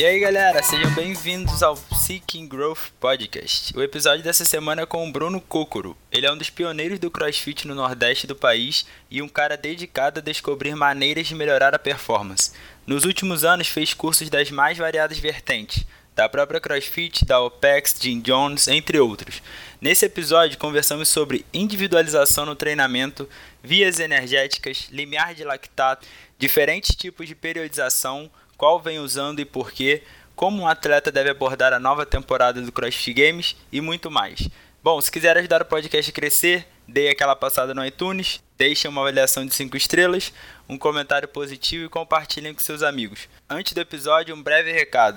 [0.00, 3.76] E aí galera, sejam bem-vindos ao Seeking Growth Podcast.
[3.76, 5.94] O episódio dessa semana é com o Bruno Kokoro.
[6.10, 10.18] Ele é um dos pioneiros do CrossFit no Nordeste do país e um cara dedicado
[10.18, 12.50] a descobrir maneiras de melhorar a performance.
[12.90, 18.20] Nos últimos anos fez cursos das mais variadas vertentes, da própria CrossFit, da OPEX, Jim
[18.20, 19.40] Jones, entre outros.
[19.80, 23.28] Nesse episódio conversamos sobre individualização no treinamento,
[23.62, 26.04] vias energéticas, limiar de lactato,
[26.36, 30.02] diferentes tipos de periodização, qual vem usando e por quê,
[30.34, 34.48] como um atleta deve abordar a nova temporada do CrossFit Games e muito mais.
[34.82, 39.00] Bom, se quiser ajudar o podcast a crescer, dê aquela passada no iTunes, deixe uma
[39.00, 40.32] avaliação de 5 estrelas,
[40.68, 43.28] um comentário positivo e compartilhem com seus amigos.
[43.48, 45.16] Antes do episódio, um breve recado.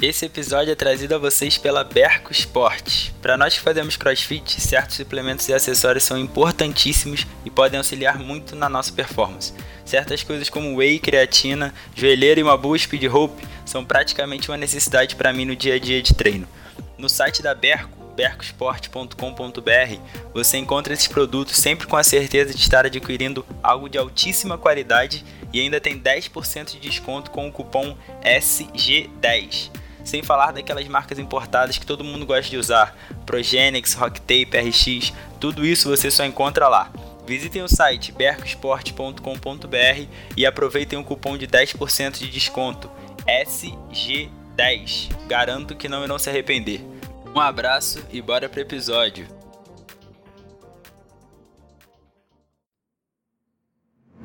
[0.00, 3.12] Esse episódio é trazido a vocês pela Berco Esportes.
[3.20, 8.56] Para nós que fazemos crossfit, certos suplementos e acessórios são importantíssimos e podem auxiliar muito
[8.56, 9.52] na nossa performance.
[9.84, 15.16] Certas coisas como whey, creatina, joelheira e uma boa speed rope são praticamente uma necessidade
[15.16, 16.48] para mim no dia a dia de treino.
[16.96, 19.98] No site da Berco, bercosport.com.br,
[20.34, 25.24] você encontra esses produtos sempre com a certeza de estar adquirindo algo de altíssima qualidade
[25.50, 29.70] e ainda tem 10% de desconto com o cupom SG10
[30.04, 32.96] sem falar daquelas marcas importadas que todo mundo gosta de usar,
[33.26, 36.90] Progenex, Rocktape, RX, tudo isso você só encontra lá.
[37.26, 42.90] Visitem o site bercosport.com.br e aproveitem o cupom de 10% de desconto
[43.26, 45.10] SG10.
[45.28, 46.89] Garanto que não irão se arrepender.
[47.32, 49.24] Um abraço e bora pro episódio.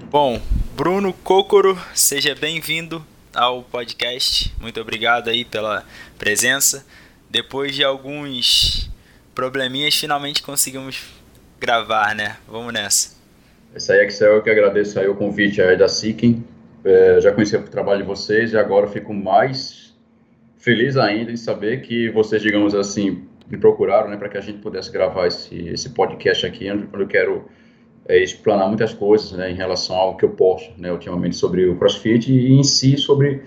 [0.09, 0.42] Bom,
[0.75, 4.52] Bruno Kokoro, seja bem-vindo ao podcast.
[4.59, 5.86] Muito obrigado aí pela
[6.17, 6.83] presença.
[7.30, 8.89] Depois de alguns
[9.36, 11.04] probleminhas, finalmente conseguimos
[11.60, 12.38] gravar, né?
[12.48, 13.15] Vamos nessa.
[13.76, 16.44] Esse aí, Excel, eu que agradeço aí o convite aí da Seeking.
[16.83, 19.84] É, já conheci o trabalho de vocês e agora fico mais
[20.65, 24.58] feliz ainda em saber que vocês, digamos assim, me procuraram, né, para que a gente
[24.58, 27.48] pudesse gravar esse, esse podcast aqui, onde eu quero
[28.09, 31.77] é, explanar muitas coisas né, em relação ao que eu posto né, ultimamente sobre o
[31.77, 33.43] CrossFit e em si sobre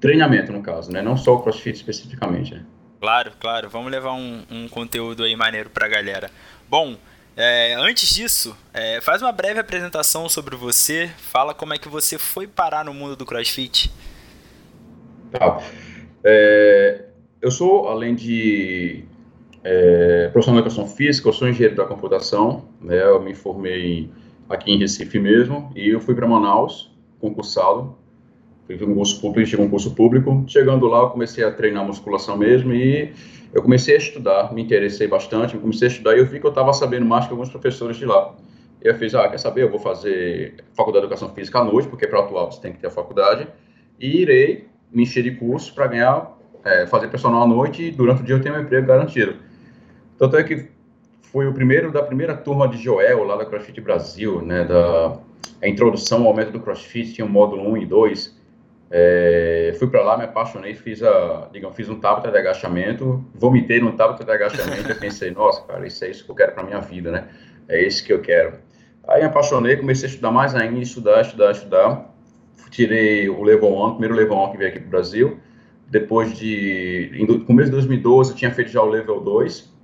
[0.00, 2.54] treinamento, no caso, né, não só o CrossFit especificamente.
[2.54, 2.64] Né.
[3.00, 3.70] Claro, claro.
[3.70, 6.28] Vamos levar um, um conteúdo aí maneiro para a galera.
[6.68, 6.96] Bom,
[7.36, 11.08] é, antes disso, é, faz uma breve apresentação sobre você.
[11.16, 13.92] Fala como é que você foi parar no mundo do CrossFit.
[15.30, 15.60] Tá.
[16.28, 17.04] É,
[17.40, 19.04] eu sou, além de
[19.62, 24.10] é, profissional de educação física, eu sou engenheiro da computação, né, eu me formei
[24.48, 27.94] aqui em Recife mesmo, e eu fui para Manaus, concursado,
[28.66, 32.36] fiz um curso público, tive um curso público, chegando lá eu comecei a treinar musculação
[32.36, 33.12] mesmo, e
[33.54, 36.50] eu comecei a estudar, me interessei bastante, comecei a estudar, e eu vi que eu
[36.50, 38.34] estava sabendo mais que alguns professores de lá.
[38.84, 41.86] E eu fiz, ah, quer saber, eu vou fazer faculdade de educação física à noite,
[41.86, 43.46] porque para atuar você tem que ter a faculdade,
[44.00, 48.22] e irei me encher de curso para ganhar, é, fazer personal à noite, e durante
[48.22, 49.36] o dia eu tenho um emprego garantido.
[50.18, 50.68] Tanto é que
[51.20, 55.18] foi o primeiro da primeira turma de Joel, lá da CrossFit Brasil, né, da
[55.62, 58.36] a introdução ao método CrossFit, tinha o módulo 1 e 2.
[58.90, 63.80] É, fui para lá, me apaixonei, fiz, a, digamos, fiz um tablet de agachamento, vomitei
[63.80, 66.62] no tablet de agachamento e pensei, nossa, cara, isso é isso que eu quero para
[66.62, 67.28] minha vida, né?
[67.68, 68.58] É isso que eu quero.
[69.08, 72.15] Aí me apaixonei, comecei a estudar mais ainda, estudar, estudar, estudar.
[72.70, 75.38] Tirei o Level 1, o primeiro Level 1 que veio aqui para o Brasil.
[75.88, 79.76] Depois de, em começo de 2012, eu tinha feito já o Level 2,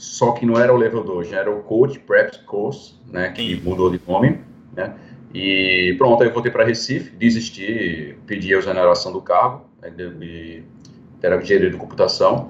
[0.00, 3.56] só que não era o level 2, já era o Coach Prep Course, né, que
[3.56, 3.60] Sim.
[3.62, 4.40] mudou de nome,
[4.74, 4.94] né,
[5.34, 10.62] e pronto, aí eu voltei para Recife, desisti, pedi a exoneração do cargo, né, de,
[11.20, 12.48] era engenheiro de computação,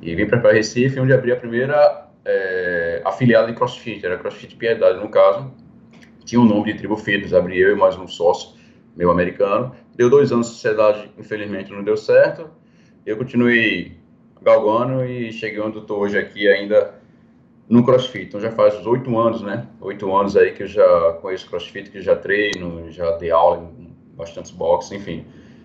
[0.00, 5.00] e vim para Recife, onde abri a primeira é, afiliada de CrossFit, era CrossFit Piedade,
[5.00, 5.50] no caso,
[6.24, 8.55] tinha o um nome de Tribo Fitness, abri eu e mais um sócio
[8.96, 12.48] meu americano, deu dois anos de sociedade, infelizmente não deu certo,
[13.04, 13.96] eu continuei
[14.42, 16.94] galgando e cheguei onde estou hoje aqui ainda
[17.68, 18.26] no CrossFit.
[18.26, 19.66] Então já faz oito anos, né?
[19.80, 23.94] Oito anos aí que eu já conheço CrossFit, que já treino, já dei aula em
[24.16, 25.24] bastantes boxes, enfim.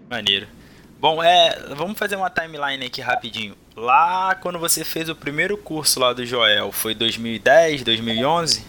[0.09, 0.47] Maneiro.
[0.99, 3.55] Bom, é, vamos fazer uma timeline aqui rapidinho.
[3.75, 8.63] Lá quando você fez o primeiro curso lá do Joel, foi 2010, 2011?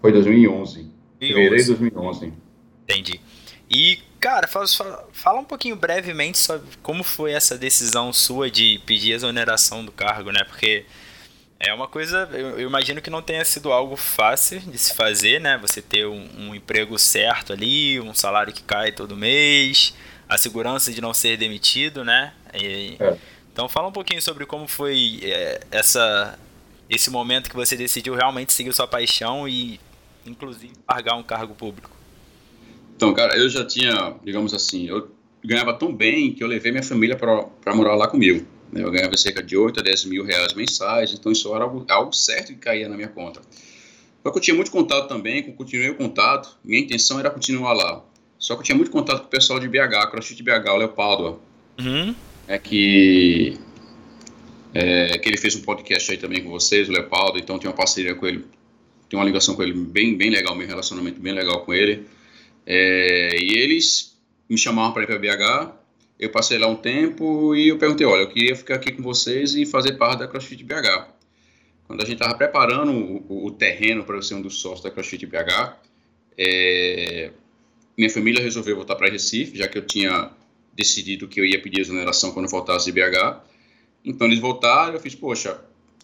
[0.00, 0.90] Foi 2011.
[1.18, 2.32] Fevereiro de 2011.
[2.84, 3.20] Entendi.
[3.70, 4.66] E Cara, fala,
[5.12, 10.32] fala, um pouquinho brevemente sobre como foi essa decisão sua de pedir exoneração do cargo,
[10.32, 10.42] né?
[10.44, 10.84] Porque
[11.60, 15.40] É uma coisa, eu, eu, imagino que não tenha sido algo fácil de se fazer,
[15.40, 15.58] né?
[15.58, 19.94] Você ter um, um, emprego certo ali, um salário que cai todo mês,
[20.28, 22.32] a segurança de não ser demitido, né?
[22.54, 23.16] E, é.
[23.52, 26.38] Então fala um pouquinho sobre como foi é, essa,
[26.90, 29.80] esse momento que você decidiu realmente seguir sua paixão e,
[30.26, 31.97] inclusive, largar um cargo público.
[32.98, 35.08] Então, cara, eu já tinha, digamos assim, eu
[35.44, 38.44] ganhava tão bem que eu levei minha família para morar lá comigo.
[38.72, 38.82] Né?
[38.82, 42.12] Eu ganhava cerca de 8 a 10 mil reais mensais, então isso era algo, algo
[42.12, 43.40] certo que caía na minha conta.
[44.20, 48.04] Só que eu tinha muito contato também, continuei o contato, minha intenção era continuar lá.
[48.36, 51.40] Só que eu tinha muito contato com o pessoal de BH, CrossFit BH, o Leopoldo.
[51.78, 52.12] Uhum.
[52.48, 53.56] É que,
[54.74, 57.76] é que ele fez um podcast aí também com vocês, o Leopoldo, então tem uma
[57.76, 58.44] parceria com ele,
[59.08, 62.17] tem uma ligação com ele bem, bem legal, meu relacionamento bem legal com ele.
[62.70, 64.14] É, e eles
[64.46, 65.72] me chamaram para ir para BH,
[66.20, 69.54] eu passei lá um tempo e eu perguntei, olha, eu queria ficar aqui com vocês
[69.54, 71.08] e fazer parte da CrossFit BH.
[71.86, 74.90] Quando a gente estava preparando o, o terreno para eu ser um dos sócios da
[74.90, 75.76] CrossFit BH,
[76.36, 77.30] é,
[77.96, 80.30] minha família resolveu voltar para Recife, já que eu tinha
[80.74, 83.40] decidido que eu ia pedir exoneração quando voltasse de BH.
[84.04, 85.58] Então eles voltaram, eu fiz, poxa,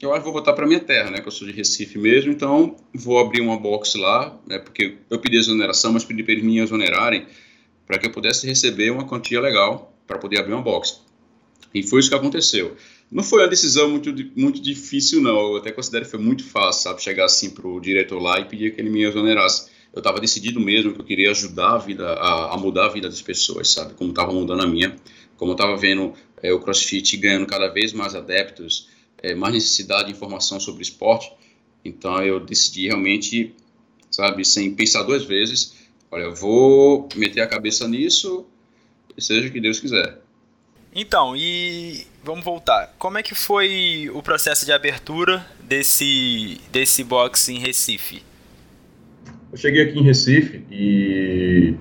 [0.05, 2.31] eu acho que vou voltar para minha terra, né, que eu sou de Recife mesmo,
[2.31, 6.45] então vou abrir uma box lá, né, porque eu pedi exoneração, mas pedi para eles
[6.45, 7.27] me exonerarem
[7.87, 11.01] para que eu pudesse receber uma quantia legal para poder abrir uma box.
[11.75, 12.77] E foi isso que aconteceu.
[13.11, 15.53] Não foi uma decisão muito, muito difícil, não.
[15.53, 17.03] Eu até considero que foi muito fácil, sabe?
[17.03, 19.71] Chegar assim para o diretor lá e pedir que ele me exonerasse.
[19.93, 23.09] Eu estava decidido mesmo que eu queria ajudar a vida, a, a mudar a vida
[23.09, 23.95] das pessoas, sabe?
[23.95, 24.97] Como estava mudando a minha.
[25.37, 28.89] Como eu estava vendo é, o CrossFit ganhando cada vez mais adeptos,
[29.25, 31.33] é, mais necessidade de informação sobre esporte.
[31.85, 33.55] Então eu decidi realmente,
[34.11, 35.75] sabe, sem pensar duas vezes,
[36.11, 38.47] olha, eu vou meter a cabeça nisso
[39.19, 40.19] seja o que Deus quiser.
[40.95, 42.95] Então, e vamos voltar.
[42.99, 48.23] Como é que foi o processo de abertura desse, desse box em Recife?
[49.51, 51.75] Eu cheguei aqui em Recife e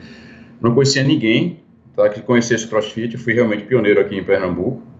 [0.62, 1.60] não conhecia ninguém
[1.96, 3.13] tá, que conhecesse CrossFit.
[3.13, 4.93] Eu fui realmente pioneiro aqui em Pernambuco.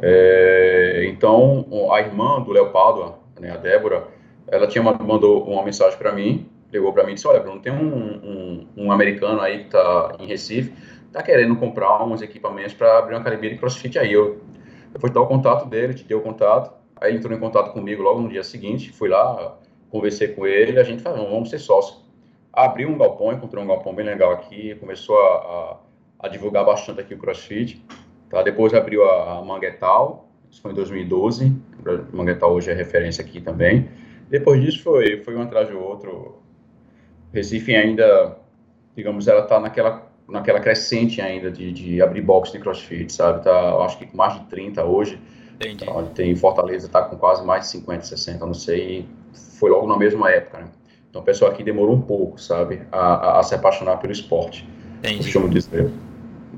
[0.00, 4.06] É, então, a irmã do Leopoldo, né, a Débora,
[4.46, 7.60] ela tinha uma, mandou uma mensagem para mim, ligou para mim e disse, olha, Bruno,
[7.60, 10.72] tem um, um, um americano aí que está em Recife,
[11.12, 13.98] tá querendo comprar uns equipamentos para abrir uma academia de crossfit.
[13.98, 14.40] Aí eu,
[14.92, 16.72] eu fui dar o contato dele, te dei o contato.
[17.00, 18.92] Aí ele entrou em contato comigo logo no dia seguinte.
[18.92, 19.56] Fui lá,
[19.90, 20.78] conversei com ele.
[20.78, 22.04] A gente falou, vamos ser sócios.
[22.52, 24.74] Abri um galpão, encontrei um galpão bem legal aqui.
[24.76, 25.36] Começou a,
[26.20, 27.84] a, a divulgar bastante aqui o crossfit.
[28.30, 28.42] Tá?
[28.42, 30.28] Depois abriu a, a Manguetal.
[30.50, 31.52] Isso foi em 2012.
[32.12, 33.88] Manguetal hoje é referência aqui também.
[34.28, 36.38] Depois disso foi, foi um atrás do outro.
[37.32, 38.36] Recife ainda,
[38.94, 43.42] digamos, ela está naquela naquela crescente ainda de, de abrir box de crossfit, sabe?
[43.42, 45.18] Tá, acho que com mais de 30 hoje.
[45.54, 45.84] Entendi.
[45.84, 49.06] Então, tem Fortaleza, tá com quase mais de 50, 60, não sei.
[49.58, 50.68] Foi logo na mesma época, né?
[51.08, 52.82] Então o pessoal aqui demorou um pouco, sabe?
[52.92, 54.68] A, a, a se apaixonar pelo esporte.
[54.98, 55.24] Entendi.
[55.24, 55.90] Costumo dizer.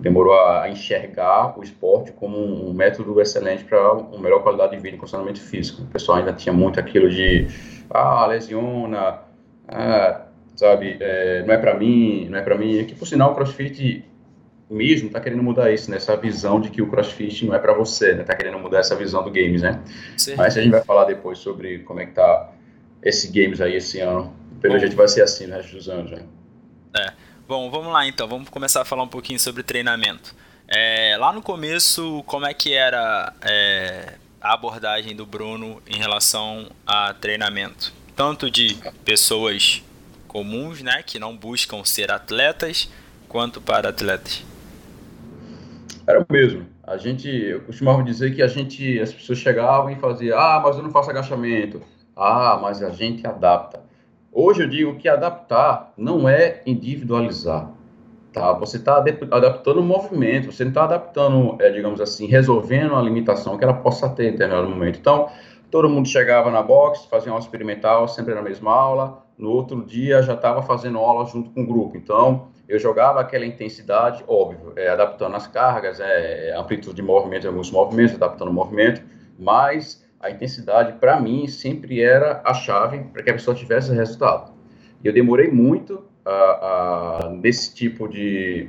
[0.01, 4.83] Demorou a, a enxergar o esporte como um, método excelente para uma melhor qualidade de
[4.83, 5.83] vida e condicionamento físico.
[5.83, 7.47] O pessoal ainda tinha muito aquilo de,
[7.91, 9.21] ah, lesiona,
[9.69, 10.23] ah,
[10.57, 10.97] sabe?
[11.01, 12.85] É, não é para mim, não é para mim.
[12.85, 14.05] Que por sinal o CrossFit
[14.71, 15.97] mesmo está querendo mudar isso, né?
[15.97, 18.23] Essa visão de que o CrossFit não é para você, né?
[18.23, 19.81] Tá querendo mudar essa visão do games, né?
[20.17, 20.37] Sim.
[20.37, 22.53] Mas a gente vai falar depois sobre como é que tá
[23.03, 24.33] esse games aí esse ano.
[24.61, 26.23] Pelo jeito vai ser assim no resto dos anos, né?
[26.97, 27.13] É.
[27.51, 28.29] Bom, vamos lá então.
[28.29, 30.37] Vamos começar a falar um pouquinho sobre treinamento.
[30.69, 36.71] É, lá no começo, como é que era é, a abordagem do Bruno em relação
[36.87, 37.93] a treinamento?
[38.15, 39.83] Tanto de pessoas
[40.29, 42.89] comuns, né, que não buscam ser atletas,
[43.29, 44.45] quanto para atletas?
[46.07, 46.69] Era o mesmo.
[46.85, 50.77] A gente, eu costumava dizer que a gente, as pessoas chegavam e faziam, ah, mas
[50.77, 51.83] eu não faço agachamento.
[52.15, 53.90] Ah, mas a gente adapta.
[54.33, 57.69] Hoje eu digo que adaptar não é individualizar,
[58.33, 58.53] tá?
[58.53, 63.59] Você está adaptando o movimento, você não está adaptando, é, digamos assim, resolvendo a limitação
[63.59, 65.01] que ela possa ter em determinado momento.
[65.01, 65.29] Então,
[65.69, 70.23] todo mundo chegava na box, fazia uma experimental, sempre na mesma aula, no outro dia
[70.23, 71.97] já estava fazendo aula junto com o grupo.
[71.97, 77.73] Então, eu jogava aquela intensidade, óbvio, é, adaptando as cargas, é, amplitude de movimento, alguns
[77.73, 79.03] movimentos, adaptando o movimento,
[79.37, 84.53] mas a intensidade, para mim, sempre era a chave para que a pessoa tivesse resultado.
[85.03, 88.69] E eu demorei muito a, a, nesse tipo de,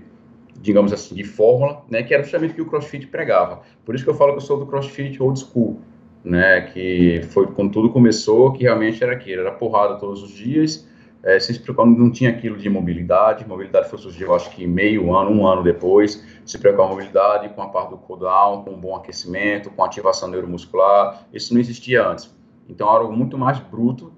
[0.62, 3.62] digamos assim, de fórmula, né, que era justamente o que o CrossFit pregava.
[3.84, 5.82] Por isso que eu falo que eu sou do CrossFit old school,
[6.24, 10.88] né, que foi quando tudo começou, que realmente era aquilo, era porrada todos os dias,
[11.24, 15.30] é, se preocupando, não tinha aquilo de mobilidade, mobilidade foi surgir, acho que meio ano,
[15.30, 18.80] um ano depois, se preocupar com a mobilidade, com a parte do cooldown, com um
[18.80, 22.34] bom aquecimento, com ativação neuromuscular, isso não existia antes.
[22.68, 24.14] Então, algo muito mais bruto.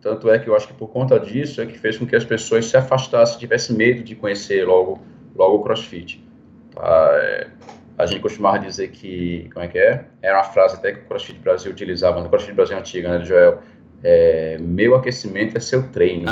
[0.00, 2.24] Tanto é que eu acho que por conta disso é que fez com que as
[2.24, 5.00] pessoas se afastassem, tivessem medo de conhecer logo,
[5.34, 6.24] logo o CrossFit.
[6.72, 7.08] Tá?
[7.12, 7.48] É,
[7.98, 10.04] a gente costumava dizer que, como é que é?
[10.22, 13.60] Era uma frase até que o CrossFit Brasil utilizava, no CrossFit Brasil antiga, né, Joel?
[14.08, 16.26] É, meu aquecimento é seu treino.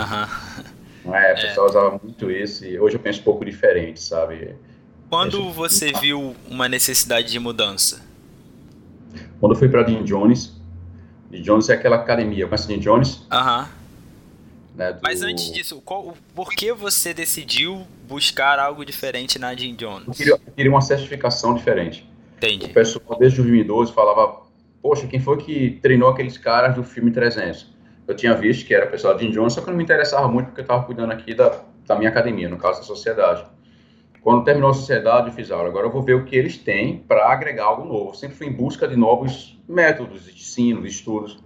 [1.05, 1.33] Não é?
[1.33, 1.71] A pessoa é.
[1.71, 4.55] usava muito isso e hoje eu penso um pouco diferente, sabe?
[5.11, 8.01] Quando você viu uma necessidade de mudança?
[9.41, 10.55] Quando eu fui para Jim Jones,
[11.33, 13.27] Jim Jones é aquela academia, conhece Jim Jones?
[13.29, 13.69] Aham.
[14.77, 15.01] Né, do...
[15.03, 20.07] Mas antes disso, qual, por que você decidiu buscar algo diferente na Jim Jones?
[20.07, 22.09] Eu queria, eu queria uma certificação diferente.
[22.37, 22.67] Entendi.
[22.67, 24.44] O pessoal desde 2012 falava,
[24.85, 27.75] poxa, quem foi que treinou aqueles caras do filme 300?
[28.07, 30.29] Eu tinha visto que era o pessoal de Jim Jones, só que não me interessava
[30.29, 33.47] muito porque eu estava cuidando aqui da, da minha academia, no caso da sociedade.
[34.21, 35.71] Quando terminou a sociedade, eu fiz, aula.
[35.71, 38.15] agora eu vou ver o que eles têm para agregar algo novo.
[38.15, 41.43] Sempre fui em busca de novos métodos de ensino, de estudos.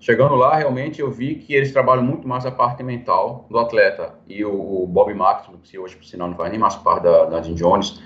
[0.00, 4.14] Chegando lá, realmente eu vi que eles trabalham muito mais a parte mental do atleta.
[4.26, 7.26] E o, o Bob Marks, que hoje, por sinal, não faz nem mais parte da,
[7.26, 8.02] da Jim Jones,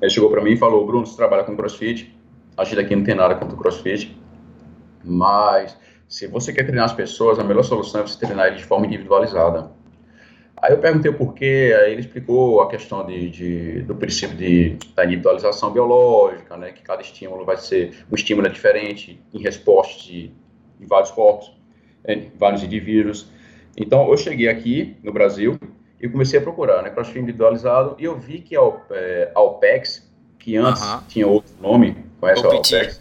[0.00, 2.21] ele chegou para mim e falou: Bruno, você trabalha com crossfit.
[2.56, 4.16] A gente aqui não tem nada contra o crossfit,
[5.04, 5.76] mas
[6.08, 8.86] se você quer treinar as pessoas, a melhor solução é você treinar eles de forma
[8.86, 9.70] individualizada.
[10.62, 14.76] Aí eu perguntei o porquê, aí ele explicou a questão de, de do princípio de,
[14.94, 20.00] da individualização biológica, né, que cada estímulo vai ser, um estímulo é diferente em resposta
[20.04, 20.30] de,
[20.78, 21.52] de vários corpos,
[22.06, 23.28] em vários indivíduos.
[23.76, 25.58] Então, eu cheguei aqui no Brasil
[26.00, 30.12] e comecei a procurar, né, crossfit individualizado, e eu vi que a, é, a OPEX,
[30.38, 31.06] que antes uh -huh.
[31.08, 32.74] tinha outro nome, conhece OPT.
[32.74, 33.00] a OPEX?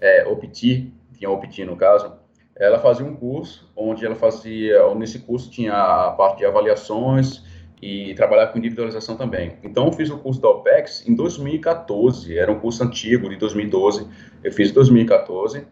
[0.00, 2.12] É, OPT, tinha OPT no caso,
[2.56, 7.42] ela fazia um curso onde ela fazia, nesse curso tinha a parte de avaliações
[7.80, 9.56] e trabalhar com individualização também.
[9.62, 14.08] Então, eu fiz o curso da OPEX em 2014, era um curso antigo, de 2012,
[14.42, 15.64] eu fiz em 2014,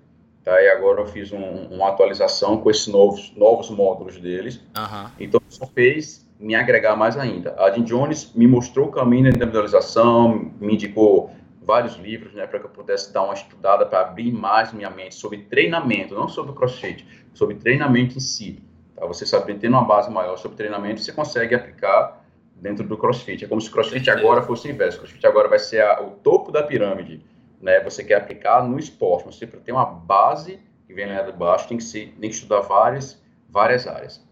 [0.45, 0.63] tá?
[0.63, 4.61] e agora eu fiz um, uma atualização com esses novos, novos módulos deles.
[4.79, 5.11] Uhum.
[5.19, 7.57] Então, isso fez me agregar mais ainda.
[7.59, 11.33] A Jim Jones me mostrou o caminho da individualização, me indicou
[11.67, 15.17] vários livros, né, para que eu pudesse dar uma estudada para abrir mais minha mente
[15.17, 17.05] sobre treinamento, não sobre crossfit,
[17.35, 18.63] sobre treinamento em si.
[18.95, 19.05] Tá?
[19.05, 23.45] Você sabe, tendo uma base maior sobre treinamento, você consegue aplicar dentro do crossfit.
[23.45, 24.99] É como se o crossfit agora fosse o inverso.
[24.99, 27.21] O crossfit agora vai ser a, o topo da pirâmide.
[27.61, 27.81] Né?
[27.81, 31.79] Você quer aplicar no esporte, você tem uma base que vem lá de baixo, tem
[31.79, 34.25] que, ser, tem que estudar várias, várias áreas.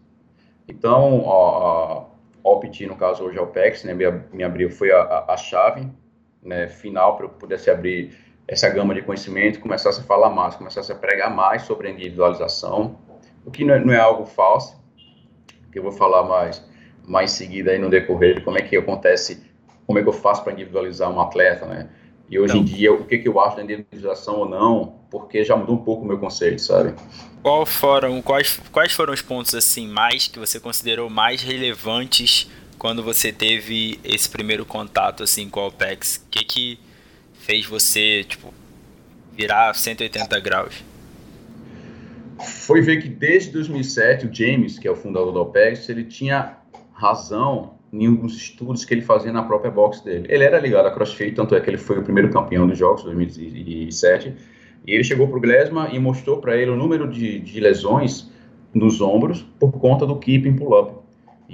[0.69, 2.07] Então, ó,
[2.43, 5.01] a, a OPT, no caso hoje é o PEX, né, me, me abriu, foi a,
[5.01, 5.85] a, a chave
[6.45, 8.15] né, final para eu pudesse abrir
[8.47, 12.99] essa gama de conhecimento, começasse a falar mais, começasse a pregar mais sobre a individualização,
[13.43, 14.79] o que não é, não é algo falso,
[15.71, 16.63] que eu vou falar mais,
[17.03, 19.43] mais seguida aí no decorrer de como é que acontece,
[19.87, 21.89] como é que eu faço para individualizar um atleta, né?
[22.29, 25.43] E hoje então, em dia, o que, que eu acho da individualização ou não, porque
[25.43, 26.95] já mudou um pouco o meu conceito, sabe?
[27.43, 33.03] Qual foram, quais, quais foram os pontos, assim, mais que você considerou mais relevantes quando
[33.03, 36.17] você teve esse primeiro contato assim com a OPEX?
[36.17, 36.79] O que que
[37.33, 38.53] fez você, tipo,
[39.33, 40.83] virar 180 graus?
[42.39, 46.57] Foi ver que desde 2007 o James, que é o fundador da OPEX, ele tinha
[46.93, 50.25] razão em alguns estudos que ele fazia na própria box dele.
[50.29, 53.03] Ele era ligado a CrossFit, tanto é que ele foi o primeiro campeão dos jogos,
[53.03, 54.33] 2007,
[54.85, 58.29] e ele chegou para o Glesma e mostrou para ele o número de, de lesões
[58.73, 61.04] nos ombros por conta do keeping pull-up.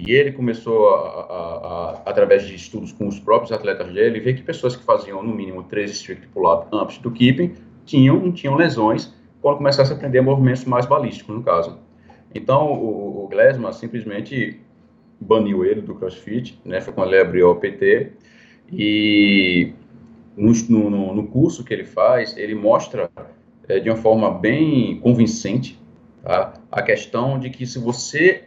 [0.05, 4.33] E ele começou, a, a, a, através de estudos com os próprios atletas dele, ver
[4.33, 7.53] que pessoas que faziam no mínimo três strict pull-up antes do keeping
[7.85, 11.77] tinham, tinham lesões quando começasse a aprender movimentos mais balísticos, no caso.
[12.33, 14.59] Então, o, o simplesmente
[15.19, 16.81] baniu ele do CrossFit, né?
[16.81, 18.13] Foi quando ele abriu o PT.
[18.71, 19.73] E
[20.35, 23.11] no, no, no curso que ele faz, ele mostra
[23.67, 25.79] é, de uma forma bem convincente
[26.23, 26.53] tá?
[26.71, 28.45] a questão de que se você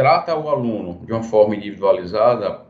[0.00, 2.62] trata o aluno de uma forma individualizada,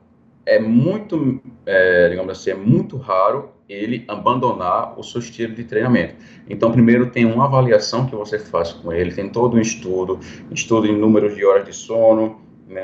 [0.45, 6.17] é muito, é, digamos assim, é muito raro ele abandonar o seu estilo de treinamento.
[6.49, 10.19] Então, primeiro tem uma avaliação que você faz com ele, tem todo um estudo,
[10.51, 12.83] estudo em números de horas de sono, né,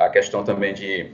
[0.00, 1.10] a questão também de,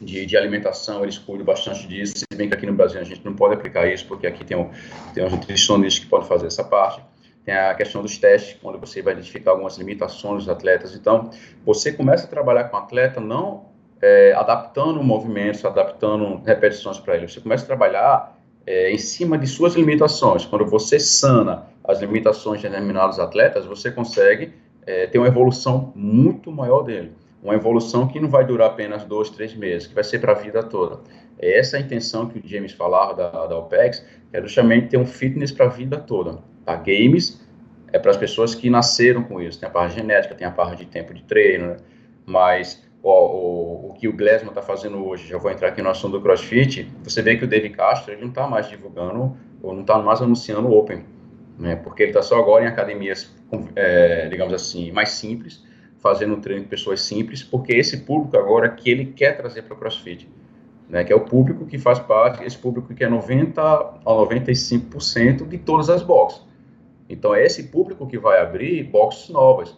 [0.00, 3.24] de, de, alimentação, eles cuidam bastante disso, se bem que aqui no Brasil a gente
[3.24, 4.70] não pode aplicar isso, porque aqui tem, um,
[5.12, 7.02] tem uns nutricionistas que podem fazer essa parte
[7.44, 10.94] tem a questão dos testes, onde você vai identificar algumas limitações dos atletas.
[10.94, 11.30] Então,
[11.64, 13.72] você começa a trabalhar com o atleta não
[14.02, 17.28] é, adaptando movimentos, adaptando repetições para ele.
[17.28, 20.44] Você começa a trabalhar é, em cima de suas limitações.
[20.44, 24.52] Quando você sana as limitações de determinados atletas, você consegue
[24.84, 27.12] é, ter uma evolução muito maior dele.
[27.42, 30.34] Uma evolução que não vai durar apenas dois, três meses, que vai ser para a
[30.34, 31.00] vida toda.
[31.38, 35.06] É essa a intenção que o James falava da, da OPEX, é justamente ter um
[35.06, 36.38] fitness para a vida toda.
[36.66, 37.42] A games
[37.92, 39.60] é para as pessoas que nasceram com isso.
[39.60, 41.76] Tem a parte genética, tem a parte de tempo de treino, né?
[42.24, 46.12] mas o, o, que o Glesman está fazendo hoje, já vou entrar aqui no assunto
[46.12, 49.82] do CrossFit, você vê que o David Castro ele não está mais divulgando, ou não
[49.82, 51.04] está mais anunciando o Open,
[51.58, 51.76] né?
[51.76, 53.34] porque ele está só agora em academias,
[53.76, 55.64] é, digamos assim, mais simples,
[55.98, 59.76] fazendo treino com pessoas simples, porque esse público agora que ele quer trazer para o
[59.76, 60.28] CrossFit,
[60.88, 61.04] né?
[61.04, 65.58] que é o público que faz parte, esse público que é 90 a 95% de
[65.58, 66.51] todas as boxes.
[67.12, 69.76] Então, é esse público que vai abrir boxes novas.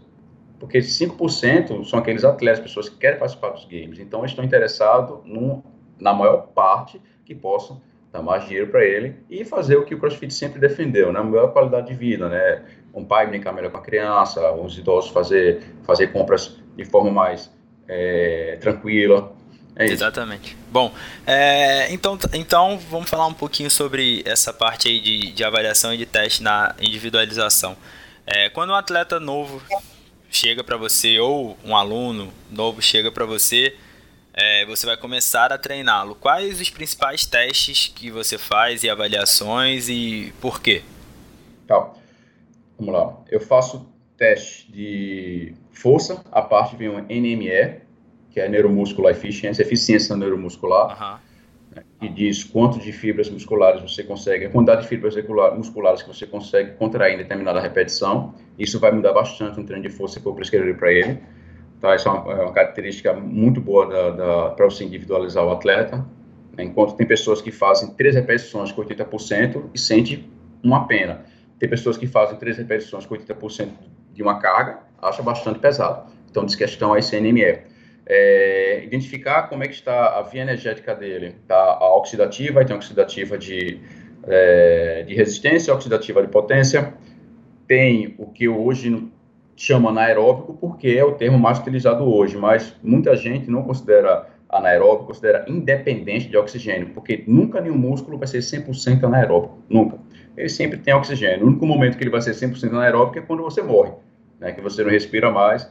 [0.58, 3.98] Porque 5% são aqueles atletas, pessoas que querem participar dos games.
[3.98, 5.62] Então, eles estão interessados num,
[6.00, 9.98] na maior parte que possam dar mais dinheiro para ele e fazer o que o
[9.98, 11.20] CrossFit sempre defendeu, né?
[11.20, 12.62] Maior qualidade de vida, né?
[12.94, 17.52] Um pai brincar melhor com a criança, os idosos fazer, fazer compras de forma mais
[17.88, 19.33] é, tranquila,
[19.76, 20.56] é Exatamente.
[20.70, 20.94] Bom,
[21.26, 25.96] é, então, então vamos falar um pouquinho sobre essa parte aí de, de avaliação e
[25.96, 27.76] de teste na individualização.
[28.26, 29.62] É, quando um atleta novo
[30.30, 33.76] chega para você ou um aluno novo chega para você,
[34.32, 36.14] é, você vai começar a treiná-lo.
[36.14, 40.82] Quais os principais testes que você faz e avaliações e por quê?
[41.66, 41.92] Tá.
[42.78, 43.16] Vamos lá.
[43.30, 47.83] Eu faço teste de força, a parte vem um NME,
[48.34, 51.20] que é Neuromuscular Efficiency, eficiência neuromuscular,
[51.72, 51.80] uhum.
[52.00, 55.14] que diz quanto de fibras musculares você consegue, a quantidade de fibras
[55.56, 58.34] musculares que você consegue contrair em determinada repetição.
[58.58, 61.20] Isso vai mudar bastante no treino de força que eu prescrever para ele.
[61.80, 61.94] Tá?
[61.94, 63.86] Isso é uma, é uma característica muito boa
[64.56, 66.04] para você individualizar o atleta.
[66.56, 66.64] Né?
[66.64, 70.28] Enquanto tem pessoas que fazem três repetições com 80% e sente
[70.60, 71.24] uma pena.
[71.60, 73.68] Tem pessoas que fazem três repetições com 80%
[74.12, 76.10] de uma carga, acha bastante pesado.
[76.28, 77.73] Então, diz questão é esse NME
[78.06, 81.36] é, identificar como é que está a via energética dele.
[81.46, 81.56] Tá?
[81.56, 83.80] A oxidativa, tem oxidativa de,
[84.26, 86.94] é, de resistência, oxidativa de potência,
[87.66, 89.08] tem o que hoje
[89.56, 95.06] chama anaeróbico, porque é o termo mais utilizado hoje, mas muita gente não considera anaeróbico,
[95.06, 99.98] considera independente de oxigênio, porque nunca nenhum músculo vai ser 100% anaeróbico, nunca.
[100.36, 101.44] Ele sempre tem oxigênio.
[101.44, 103.92] O único momento que ele vai ser 100% anaeróbico é quando você morre,
[104.38, 105.70] né, que você não respira mais.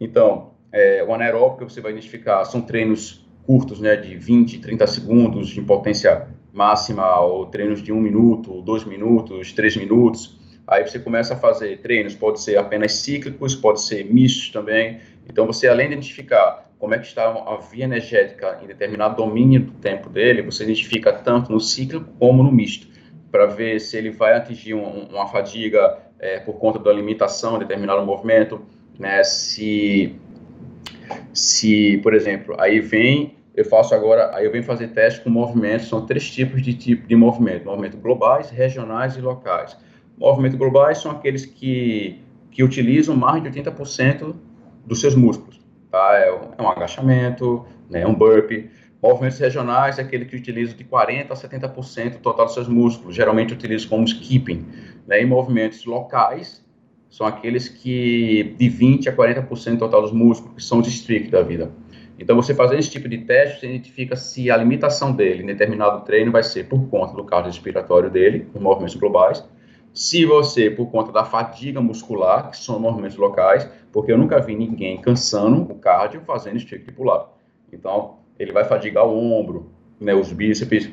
[0.00, 4.86] Então, é, o anaeróbico que você vai identificar são treinos curtos, né, de 20, 30
[4.86, 10.38] segundos de potência máxima, ou treinos de um minuto, dois minutos, três minutos.
[10.66, 15.00] Aí você começa a fazer treinos, pode ser apenas cíclicos, pode ser mistos também.
[15.28, 19.60] Então você, além de identificar como é que está a via energética em determinado domínio
[19.60, 22.88] do tempo dele, você identifica tanto no cíclico como no misto,
[23.30, 27.64] para ver se ele vai atingir um, uma fadiga é, por conta da limitação de
[27.64, 28.62] determinado movimento,
[28.98, 30.16] né, se
[31.32, 35.88] se, por exemplo, aí vem, eu faço agora, aí eu venho fazer teste com movimentos,
[35.88, 39.76] são três tipos de tipo de movimento, movimento globais, regionais e locais.
[40.18, 42.20] Movimentos globais são aqueles que,
[42.50, 44.34] que utilizam mais de 80%
[44.84, 46.14] dos seus músculos, tá?
[46.16, 48.70] É um, é um agachamento, né, um burpee.
[49.02, 53.54] Movimentos regionais é aquele que utiliza de 40% a 70% total dos seus músculos, geralmente
[53.54, 54.66] utiliza como skipping.
[55.06, 55.22] Né?
[55.22, 56.62] E movimentos locais
[57.10, 61.42] são aqueles que de 20 a 40% total dos músculos, que são os strict da
[61.42, 61.70] vida.
[62.18, 66.04] Então, você fazendo esse tipo de teste, você identifica se a limitação dele em determinado
[66.04, 69.44] treino vai ser por conta do cardiorrespiratório dele, os movimentos globais,
[69.92, 74.54] se você, por conta da fadiga muscular, que são movimentos locais, porque eu nunca vi
[74.54, 77.26] ninguém cansando o cardio fazendo stick tripular.
[77.72, 80.90] Então, ele vai fadigar o ombro, né, os bíceps.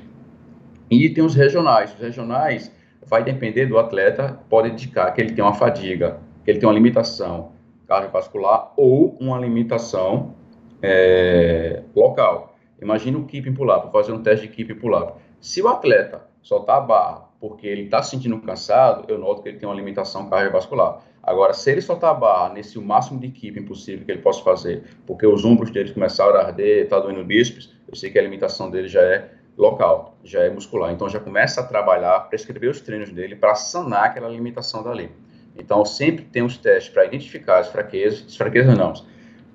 [0.89, 1.93] E tem os regionais.
[1.93, 2.71] Os regionais
[3.07, 6.75] vai depender do atleta, pode indicar que ele tem uma fadiga, que ele tem uma
[6.75, 7.53] limitação
[7.87, 10.35] cardiovascular ou uma limitação
[10.81, 12.55] é, local.
[12.81, 15.13] Imagina o keeping pull-up, fazer um teste de keeping pull-up.
[15.39, 19.49] Se o atleta soltar a barra porque ele está se sentindo cansado, eu noto que
[19.49, 21.03] ele tem uma limitação cardiovascular.
[21.21, 24.41] Agora, se ele soltar a barra nesse o máximo de keeping possível que ele possa
[24.41, 28.21] fazer, porque os ombros dele começaram a arder, está doendo bíceps, eu sei que a
[28.21, 30.91] limitação dele já é local, já é muscular.
[30.91, 35.09] Então já começa a trabalhar, prescrever os treinos dele para sanar aquela limitação dali.
[35.57, 38.93] Então sempre tem os testes para identificar as fraquezas, as fraquezas não,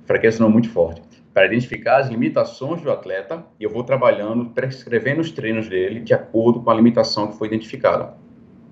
[0.04, 1.00] fraquezas não muito forte,
[1.32, 6.12] para identificar as limitações do atleta e eu vou trabalhando, prescrevendo os treinos dele de
[6.12, 8.14] acordo com a limitação que foi identificada.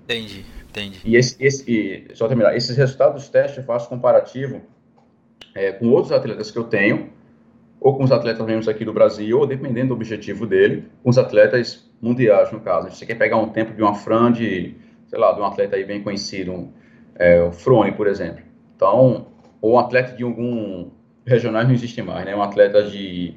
[0.03, 0.99] Entendi, entendi.
[1.05, 4.61] E esse, esse só terminar, esses resultados dos testes eu faço comparativo
[5.55, 7.09] é, com outros atletas que eu tenho
[7.81, 11.17] ou com os atletas mesmos aqui do Brasil, ou dependendo do objetivo dele, com os
[11.17, 12.91] atletas mundiais, no caso.
[12.91, 14.75] Se você quer pegar um tempo de uma Fran de,
[15.07, 16.71] sei lá, de um atleta aí bem conhecido, um,
[17.15, 18.43] é, o Frone, por exemplo.
[18.75, 19.25] Então,
[19.59, 20.91] ou um atleta de algum
[21.25, 22.35] regionais não existe mais, né?
[22.35, 23.33] Um atleta de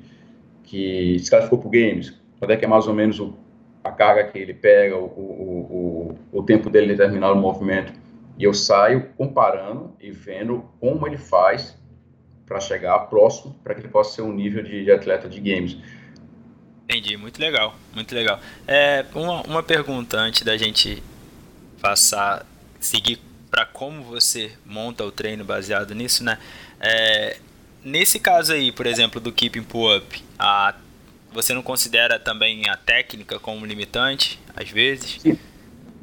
[0.63, 3.35] que se for pro games, quando é que é mais ou menos o,
[3.83, 7.95] a carga que ele pega, o, o, o, o tempo dele determinado movimento.
[8.39, 11.79] E eu saio comparando e vendo como ele faz
[12.47, 15.77] para chegar próximo, para que ele possa ser um nível de, de, atleta de games.
[16.85, 18.39] Entendi, muito legal, muito legal.
[18.67, 21.03] É, uma, uma pergunta antes da gente
[21.81, 22.45] passar,
[22.79, 23.19] seguir
[23.51, 26.39] para como você monta o treino baseado nisso, né?
[26.81, 27.39] É,
[27.83, 30.75] nesse caso aí, por exemplo, do keeping pull-up, a
[31.33, 35.21] você não considera também a técnica como limitante, às vezes?
[35.21, 35.37] Sim,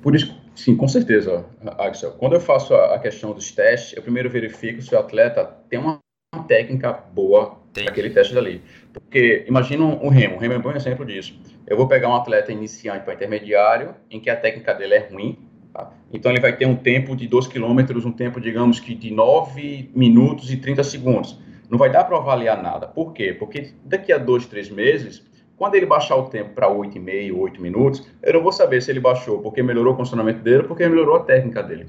[0.01, 1.45] por isso, sim com certeza,
[1.77, 2.11] Axel.
[2.11, 5.99] Quando eu faço a questão dos testes, eu primeiro verifico se o atleta tem uma
[6.47, 8.61] técnica boa aquele teste dali.
[8.93, 11.37] Porque imagina um, remo, o remo é um bom exemplo disso.
[11.67, 15.37] Eu vou pegar um atleta iniciante para intermediário, em que a técnica dele é ruim,
[15.73, 15.91] tá?
[16.11, 19.91] então ele vai ter um tempo de 2 km, um tempo, digamos que de 9
[19.93, 21.37] minutos e 30 segundos
[21.69, 22.87] não vai dar para avaliar nada.
[22.87, 23.33] Por quê?
[23.33, 28.07] Porque daqui a dois, três meses, quando ele baixar o tempo para 8,5, 8 minutos,
[28.21, 31.15] eu não vou saber se ele baixou porque melhorou o funcionamento dele ou porque melhorou
[31.15, 31.87] a técnica dele.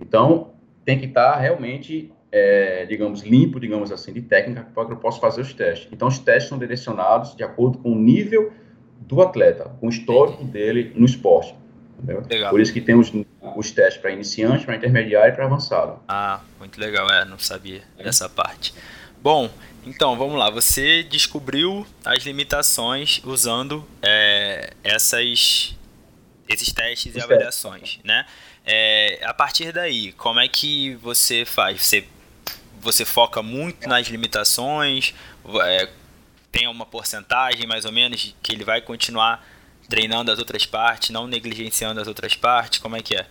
[0.00, 0.50] Então,
[0.84, 4.96] tem que estar tá realmente, é, digamos, limpo, digamos assim, de técnica para que eu
[4.96, 5.88] possa fazer os testes.
[5.92, 8.52] Então, os testes são direcionados de acordo com o nível
[9.00, 11.54] do atleta, com o histórico dele no esporte.
[12.50, 13.12] Por isso que temos
[13.56, 15.98] os testes para iniciante, para intermediário e para avançado.
[16.08, 18.04] Ah, muito legal, é, não sabia é.
[18.04, 18.74] dessa parte.
[19.22, 19.50] Bom,
[19.84, 20.50] então vamos lá.
[20.50, 25.74] Você descobriu as limitações usando é, essas,
[26.48, 28.26] esses testes e avaliações, né?
[28.64, 31.80] É, a partir daí, como é que você faz?
[31.80, 32.04] Você,
[32.86, 35.12] você foca muito nas limitações?
[35.64, 35.88] É,
[36.52, 39.44] tem uma porcentagem mais ou menos que ele vai continuar
[39.88, 42.78] treinando as outras partes, não negligenciando as outras partes?
[42.78, 43.26] Como é que é?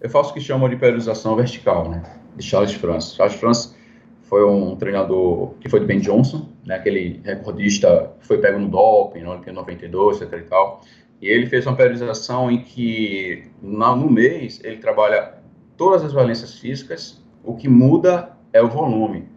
[0.00, 2.02] Eu faço o que chamam de periodização vertical, né?
[2.34, 3.14] De Charles France.
[3.14, 3.74] Charles France
[4.22, 8.68] foi um treinador que foi do Ben Johnson, né, aquele recordista que foi pego no
[8.68, 10.80] doping, no ano 92, etc e tal.
[11.20, 15.34] E ele fez uma periodização em que no mês ele trabalha
[15.76, 19.28] todas as valências físicas, o que muda é o volume,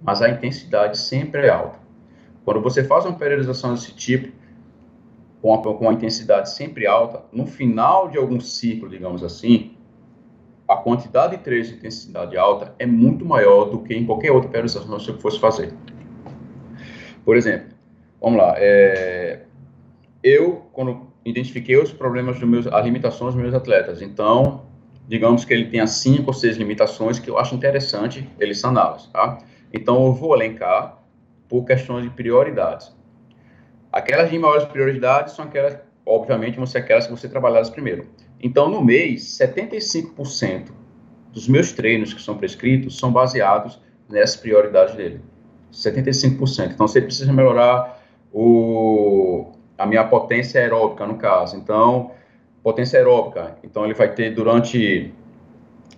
[0.00, 1.78] mas a intensidade sempre é alta.
[2.44, 4.32] Quando você faz uma periodização desse tipo,
[5.40, 9.76] com a, com a intensidade sempre alta, no final de algum ciclo, digamos assim,
[10.68, 14.48] a quantidade de treinos de intensidade alta é muito maior do que em qualquer outra
[14.48, 15.74] periodização que você fosse fazer.
[17.24, 17.68] Por exemplo,
[18.20, 19.42] vamos lá, é,
[20.22, 24.62] eu, quando identifiquei os problemas dos meus, as limitações dos meus atletas, então,
[25.08, 29.38] digamos que ele tenha cinco ou seis limitações que eu acho interessante ele saná-las, tá?
[29.72, 30.98] Então, eu vou elencar
[31.48, 32.94] por questões de prioridades.
[33.90, 38.06] Aquelas de maiores prioridades são aquelas, obviamente, vão ser aquelas que você trabalhadas primeiro.
[38.40, 40.70] Então, no mês, 75%
[41.32, 45.20] dos meus treinos que são prescritos são baseados nessas prioridades dele.
[45.72, 46.72] 75%.
[46.72, 51.56] Então, você precisa melhorar o, a minha potência aeróbica, no caso.
[51.56, 52.12] Então,
[52.62, 53.56] potência aeróbica.
[53.64, 55.12] Então, ele vai ter durante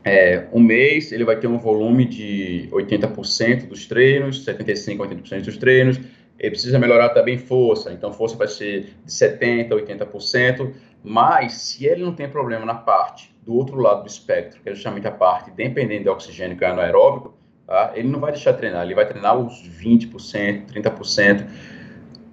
[0.05, 5.57] é, um mês, ele vai ter um volume de 80% dos treinos, 75%, 80% dos
[5.57, 6.01] treinos.
[6.39, 7.93] Ele precisa melhorar também força.
[7.93, 10.73] Então, força vai ser de 70%, 80%.
[11.03, 14.75] Mas, se ele não tem problema na parte do outro lado do espectro, que é
[14.75, 17.35] justamente a parte dependente de oxigênio que é anaeróbico,
[17.67, 17.93] tá?
[17.95, 21.47] ele não vai deixar de treinar, ele vai treinar os 20%, 30%.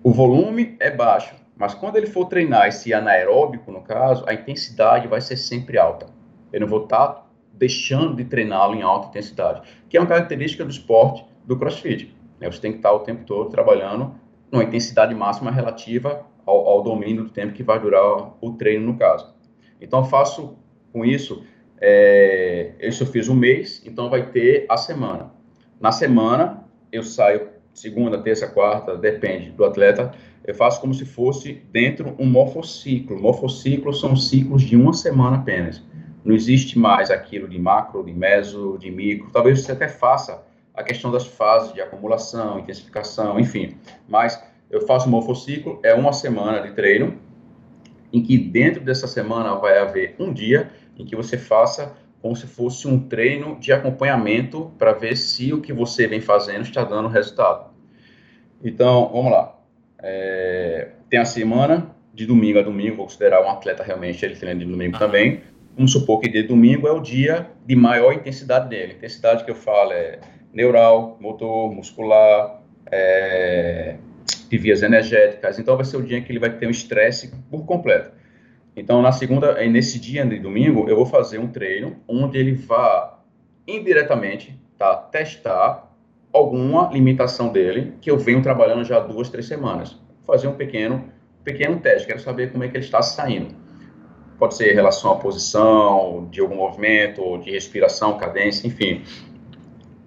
[0.03, 5.07] O volume é baixo, mas quando ele for treinar esse anaeróbico, no caso, a intensidade
[5.07, 6.07] vai ser sempre alta.
[6.51, 10.63] Eu não vou estar tá deixando de treiná-lo em alta intensidade, que é uma característica
[10.65, 12.15] do esporte do crossfit.
[12.39, 12.49] Né?
[12.49, 14.15] Você tem que estar tá o tempo todo trabalhando
[14.51, 18.97] numa intensidade máxima relativa ao, ao domínio do tempo que vai durar o treino, no
[18.97, 19.33] caso.
[19.79, 20.57] Então, faço
[20.91, 21.43] com isso,
[21.79, 25.31] é, eu fiz um mês, então vai ter a semana.
[25.79, 31.61] Na semana, eu saio segunda, terça, quarta, depende do atleta, eu faço como se fosse
[31.71, 33.19] dentro um morfociclo.
[33.21, 35.83] Morfociclos são ciclos de uma semana apenas.
[36.23, 39.29] Não existe mais aquilo de macro, de meso, de micro.
[39.31, 43.77] Talvez você até faça a questão das fases de acumulação, intensificação, enfim.
[44.07, 47.17] Mas eu faço um morfociclo, é uma semana de treino,
[48.11, 52.45] em que dentro dessa semana vai haver um dia em que você faça como se
[52.45, 57.07] fosse um treino de acompanhamento para ver se o que você vem fazendo está dando
[57.07, 57.71] resultado.
[58.63, 59.60] Então, vamos lá.
[60.03, 64.59] É, tem a semana de domingo a domingo, vou considerar um atleta realmente ele treina
[64.59, 65.41] de domingo também.
[65.75, 68.93] Vamos supor que de domingo é o dia de maior intensidade dele.
[68.93, 70.19] Intensidade que eu falo é
[70.53, 72.61] neural, motor, muscular,
[72.91, 73.95] é,
[74.49, 75.57] de vias energéticas.
[75.57, 78.11] Então, vai ser o dia que ele vai ter um estresse por completo.
[78.75, 83.11] Então, na segunda, nesse dia de domingo, eu vou fazer um treino onde ele vai
[83.67, 85.90] indiretamente tá, testar
[86.33, 89.99] alguma limitação dele que eu venho trabalhando já duas, três semanas.
[90.25, 91.05] Fazer um pequeno,
[91.43, 93.55] pequeno teste, quero saber como é que ele está saindo.
[94.37, 99.03] pode ser em relação à posição de algum movimento, de respiração, cadência, enfim.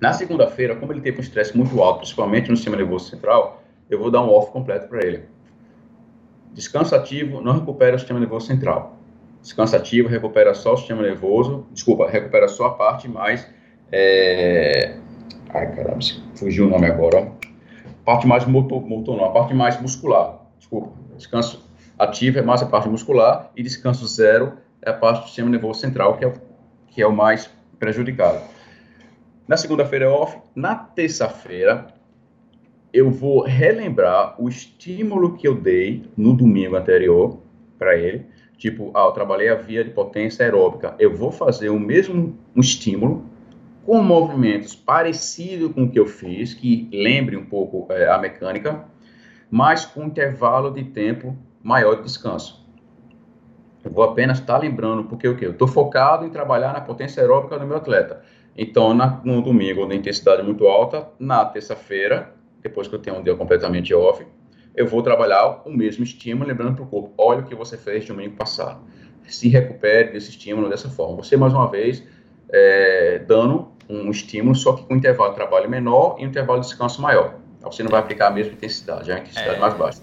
[0.01, 3.99] Na segunda-feira, como ele teve um estresse muito alto, principalmente no sistema nervoso central, eu
[3.99, 5.23] vou dar um off completo para ele.
[6.53, 8.99] Descanso ativo não recupera o sistema nervoso central.
[9.41, 13.49] Descanso ativo recupera só o sistema nervoso, desculpa, recupera só a parte mais.
[13.93, 14.97] É...
[15.55, 16.01] Ai, caramba,
[16.35, 17.31] fugiu o nome agora.
[18.05, 20.41] Parte mais motor, motor não, a parte mais muscular.
[20.59, 21.65] Desculpa, descanso
[21.97, 25.81] ativo é mais a parte muscular e descanso zero é a parte do sistema nervoso
[25.81, 26.33] central, que é,
[26.89, 28.43] que é o mais prejudicado.
[29.47, 30.37] Na segunda-feira é off.
[30.57, 31.87] Na terça-feira,
[32.93, 37.39] eu vou relembrar o estímulo que eu dei no domingo anterior
[37.79, 38.27] para ele.
[38.59, 40.97] Tipo, ah, eu trabalhei a via de potência aeróbica.
[40.99, 43.25] Eu vou fazer o mesmo um estímulo
[43.85, 48.85] com movimentos parecidos com o que eu fiz, que lembre um pouco é, a mecânica,
[49.51, 52.65] mas com intervalo de tempo maior de descanso.
[53.85, 55.45] Eu vou apenas estar tá lembrando, porque o que?
[55.45, 58.23] Eu estou focado em trabalhar na potência aeróbica do meu atleta.
[58.57, 63.23] Então, na, no domingo, na intensidade muito alta, na terça-feira, depois que eu tenho um
[63.23, 64.25] dia completamente off,
[64.75, 68.07] eu vou trabalhar o mesmo estímulo, lembrando para o corpo, olha o que você fez
[68.07, 68.81] domingo passado.
[69.29, 71.17] Se recupere desse estímulo dessa forma.
[71.17, 72.03] Você, mais uma vez,
[72.51, 76.61] é, dando um estímulo, só que com um intervalo de trabalho menor e um intervalo
[76.61, 77.35] de descanso maior.
[77.59, 79.59] Então, você não vai aplicar a mesma intensidade, é a intensidade é...
[79.59, 80.01] mais baixa.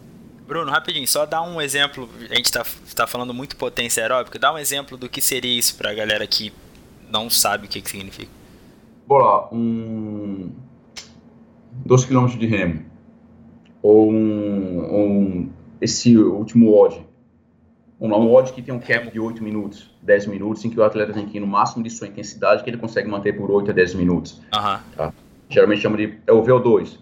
[0.47, 2.09] Bruno, rapidinho, só dá um exemplo.
[2.29, 2.65] A gente está
[2.95, 4.37] tá falando muito potência aeróbica.
[4.37, 6.51] Dá um exemplo do que seria isso para a galera que
[7.09, 8.41] não sabe o que, que significa
[9.11, 10.51] vou lá, um
[11.85, 12.85] 2 km de remo,
[13.81, 15.49] ou um, um,
[15.81, 17.05] esse último odd,
[18.01, 20.83] um, um odd que tem um cap de 8 minutos, 10 minutos, em que o
[20.83, 23.69] atleta tem que ir no máximo de sua intensidade, que ele consegue manter por 8
[23.69, 24.41] a 10 minutos.
[24.53, 24.79] Uhum.
[24.97, 25.13] Tá?
[25.47, 26.97] Geralmente chama de, é o VO2.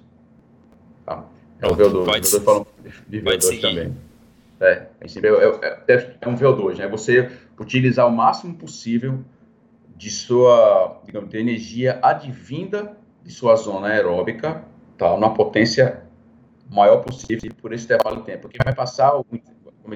[1.06, 1.24] Tá?
[1.62, 2.68] É o VO2, pode, eu falando
[3.08, 3.96] de VO2 também.
[4.60, 6.88] É, é, é, é um VO2, né?
[6.90, 9.20] Você utilizar o máximo possível
[9.96, 14.64] de sua, digamos, de energia advinda de sua zona aeróbica,
[14.98, 16.04] tá, na potência
[16.70, 19.26] maior possível por esse intervalo de tempo, porque vai passar o,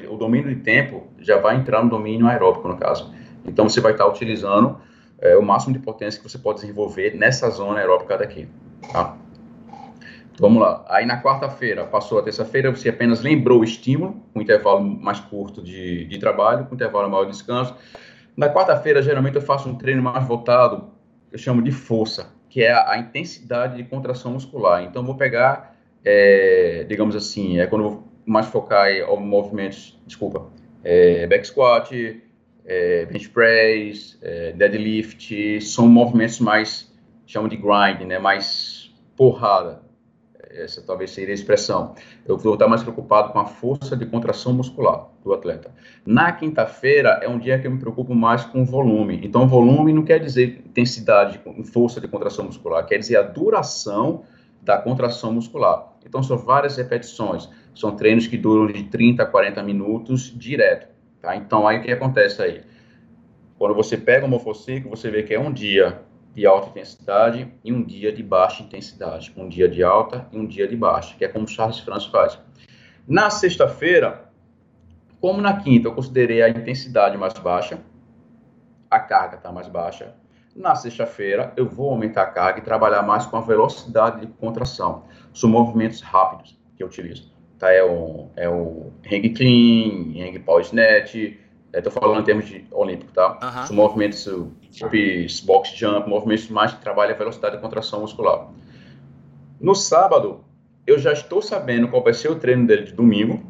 [0.10, 3.13] o domínio de tempo já vai entrar no domínio aeróbico no caso.
[3.45, 4.77] Então você vai estar utilizando
[5.19, 8.47] é, o máximo de potência que você pode desenvolver nessa zona aeróbica daqui,
[8.91, 9.17] tá?
[10.39, 10.84] Vamos lá.
[10.89, 15.19] Aí na quarta-feira, passou a terça-feira, você apenas lembrou o estímulo, com um intervalo mais
[15.19, 17.75] curto de, de trabalho, com um intervalo maior de descanso.
[18.36, 20.89] Na quarta-feira, geralmente eu faço um treino mais voltado,
[21.32, 24.84] eu chamo de força, que é a, a intensidade de contração muscular.
[24.84, 30.47] Então, vou pegar, é, digamos assim, é quando eu mais focar em movimentos, desculpa,
[30.83, 32.21] é, back squat,
[32.65, 36.93] é, bench press, é, deadlift, são movimentos mais,
[37.25, 39.83] chamo de grind, né, mais porrada
[40.55, 41.95] essa talvez seria a expressão.
[42.25, 45.71] Eu vou estar mais preocupado com a força de contração muscular do atleta.
[46.05, 49.19] Na quinta-feira é um dia que eu me preocupo mais com volume.
[49.23, 51.39] Então, volume não quer dizer intensidade,
[51.71, 54.23] força de contração muscular, quer dizer a duração
[54.62, 55.93] da contração muscular.
[56.05, 57.49] Então, são várias repetições.
[57.75, 60.88] São treinos que duram de 30 a 40 minutos direto.
[61.21, 61.36] Tá?
[61.36, 62.62] Então, aí o que acontece aí?
[63.57, 66.01] Quando você pega o morfociclo, você vê que é um dia
[66.33, 70.45] de alta intensidade e um dia de baixa intensidade, um dia de alta e um
[70.45, 72.39] dia de baixa, que é como Charles Franz faz.
[73.07, 74.29] Na sexta-feira,
[75.21, 77.79] como na quinta eu considerei a intensidade mais baixa,
[78.89, 80.15] a carga está mais baixa.
[80.55, 85.05] Na sexta-feira eu vou aumentar a carga e trabalhar mais com a velocidade de contração.
[85.33, 87.32] São movimentos rápidos que eu utilizo.
[87.63, 87.71] Tá?
[87.71, 91.15] É o, é o hang clean, hang power snatch,
[91.73, 93.39] Estou falando em termos de olímpico, tá?
[93.41, 93.67] Uhum.
[93.67, 94.28] São movimentos
[94.80, 98.47] burpees, box jump, movimentos mais que trabalham a velocidade de contração muscular.
[99.60, 100.43] No sábado,
[100.86, 103.41] eu já estou sabendo qual vai ser o treino dele de domingo.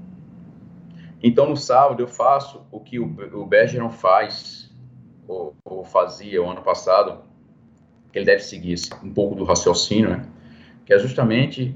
[1.21, 4.71] Então, no sábado, eu faço o que o, o Bergeron faz,
[5.27, 7.23] ou, ou fazia o ano passado,
[8.13, 10.25] ele deve seguir um pouco do raciocínio, né?
[10.85, 11.75] Que é justamente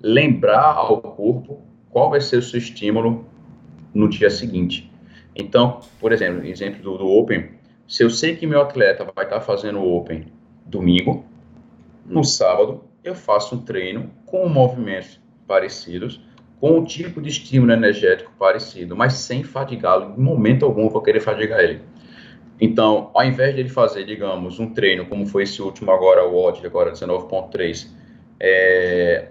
[0.00, 1.65] lembrar ao corpo
[1.96, 3.24] qual vai ser o seu estímulo
[3.94, 4.92] no dia seguinte.
[5.34, 7.52] Então, por exemplo, exemplo do, do Open,
[7.88, 10.26] se eu sei que meu atleta vai estar fazendo o Open
[10.66, 11.24] domingo,
[12.04, 16.20] no sábado eu faço um treino com movimentos parecidos,
[16.60, 20.16] com um tipo de estímulo energético parecido, mas sem fadigá-lo.
[20.18, 21.80] Em momento algum eu vou querer fadigar ele.
[22.60, 26.36] Então, ao invés de ele fazer, digamos, um treino, como foi esse último agora, o
[26.36, 27.88] odd, agora 19.3,
[28.38, 29.28] é,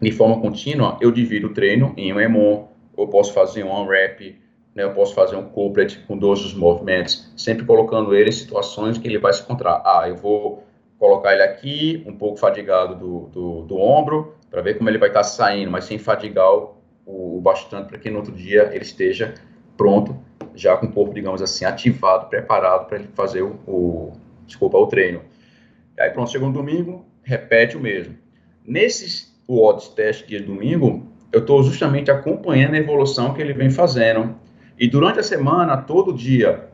[0.00, 4.36] de forma contínua, eu divido o treino em um EMON, eu posso fazer um unwrap,
[4.74, 9.08] né, eu posso fazer um couplet com dois movimentos, sempre colocando ele em situações que
[9.08, 9.82] ele vai se encontrar.
[9.84, 10.64] Ah, eu vou
[10.98, 15.08] colocar ele aqui, um pouco fadigado do, do, do ombro, para ver como ele vai
[15.08, 19.34] estar saindo, mas sem fadigar o, o bastante para que no outro dia ele esteja
[19.76, 20.16] pronto
[20.54, 24.12] já com o corpo, digamos assim, ativado, preparado para ele fazer o, o,
[24.46, 25.22] desculpa, o treino.
[25.98, 28.16] Aí pronto, chegou no domingo, repete o mesmo.
[28.64, 34.34] Nesses WODs teste de domingo, eu estou justamente acompanhando a evolução que ele vem fazendo.
[34.78, 36.68] E durante a semana, todo dia,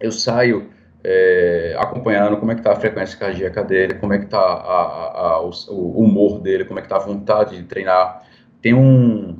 [0.00, 0.70] eu saio
[1.04, 5.50] é, acompanhando como é que está a frequência cardíaca dele, como é que está o,
[5.70, 8.24] o, humor dele, como é que está a vontade de treinar.
[8.60, 9.36] Tem um,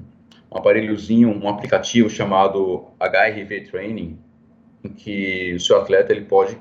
[0.50, 4.18] um aparelhozinho, um aplicativo chamado HRV Training,
[4.84, 6.56] em que o seu atleta ele pode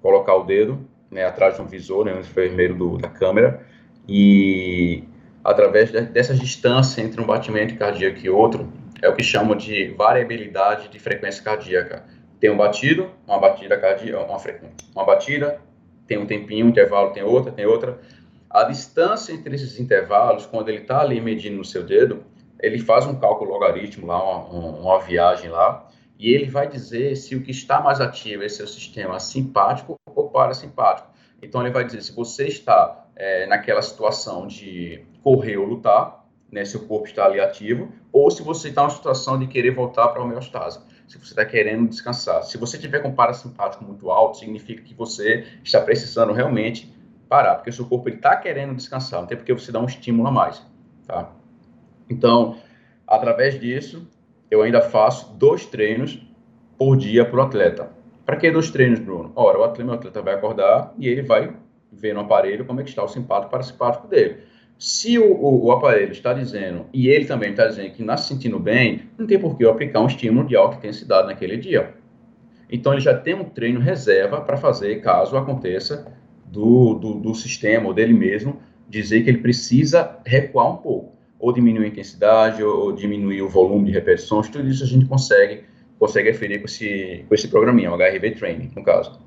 [0.00, 0.78] colocar o dedo
[1.10, 3.66] né, atrás de um visor, né, um enfermeiro do, da câmera,
[4.08, 5.04] e
[5.48, 9.88] através de, dessa distância entre um batimento cardíaco e outro, é o que chamam de
[9.94, 12.04] variabilidade de frequência cardíaca.
[12.38, 14.36] Tem um batido, uma batida cardíaca, uma
[14.94, 15.58] uma batida,
[16.06, 17.98] tem um tempinho, um intervalo, tem outra, tem outra.
[18.50, 22.24] A distância entre esses intervalos, quando ele está ali medindo no seu dedo,
[22.60, 27.34] ele faz um cálculo logaritmo lá, uma, uma viagem lá, e ele vai dizer se
[27.34, 31.08] o que está mais ativo é seu sistema simpático ou parasimpático.
[31.40, 36.64] Então, ele vai dizer se você está é, naquela situação de correr ou lutar, né,
[36.64, 40.22] seu corpo está ali ativo, ou se você está numa situação de querer voltar para
[40.22, 42.42] a homeostase, se você está querendo descansar.
[42.44, 46.94] Se você tiver com parasimpático muito alto, significa que você está precisando realmente
[47.28, 50.28] parar, porque o seu corpo está querendo descansar, não tem porque você dar um estímulo
[50.28, 50.64] a mais,
[51.06, 51.30] tá?
[52.08, 52.56] Então,
[53.06, 54.08] através disso,
[54.50, 56.22] eu ainda faço dois treinos
[56.78, 57.90] por dia para o atleta.
[58.24, 59.32] Para que dois treinos, Bruno?
[59.34, 61.54] Ora, o atleta, meu atleta vai acordar e ele vai
[61.98, 64.38] ver no aparelho como é que está o simpático parasimpático dele.
[64.78, 68.28] Se o, o, o, aparelho está dizendo, e ele também está dizendo que está se
[68.28, 71.94] sentindo bem, não tem por que eu aplicar um estímulo de alta intensidade naquele dia.
[72.70, 76.12] Então, ele já tem um treino reserva para fazer caso aconteça
[76.46, 81.52] do, do, do sistema ou dele mesmo dizer que ele precisa recuar um pouco ou
[81.52, 85.62] diminuir a intensidade, ou, ou, diminuir o volume de repetições, tudo isso a gente consegue,
[85.98, 89.20] consegue referir com esse, com esse programinha, o HRV Training, no caso.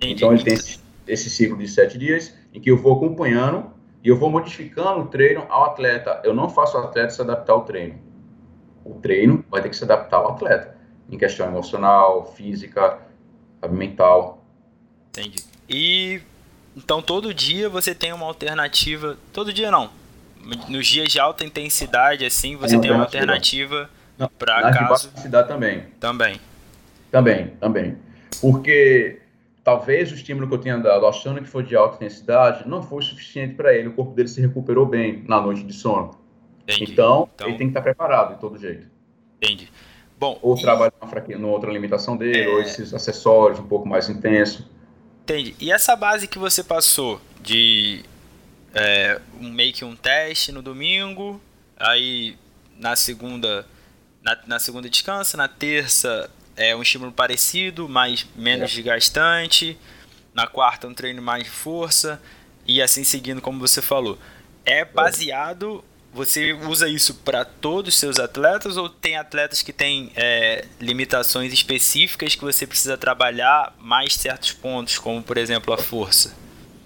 [0.00, 3.70] Então, ele tem esse, esse, ciclo de sete dias, em que eu vou acompanhando
[4.02, 6.20] e eu vou modificando o treino ao atleta.
[6.24, 7.98] Eu não faço o atleta se adaptar ao treino.
[8.84, 10.76] O treino vai ter que se adaptar ao atleta,
[11.10, 12.98] em questão emocional, física,
[13.70, 14.44] mental.
[15.10, 15.44] Entendi.
[15.68, 16.20] E
[16.76, 19.16] então todo dia você tem uma alternativa.
[19.32, 20.00] Todo dia não
[20.68, 23.90] nos dias de alta intensidade, assim, você tem, tem uma alternativa
[24.38, 25.08] para caso...
[25.08, 25.84] intensidade também.
[25.98, 26.40] Também.
[27.10, 27.96] Também, também.
[28.40, 29.19] Porque
[29.70, 33.02] talvez o estímulo que eu tenha dado, achando que foi de alta intensidade, não foi
[33.02, 33.86] suficiente para ele.
[33.86, 36.18] O corpo dele se recuperou bem na noite de sono.
[36.66, 38.88] Então, então, ele tem que estar preparado de todo jeito.
[39.40, 39.70] Entendi.
[40.18, 40.60] Bom, ou e...
[40.60, 40.92] trabalhar
[41.38, 42.48] numa outra limitação dele, é...
[42.48, 44.66] ou esses acessórios um pouco mais intensos.
[45.22, 45.54] Entendi.
[45.60, 48.02] E essa base que você passou de
[48.74, 51.40] é, um, meio que um teste no domingo,
[51.78, 52.36] aí
[52.76, 53.64] na segunda
[54.20, 56.28] na, na, segunda descansa, na terça
[56.60, 58.74] é um estímulo parecido, mas menos é.
[58.74, 59.78] desgastante,
[60.34, 62.20] na quarta um treino mais de força
[62.66, 64.18] e assim seguindo como você falou.
[64.64, 70.12] É baseado, você usa isso para todos os seus atletas ou tem atletas que têm
[70.14, 76.36] é, limitações específicas que você precisa trabalhar mais certos pontos, como por exemplo a força?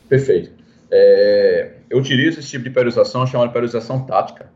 [0.09, 0.53] Perfeito.
[0.89, 4.49] É, eu utilizo esse tipo de periodização chamada periodização tática,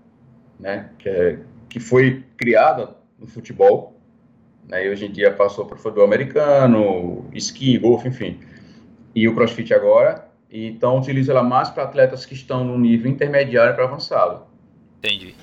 [0.60, 3.97] né, que, é, que foi criada no futebol,
[4.68, 8.38] né, e hoje em dia passou para o futebol americano, esqui, golfe, enfim,
[9.14, 13.74] e o crossfit agora, então utilizo ela mais para atletas que estão no nível intermediário
[13.74, 14.46] para avançado.
[14.98, 15.34] Entendi.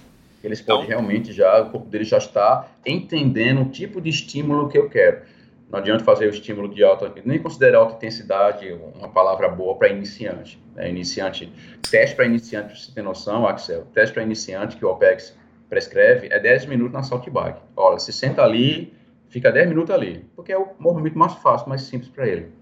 [0.44, 1.00] Eles podem então...
[1.00, 5.22] realmente já, o corpo deles já está entendendo o tipo de estímulo que eu quero.
[5.70, 9.90] Não adianta fazer o estímulo de alta, nem considerar alta intensidade uma palavra boa para
[9.90, 10.62] iniciante.
[10.76, 10.90] Né?
[10.90, 11.52] Iniciante,
[11.90, 15.36] teste para iniciante, para você ter noção, Axel, teste para iniciante que o OPEX
[15.68, 17.60] prescreve é 10 minutos na salt bike.
[17.76, 18.94] Olha, se senta ali,
[19.36, 22.54] fica 10 minutos ali, porque é o movimento mais fácil, mais simples para ele.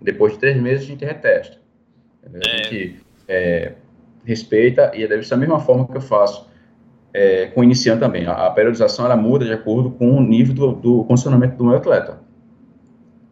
[0.00, 1.58] Depois de três meses a gente retesta.
[2.24, 2.64] A é.
[2.64, 3.72] gente é,
[4.24, 6.50] respeita e deve ser da mesma forma que eu faço
[7.14, 8.26] é, com o iniciante também.
[8.26, 11.76] A, a, periodização ela muda de acordo com o nível do, do condicionamento do meu
[11.76, 12.18] atleta.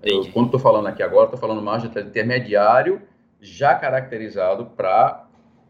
[0.01, 3.03] Eu, quando estou falando aqui agora, estou falando mais de atleta intermediário,
[3.41, 5.27] já caracterizado para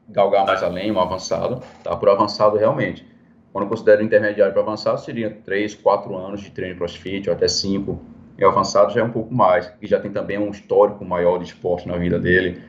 [0.07, 1.97] galgar mais além, um avançado, tá?
[1.97, 3.07] Por avançado realmente.
[3.53, 7.49] Quando eu considero intermediário para avançado, seria 3, 4 anos de treino crossfit, ou até
[7.49, 8.01] 5.
[8.39, 9.71] E avançado já é um pouco mais.
[9.83, 12.63] E já tem também um histórico maior de esporte na vida dele.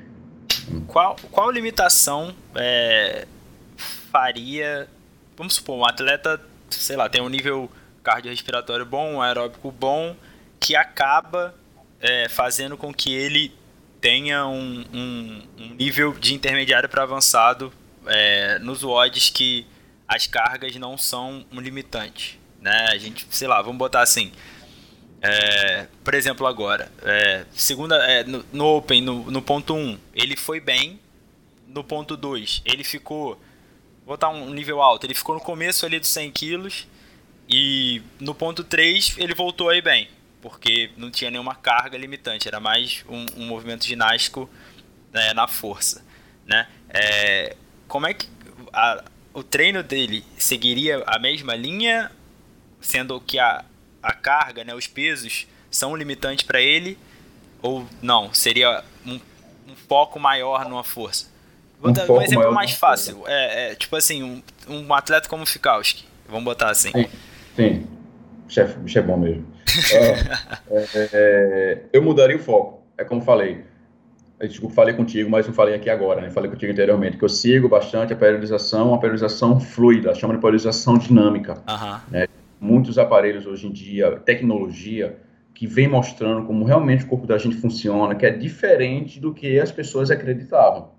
[0.88, 3.26] Qual, qual limitação é,
[4.12, 4.88] faria
[5.42, 7.68] vamos supor, um atleta, sei lá, tem um nível
[8.04, 10.16] cardiorrespiratório bom, um aeróbico bom,
[10.60, 11.56] que acaba
[12.00, 13.52] é, fazendo com que ele
[14.00, 17.74] tenha um, um, um nível de intermediário para avançado
[18.06, 19.66] é, nos WODs que
[20.12, 22.38] as cargas não são um limitante.
[22.60, 22.88] né?
[22.90, 24.30] A gente, sei lá, vamos botar assim.
[25.22, 29.98] É, por exemplo, agora, é, segunda, é, no, no, Open, no, no ponto 1, um,
[30.14, 31.00] ele foi bem.
[31.66, 33.36] No ponto 2, ele ficou.
[34.06, 35.06] Vou botar um nível alto.
[35.06, 36.88] Ele ficou no começo ali dos 100 quilos.
[37.48, 40.10] E no ponto 3, ele voltou aí bem.
[40.42, 42.50] Porque não tinha nenhuma carga limitante.
[42.50, 44.50] Era mais um, um movimento ginástico
[45.14, 46.04] né, na força.
[46.46, 46.68] Né?
[46.90, 47.56] É,
[47.88, 48.28] como é que
[48.74, 49.04] a,
[49.34, 52.12] o treino dele seguiria a mesma linha?
[52.80, 53.64] Sendo que a,
[54.02, 56.98] a carga, né, os pesos são limitantes para ele
[57.62, 58.34] ou não?
[58.34, 59.20] Seria um,
[59.68, 61.28] um, foco maior numa força?
[61.80, 63.24] Vou um dar um exemplo mais fácil.
[63.28, 66.06] É, é, tipo assim, um, um atleta como Fikowski.
[66.28, 66.92] Vamos botar assim.
[66.92, 67.08] Sim,
[67.56, 67.88] sim.
[68.48, 69.48] Chefe, bicho é bom mesmo.
[69.92, 70.10] é,
[70.76, 72.82] é, é, eu mudaria o foco.
[72.98, 73.64] É como falei.
[74.48, 76.30] Desculpa, falei contigo, mas não falei aqui agora, né?
[76.30, 80.98] Falei contigo anteriormente, que eu sigo bastante a periodização, uma periodização fluida, chama de periodização
[80.98, 81.54] dinâmica.
[81.54, 82.00] Uhum.
[82.12, 82.28] Né?
[82.62, 85.18] muitos aparelhos hoje em dia, tecnologia,
[85.52, 89.60] que vem mostrando como realmente o corpo da gente funciona, que é diferente do que
[89.60, 90.92] as pessoas acreditavam.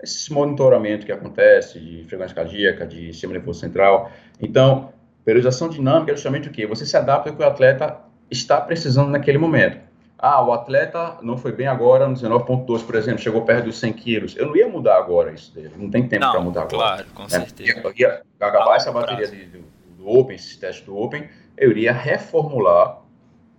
[0.00, 4.10] Esse monitoramento que acontece de frequência cardíaca, de sistema nervoso central.
[4.40, 4.92] Então,
[5.24, 6.66] periodização dinâmica é justamente o quê?
[6.66, 7.98] Você se adapta ao que o atleta
[8.30, 9.78] está precisando naquele momento.
[10.24, 13.92] Ah, o atleta não foi bem agora no 19.2, por exemplo, chegou perto dos 100
[13.94, 14.36] quilos.
[14.36, 16.76] Eu não ia mudar agora isso dele, não tem tempo para mudar agora.
[16.76, 17.28] Claro, com né?
[17.28, 17.72] certeza.
[17.72, 19.64] Ia, ia acabar essa bateria de, de
[20.02, 23.00] do Open, esse teste do Open, eu iria reformular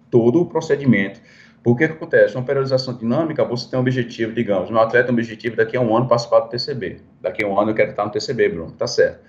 [0.09, 1.19] todo o procedimento.
[1.61, 2.35] Porque o que acontece?
[2.35, 5.81] Uma periodização dinâmica, você tem um objetivo, digamos, meu atleta tem um objetivo daqui a
[5.81, 7.01] um ano participar do TCB.
[7.21, 9.19] Daqui a um ano eu quero estar no TCB, Bruno, tá certo.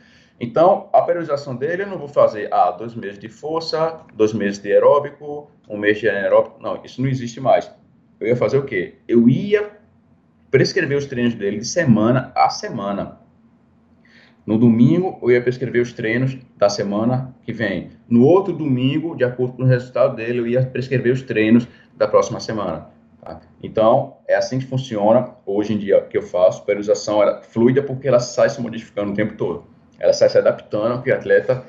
[0.40, 4.60] Então, a periodização dele, eu não vou fazer, ah, dois meses de força, dois meses
[4.60, 6.60] de aeróbico, um mês de anaeróbico.
[6.60, 7.70] Não, isso não existe mais.
[8.18, 8.96] Eu ia fazer o quê?
[9.06, 9.70] Eu ia
[10.50, 13.20] prescrever os treinos dele de semana a semana.
[14.46, 17.90] No domingo, eu ia prescrever os treinos da semana que vem.
[18.08, 21.66] No outro domingo, de acordo com o resultado dele, eu ia prescrever os treinos
[21.96, 22.88] da próxima semana.
[23.22, 23.40] Tá?
[23.62, 26.62] Então, é assim que funciona hoje em dia que eu faço.
[26.62, 29.64] A periodização é fluida porque ela sai se modificando o tempo todo.
[30.04, 31.64] Ela sai se adaptando ao que o atleta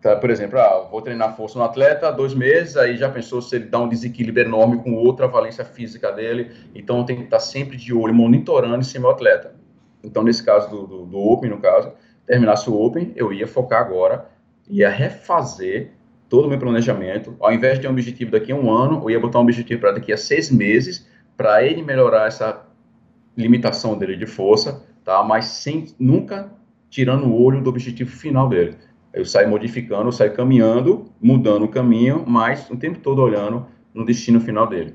[0.00, 3.54] tá, por exemplo, ah, vou treinar força no atleta dois meses, aí já pensou se
[3.54, 7.76] ele dá um desequilíbrio enorme com outra valência física dele, então tem que estar sempre
[7.76, 9.54] de olho, monitorando esse meu atleta.
[10.02, 11.92] Então, nesse caso do, do, do Open, no caso,
[12.24, 14.26] terminasse o Open, eu ia focar agora,
[14.66, 15.90] ia refazer
[16.30, 17.36] todo o meu planejamento.
[17.38, 19.82] Ao invés de ter um objetivo daqui a um ano, eu ia botar um objetivo
[19.82, 21.06] para daqui a seis meses,
[21.36, 22.64] para ele melhorar essa
[23.36, 25.22] limitação dele de força, tá?
[25.22, 26.50] Mas sem nunca
[26.90, 28.76] tirando o olho do objetivo final dele.
[29.12, 34.04] Eu saio modificando, eu saio caminhando, mudando o caminho, mas o tempo todo olhando no
[34.04, 34.94] destino final dele.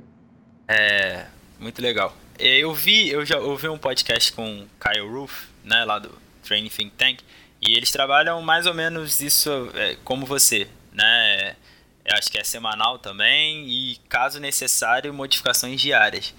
[0.67, 1.25] É,
[1.59, 2.15] muito legal.
[2.37, 6.11] Eu vi, eu já ouvi um podcast com Kyle Roof, né, lá do
[6.43, 7.19] Training Think Tank,
[7.61, 11.55] e eles trabalham mais ou menos isso é, como você, né?
[12.03, 16.33] Eu acho que é semanal também e, caso necessário, modificações diárias.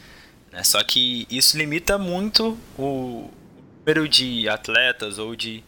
[0.51, 0.63] Né?
[0.65, 3.31] Só que isso limita muito o
[3.85, 5.63] número de atletas ou de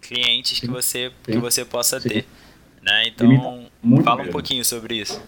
[0.00, 2.26] clientes que você, que você possa ter.
[2.82, 3.08] Né?
[3.08, 3.66] Então,
[4.02, 4.30] fala mesmo.
[4.30, 5.22] um pouquinho sobre isso.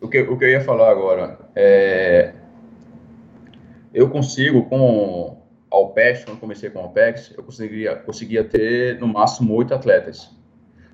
[0.00, 2.34] O que, o que eu ia falar agora é.
[3.92, 5.40] Eu consigo, com
[5.70, 10.30] ao PES, quando comecei com o Alpex, eu conseguia, conseguia ter no máximo oito atletas.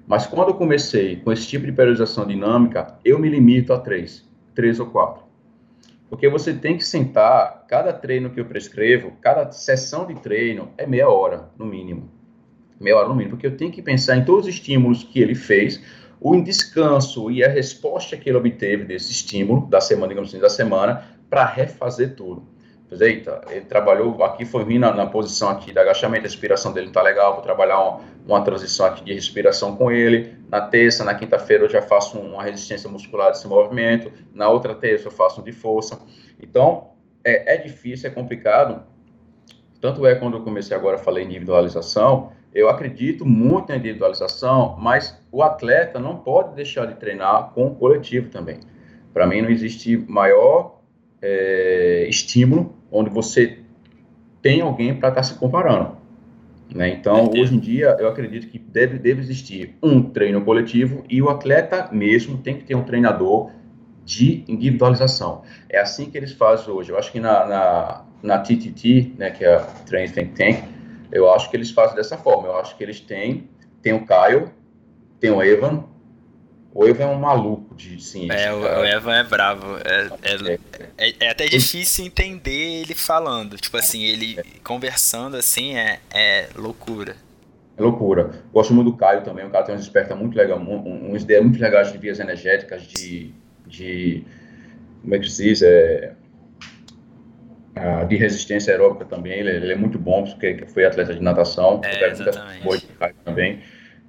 [0.06, 4.26] Mas quando eu comecei com esse tipo de periodização dinâmica, eu me limito a três,
[4.54, 5.22] três ou quatro.
[6.10, 10.86] Porque você tem que sentar, cada treino que eu prescrevo, cada sessão de treino é
[10.86, 12.10] meia hora, no mínimo.
[12.78, 15.34] Meia hora no mínimo, porque eu tenho que pensar em todos os estímulos que ele
[15.34, 15.80] fez,
[16.20, 20.50] o descanso e a resposta que ele obteve desse estímulo, da semana, digamos assim, da
[20.50, 22.59] semana, para refazer tudo
[22.98, 26.90] eita, ele trabalhou aqui, foi vir na, na, posição aqui de agachamento, a respiração dele
[26.90, 30.34] tá legal, vou trabalhar uma, uma, transição aqui de respiração com ele.
[30.48, 35.06] Na terça, na quinta-feira eu já faço uma resistência muscular desse movimento, na outra terça
[35.06, 36.00] eu faço um de força.
[36.42, 36.88] Então,
[37.24, 38.82] é, é difícil, é complicado.
[39.80, 45.44] Tanto é quando eu comecei agora em individualização, eu acredito muito na individualização, mas o
[45.44, 48.58] atleta não pode deixar de treinar com o coletivo também.
[49.14, 50.80] Para mim, não existe maior
[51.22, 53.58] é, estímulo onde você
[54.42, 55.96] tem alguém para estar tá se comparando.
[56.74, 56.90] Né?
[56.90, 61.28] Então, hoje em dia, eu acredito que deve, deve existir um treino coletivo e o
[61.28, 63.50] atleta mesmo tem que ter um treinador
[64.04, 65.42] de individualização.
[65.68, 66.90] É assim que eles fazem hoje.
[66.90, 70.64] Eu acho que na, na, na TTT, né, que é a Training Think Tank,
[71.12, 72.48] eu acho que eles fazem dessa forma.
[72.48, 73.48] Eu acho que eles têm,
[73.82, 74.50] tem o Caio,
[75.18, 75.84] tem o Evan,
[76.72, 78.32] o Evan é um maluco de ciência.
[78.32, 79.76] É, o, o Evan é bravo.
[79.78, 80.58] É, é,
[80.98, 83.56] é, é, até difícil entender ele falando.
[83.56, 87.16] Tipo assim, ele conversando assim é, é loucura.
[87.76, 88.30] É loucura.
[88.52, 91.42] Gosto muito do Caio também, o cara tem umas espertas muito legais, um, umas ideias
[91.42, 93.32] muito legais de vias energéticas, de,
[93.66, 94.22] de
[95.00, 96.12] como é que se diz, é,
[98.06, 102.10] de resistência aeróbica também, ele, ele, é muito bom, porque foi atleta de natação, é,
[102.10, 102.86] exatamente.
[103.24, 103.60] também.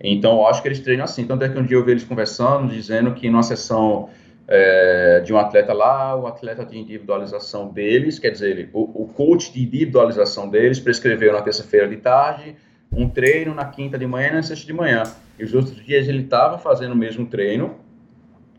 [0.04, 1.26] Então, eu acho que eles treinam assim.
[1.26, 4.10] Tanto é que um dia eu vi eles conversando, dizendo que numa sessão
[4.48, 9.54] é, de um atleta lá, o atleta de individualização deles, quer dizer, o, o coach
[9.54, 12.56] de individualização deles prescreveu na terça-feira de tarde
[12.92, 15.04] um treino na quinta de manhã e na sexta de manhã.
[15.40, 17.76] E os outros dias ele estava fazendo o mesmo treino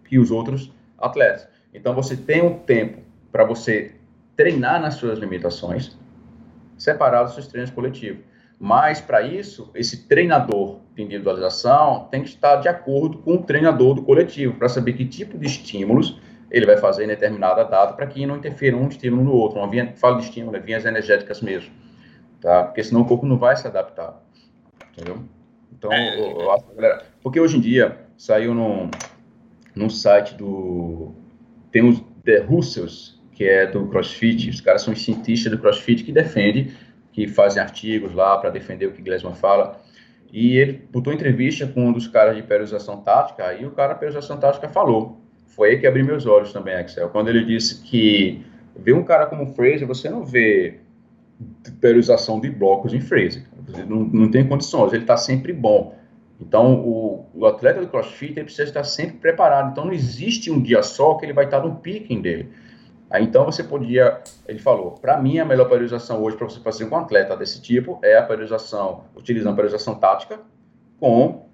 [0.08, 1.46] que os outros atletas.
[1.74, 2.98] Então, você tem um tempo
[3.30, 3.92] para você
[4.36, 5.96] treinar nas suas limitações,
[6.78, 8.24] separado dos seus treinos coletivos.
[8.58, 14.02] Mas, para isso, esse treinador individualização tem que estar de acordo com o treinador do
[14.02, 16.20] coletivo, para saber que tipo de estímulos
[16.50, 19.58] ele vai fazer em determinada data, para que não interfira um estímulo no outro.
[19.58, 21.72] Uma via, falo de estímulo, é vias energéticas mesmo.
[22.40, 22.64] Tá?
[22.64, 24.22] Porque senão o corpo não vai se adaptar.
[24.92, 25.24] Entendeu?
[25.72, 28.90] Então, é, eu, eu acho, galera, porque hoje em dia saiu num,
[29.74, 31.12] num site do.
[31.70, 36.12] Tem os The Russos, que é do CrossFit, os caras são cientistas do CrossFit que
[36.12, 36.70] defendem,
[37.12, 39.80] que fazem artigos lá para defender o que Glesman fala.
[40.32, 44.00] E ele botou entrevista com um dos caras de periodização tática, aí o cara de
[44.00, 45.20] periodização tática falou.
[45.48, 48.42] Foi aí que abriu meus olhos também, Axel, quando ele disse que
[48.74, 50.78] ver um cara como Fraser, você não vê
[51.80, 53.44] periodização de blocos em Fraser.
[53.86, 55.94] Não, não tem condições, ele está sempre bom.
[56.40, 59.70] Então, o, o, atleta do CrossFit ele precisa estar sempre preparado.
[59.70, 62.48] Então, não existe um dia só que ele vai estar no picking dele.
[63.12, 66.86] Aí, então, você podia, ele falou, para mim, a melhor periodização hoje para você fazer
[66.86, 70.40] com um atleta desse tipo é a periodização, utilizando a periodização tática
[70.98, 71.44] com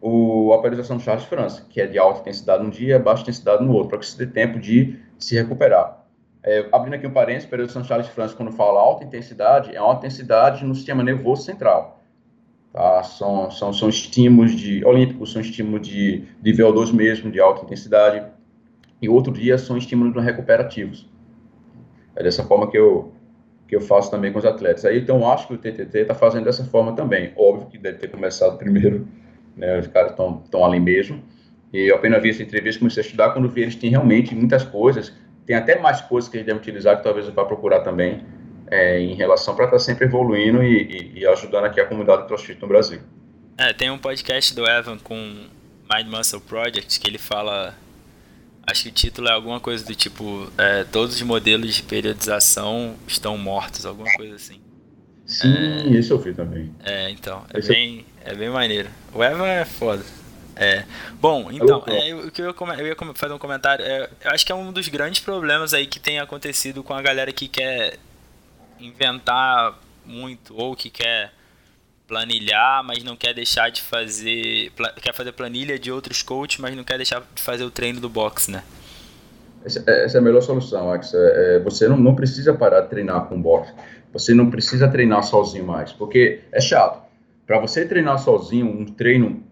[0.00, 3.62] o, a periodização de Charles França, que é de alta intensidade num dia, baixa intensidade
[3.62, 6.02] no outro, para que você tenha tempo de se recuperar.
[6.42, 10.06] É, abrindo aqui um parênteses, periodização de Charles França, quando fala alta intensidade, é alta
[10.06, 12.00] intensidade no sistema nervoso central.
[12.72, 13.02] Tá?
[13.02, 18.24] São, são, são estímulos de, olímpicos, são estímulos de, de VO2 mesmo, de alta intensidade,
[19.02, 21.10] e outro dia são estímulos recuperativos.
[22.14, 23.12] É dessa forma que eu,
[23.66, 24.84] que eu faço também com os atletas.
[24.84, 27.32] Aí, então, acho que o TTT está fazendo dessa forma também.
[27.36, 29.08] Óbvio que deve ter começado primeiro,
[29.56, 31.20] né, os caras estão ali mesmo.
[31.72, 34.62] E eu apenas vi essa entrevista, comecei a estudar, quando vi eles têm realmente muitas
[34.62, 35.12] coisas,
[35.46, 38.24] tem até mais coisas que eles devem utilizar, que talvez eu vá procurar também,
[38.70, 42.26] é, em relação para estar tá sempre evoluindo e, e, e, ajudando aqui a comunidade
[42.26, 43.00] CrossFit no Brasil.
[43.58, 47.74] É, tem um podcast do Evan com Mind Muscle Project que ele fala
[48.66, 52.96] Acho que o título é alguma coisa do tipo: é, Todos os modelos de periodização
[53.06, 54.60] estão mortos, alguma coisa assim.
[55.26, 56.74] Sim, é, esse eu vi também.
[56.84, 57.44] É, então.
[57.50, 58.88] É bem, é bem maneiro.
[59.14, 60.04] O Evan é foda.
[60.54, 60.84] É.
[61.14, 63.84] Bom, então, é, o que eu, eu ia fazer um comentário.
[63.84, 67.00] É, eu acho que é um dos grandes problemas aí que tem acontecido com a
[67.00, 67.98] galera que quer
[68.78, 71.32] inventar muito ou que quer
[72.06, 74.70] planilhar, mas não quer deixar de fazer.
[75.00, 78.08] Quer fazer planilha de outros coaches, mas não quer deixar de fazer o treino do
[78.08, 78.62] box, né?
[79.64, 81.14] Essa, é, a melhor solução, Alex.
[81.14, 83.72] É, é, você não, não precisa parar de treinar com box.
[84.12, 87.02] Você não precisa treinar sozinho mais, porque é chato.
[87.46, 89.42] Para você treinar sozinho, um treino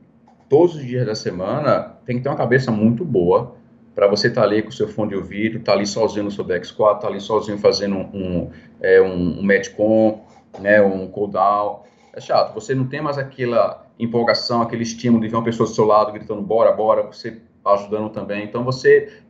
[0.48, 3.54] todos os dias da semana, tem que ter uma cabeça muito boa
[3.94, 6.24] para você estar tá ali com o seu fone de ouvido, estar tá ali sozinho
[6.24, 10.24] no seu back squat, estar tá ali sozinho fazendo um, um, é, um, um metcon,
[10.58, 12.54] né, um cooldown é chato.
[12.54, 16.12] Você não tem mais aquela empolgação, aquele estímulo de ver uma pessoa do seu lado
[16.12, 18.44] gritando bora, bora, você ajudando também.
[18.44, 19.22] Então você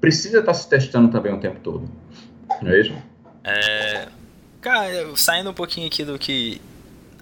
[0.00, 1.88] precisa estar se testando também o tempo todo.
[2.62, 2.94] Não é isso?
[3.42, 4.08] É,
[4.60, 6.60] cara, saindo um pouquinho aqui do que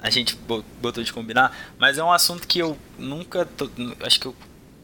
[0.03, 0.37] a gente
[0.81, 3.45] botou de combinar, mas é um assunto que eu nunca.
[3.45, 3.71] To,
[4.05, 4.35] acho que eu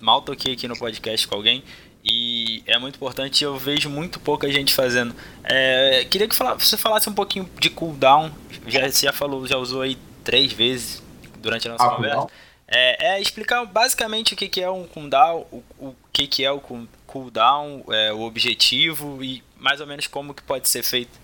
[0.00, 1.64] mal toquei aqui no podcast com alguém
[2.04, 3.42] e é muito importante.
[3.42, 5.14] Eu vejo muito pouca gente fazendo.
[5.44, 8.30] É, queria que você falasse um pouquinho de cooldown.
[8.66, 9.96] Já, você já falou, já usou aí
[10.28, 11.02] três vezes
[11.40, 12.26] durante a nossa ah, conversa.
[12.66, 16.52] É, é, explicar basicamente o que, que é um cooldown, o, o que, que é
[16.52, 16.60] o
[17.06, 21.18] cooldown, é, o objetivo e mais ou menos como que pode ser feito.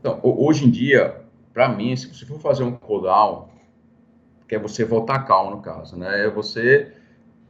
[0.00, 1.14] Então, hoje em dia,
[1.52, 3.50] para mim, se você for fazer um cooldown,
[4.48, 6.24] que é você voltar calmo no caso, né?
[6.24, 6.90] É você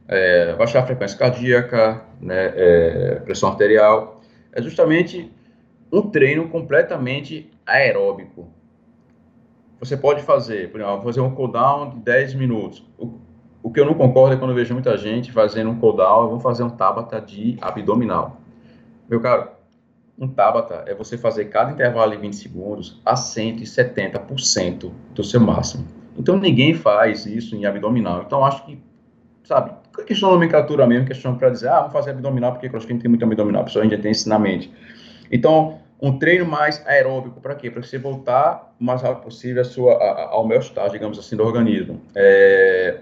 [0.05, 2.51] é, baixar a frequência cardíaca, né?
[2.55, 4.21] É, pressão arterial.
[4.51, 5.31] É justamente
[5.89, 8.53] um treino completamente aeróbico,
[9.79, 12.83] você pode fazer, por exemplo, fazer um cooldown de 10 minutos.
[12.97, 13.19] O,
[13.61, 16.39] o que eu não concordo é quando eu vejo muita gente fazendo um cooldown, vou
[16.39, 18.41] fazer um Tabata de abdominal.
[19.09, 19.49] Meu caro,
[20.17, 25.85] um Tabata é você fazer cada intervalo de 20 segundos a 170% do seu máximo.
[26.17, 28.23] Então ninguém faz isso em abdominal.
[28.25, 28.81] Então acho que,
[29.43, 29.71] sabe,
[30.05, 33.25] questão de nomenclatura mesmo, questão para dizer, ah, vamos fazer abdominal porque crossfit tem muito
[33.25, 34.71] abdominal, a pessoa ainda tem isso na mente.
[35.31, 37.71] Então, um treino mais aeróbico, para quê?
[37.71, 41.35] Para você voltar o mais rápido possível a sua, a, ao meu estado, digamos assim,
[41.35, 42.01] do organismo.
[42.13, 43.01] É...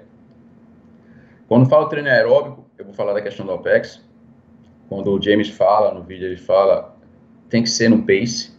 [1.47, 4.01] Quando falo treino aeróbico, eu vou falar da questão do OPEX.
[4.87, 6.95] Quando o James fala, no vídeo ele fala,
[7.49, 8.51] tem que ser no pace.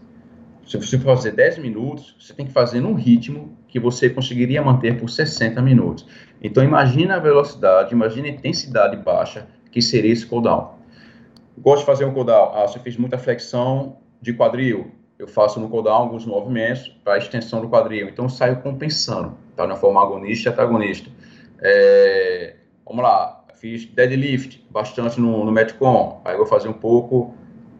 [0.66, 4.62] Se você for fazer 10 minutos, você tem que fazer num ritmo que você conseguiria
[4.62, 6.06] manter por 60 minutos.
[6.42, 10.74] Então, imagina a velocidade, imagina a intensidade baixa que seria esse cooldown.
[11.58, 12.52] Gosto de fazer um cooldown.
[12.54, 14.90] Ah, você fez muita flexão de quadril.
[15.18, 18.08] Eu faço no cooldown alguns movimentos para extensão do quadril.
[18.08, 19.66] Então, eu saio compensando, tá?
[19.66, 21.10] Na forma agonista e antagonista.
[21.60, 26.20] É, vamos lá, fiz deadlift bastante no, no Metcon.
[26.24, 27.34] Aí vou fazer um pouco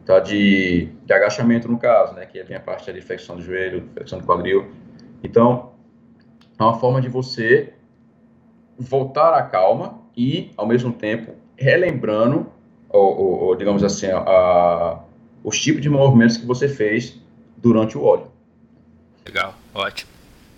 [0.05, 2.27] tá, de, de agachamento, no caso, né?
[2.27, 4.71] Que é a minha parte de flexão do joelho, flexão do quadril.
[5.23, 5.73] Então,
[6.59, 7.73] é uma forma de você
[8.79, 12.47] voltar à calma e, ao mesmo tempo, relembrando,
[12.89, 15.01] ou, ou, ou digamos assim, a,
[15.45, 17.17] os tipos de movimentos que você fez
[17.57, 18.27] durante o óleo.
[19.25, 20.11] Legal, ótimo,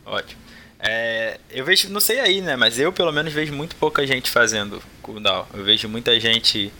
[0.06, 0.40] ótimo.
[0.78, 4.30] É, eu vejo, não sei aí, né, mas eu pelo menos vejo muito pouca gente
[4.30, 5.44] fazendo cooldown.
[5.52, 6.72] Eu vejo muita gente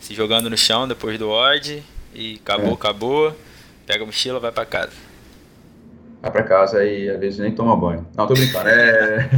[0.00, 1.82] se jogando no chão depois do odd
[2.14, 2.74] e acabou, é.
[2.74, 3.36] acabou,
[3.86, 5.12] pega a mochila, vai para casa
[6.22, 8.06] vai pra casa e às vezes nem toma banho.
[8.16, 8.68] Não, tô brincando.
[8.68, 9.28] É.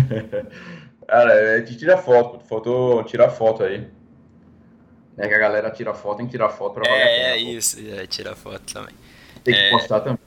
[1.09, 3.87] Cara, é, te tira foto, faltou tirar foto aí.
[5.17, 7.79] É que a galera tira foto, tem que tirar foto pra valer É, é isso,
[7.81, 8.95] é, tira foto também.
[9.43, 9.71] Tem que é...
[9.71, 10.19] postar também.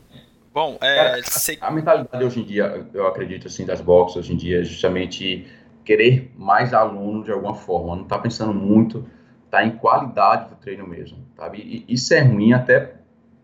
[0.54, 1.22] Bom, é, Cara,
[1.62, 4.64] a, a, mentalidade hoje em dia, eu acredito assim, das boxes hoje em dia, é
[4.64, 5.46] justamente
[5.86, 7.96] querer mais aluno de alguma forma.
[7.96, 9.08] Não tá pensando muito,
[9.52, 11.60] tá em qualidade do treino mesmo, sabe?
[11.60, 12.96] E isso é ruim até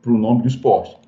[0.01, 1.03] pro nome do esporte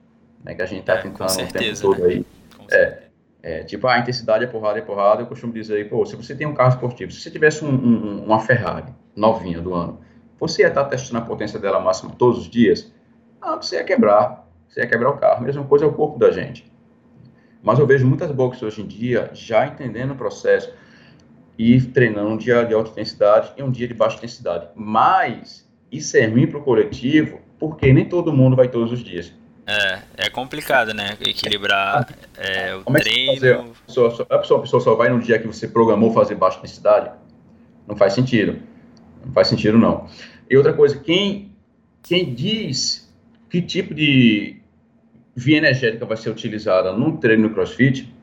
[0.46, 2.14] né, que a gente está é, tentando certeza, o tempo todo né?
[2.14, 2.26] aí.
[2.72, 3.02] É,
[3.42, 5.24] é, tipo, a intensidade é porrada, é porrada.
[5.24, 7.70] Eu costumo dizer aí, pô, se você tem um carro esportivo, se você tivesse um,
[7.70, 10.00] um, uma Ferrari novinha do ano,
[10.40, 12.92] você ia estar testando a potência dela máxima todos os dias?
[13.42, 14.46] Não, você ia quebrar.
[14.68, 15.44] Você ia quebrar o carro.
[15.44, 16.70] Mesma coisa é o corpo da gente.
[17.64, 20.72] Mas eu vejo muitas boxes hoje em dia já entendendo o processo
[21.58, 24.68] e treinando um dia de alta intensidade e um dia de baixa intensidade.
[24.76, 29.34] Mas isso é ruim para o coletivo, porque nem todo mundo vai todos os dias.
[29.66, 31.18] É, é complicado, né?
[31.22, 32.08] Equilibrar
[32.38, 33.46] é, o Como treino.
[33.46, 36.36] É a, pessoa, a, pessoa, a pessoa só vai no dia que você programou fazer
[36.36, 37.10] baixa intensidade?
[37.88, 38.60] Não faz sentido.
[39.26, 40.08] Não faz sentido, não.
[40.50, 41.52] E outra coisa, quem,
[42.04, 43.12] quem diz
[43.50, 44.58] que tipo de
[45.36, 48.14] via energética vai ser utilizada num treino no CrossFit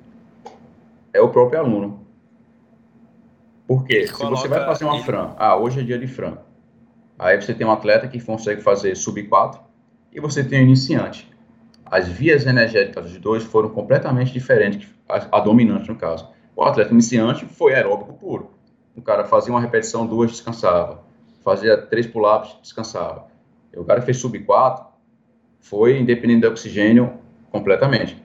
[1.12, 2.06] é o próprio aluno.
[3.66, 4.06] Por quê?
[4.06, 6.38] Se você vai fazer uma Fran, ah, hoje é dia de Fran.
[7.18, 9.60] Aí você tem um atleta que consegue fazer sub 4
[10.12, 11.32] e você tem um iniciante
[11.92, 16.26] as vias energéticas dos dois foram completamente diferentes, a, a dominante no caso.
[16.56, 18.50] O atleta iniciante foi aeróbico puro.
[18.96, 21.02] O cara fazia uma repetição, duas, descansava.
[21.44, 23.26] Fazia três pull-ups, descansava.
[23.74, 24.84] O cara que fez sub 4
[25.60, 27.18] foi independente do oxigênio
[27.50, 28.16] completamente.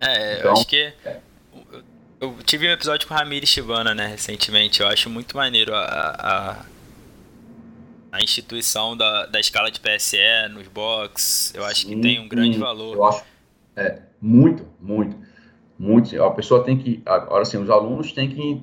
[0.00, 0.92] É, então, eu acho que.
[2.20, 4.80] Eu tive um episódio com o Ramires Shibana, né, recentemente.
[4.80, 6.64] Eu acho muito maneiro a, a
[8.10, 10.18] a instituição da, da escala de PSE
[10.50, 12.96] nos box, eu acho sim, que tem um grande sim, valor.
[12.96, 13.24] Eu acho,
[13.76, 15.16] é, muito, muito,
[15.78, 16.22] muito.
[16.22, 18.62] A pessoa tem que, agora sim, os alunos têm que,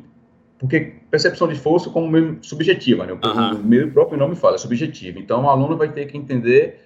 [0.65, 3.13] porque percepção de esforço como meio subjetiva, né?
[3.13, 3.63] O, uhum.
[3.63, 5.19] meu próprio nome fala, é subjetivo.
[5.19, 6.81] Então, o aluno vai ter que entender,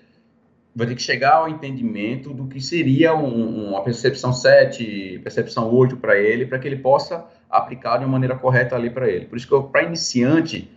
[0.75, 5.95] vai ter que chegar ao entendimento do que seria um, uma percepção 7, percepção 8
[5.95, 9.25] para ele, para que ele possa aplicar de uma maneira correta ali para ele.
[9.27, 10.69] Por isso que para iniciante,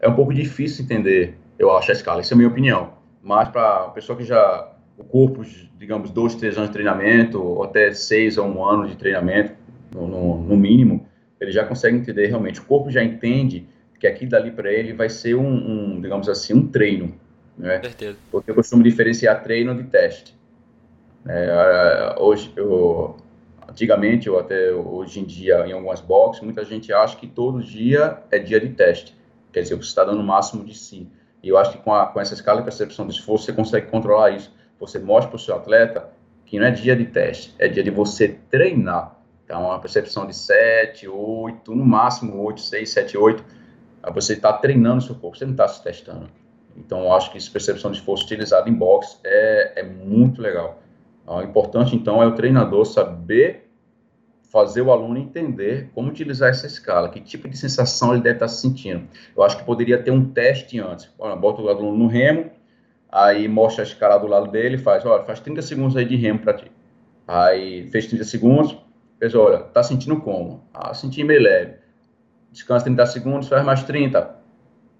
[0.00, 2.20] é um pouco difícil entender, eu acho, a escala.
[2.20, 2.92] Isso é a minha opinião.
[3.20, 5.42] Mas para a pessoa que já, o corpo,
[5.76, 9.54] digamos, dois, três anos de treinamento, ou até seis ou um ano de treinamento,
[9.92, 11.04] no, no, no mínimo,
[11.44, 12.60] ele já consegue entender realmente.
[12.60, 13.66] O corpo já entende
[13.98, 17.14] que aqui dali para ele vai ser um, um, digamos assim, um treino.
[17.56, 17.80] Né?
[17.80, 18.18] Certeza.
[18.30, 20.36] Porque eu costumo diferenciar treino de teste.
[21.26, 23.16] É, hoje, eu,
[23.68, 28.18] antigamente, ou até hoje em dia, em algumas boxes, muita gente acha que todo dia
[28.30, 29.16] é dia de teste.
[29.52, 31.08] Quer dizer, você está dando o máximo de si.
[31.42, 33.86] E eu acho que com, a, com essa escala de percepção do esforço, você consegue
[33.86, 34.52] controlar isso.
[34.80, 36.10] Você mostra para o seu atleta
[36.44, 39.16] que não é dia de teste, é dia de você treinar.
[39.54, 43.44] Então, uma percepção de 7, 8, no máximo 8, 6, 7, 8.
[44.12, 46.28] Você está treinando o seu corpo, você não está se testando.
[46.76, 50.82] Então, acho que essa percepção de esforço utilizada em boxe é, é muito legal.
[51.24, 53.70] O importante, então, é o treinador saber
[54.50, 58.48] fazer o aluno entender como utilizar essa escala, que tipo de sensação ele deve estar
[58.48, 59.06] sentindo.
[59.36, 61.08] Eu acho que poderia ter um teste antes.
[61.16, 62.50] Olha, bota o aluno no remo,
[63.08, 66.40] aí mostra a escala do lado dele, faz, olha, faz 30 segundos aí de remo
[66.40, 66.72] para ti.
[67.26, 68.83] Aí fez 30 segundos,
[69.18, 70.68] fez, olha, tá sentindo como?
[70.72, 71.74] Ah, senti meio leve.
[72.52, 74.36] Descansa 30 segundos, faz mais 30.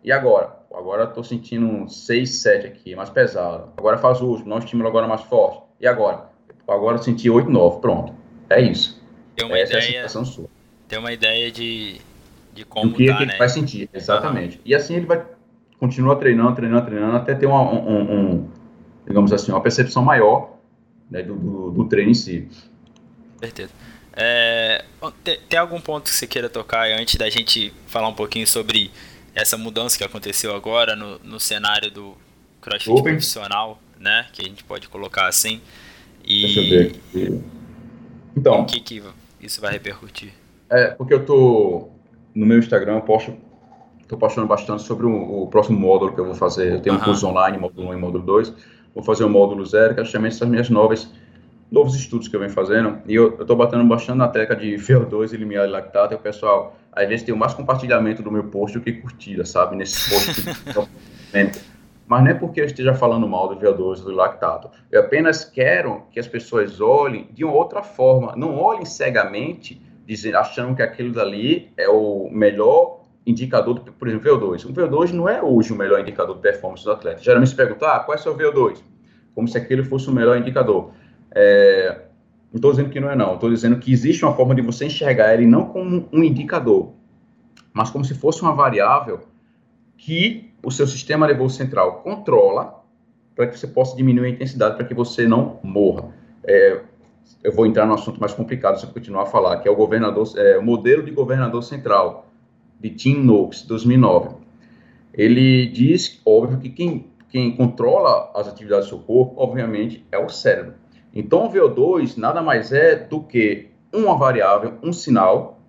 [0.02, 0.56] E agora?
[0.72, 3.72] Agora estou sentindo um 6, 7 aqui, mais pesado.
[3.76, 5.62] Agora faz o último, não estímulo agora mais forte.
[5.80, 6.28] E agora?
[6.66, 7.80] Agora eu senti 8, 9.
[7.80, 8.12] Pronto.
[8.50, 9.02] É isso.
[9.36, 10.48] Tem uma Essa ideia, é a sensação sua.
[10.88, 12.00] Tem uma ideia de,
[12.52, 13.36] de como que, tá, que né?
[13.36, 14.56] vai sentir, exatamente.
[14.56, 14.62] Uhum.
[14.64, 15.24] E assim ele vai
[15.78, 18.48] continuar treinando, treinando, treinando, até ter uma, um, um,
[19.06, 20.58] digamos assim, uma percepção maior
[21.10, 22.48] né, do, do, do treino em si.
[23.40, 23.72] Certeza.
[24.16, 24.84] É,
[25.48, 28.90] tem, algum ponto que você queira tocar antes da gente falar um pouquinho sobre
[29.34, 32.14] essa mudança que aconteceu agora no, no cenário do
[32.60, 33.14] crossfit Open.
[33.14, 34.26] profissional, né?
[34.32, 35.60] Que a gente pode colocar assim.
[36.24, 36.68] E Deixa eu
[37.12, 37.40] ver.
[38.36, 39.02] Então, o que, que
[39.40, 40.32] isso vai repercutir?
[40.70, 41.88] É, porque eu tô
[42.34, 43.36] no meu Instagram, eu posto,
[44.08, 46.72] tô postando bastante sobre o, o próximo módulo que eu vou fazer.
[46.72, 47.02] Eu tenho uhum.
[47.02, 48.52] um curso online, módulo 1 e módulo 2.
[48.94, 51.08] Vou fazer o módulo 0, que é justamente essas minhas novas
[51.70, 55.32] novos estudos que eu venho fazendo, e eu estou batendo bastante na tecla de VO2
[55.32, 58.78] e limiar de lactato, e o pessoal, às vezes, tem mais compartilhamento do meu post
[58.78, 60.44] do que curtida, sabe, nesse post.
[62.06, 64.70] Mas não é porque eu esteja falando mal do VO2 do lactato.
[64.90, 70.36] Eu apenas quero que as pessoas olhem de uma outra forma, não olhem cegamente, dizendo,
[70.36, 74.66] achando que aquilo dali é o melhor indicador, do, por exemplo, VO2.
[74.66, 77.22] O VO2 não é hoje o melhor indicador de performance do atleta.
[77.22, 78.82] Geralmente se pergunta, ah, qual é o seu VO2?
[79.34, 80.92] Como se aquele fosse o melhor indicador.
[81.34, 82.02] É,
[82.52, 84.86] não estou dizendo que não é não, estou dizendo que existe uma forma de você
[84.86, 86.92] enxergar ele não como um indicador,
[87.72, 89.20] mas como se fosse uma variável
[89.96, 92.82] que o seu sistema nervoso central controla
[93.34, 96.14] para que você possa diminuir a intensidade para que você não morra.
[96.44, 96.80] É,
[97.42, 99.76] eu vou entrar no assunto mais complicado se eu continuar a falar, que é o
[99.76, 102.26] governador, é, o modelo de governador central
[102.80, 104.36] de Tim Noakes, 2009.
[105.12, 110.28] Ele diz, óbvio, que quem, quem controla as atividades do seu corpo, obviamente, é o
[110.28, 110.74] cérebro.
[111.14, 115.60] Então, o VO2 nada mais é do que uma variável, um sinal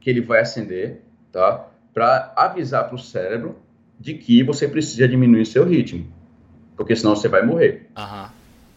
[0.00, 1.66] que ele vai acender, tá?
[1.92, 3.56] Para avisar para o cérebro
[3.98, 6.06] de que você precisa diminuir seu ritmo,
[6.76, 7.90] porque senão você vai morrer.
[7.96, 8.28] Uhum.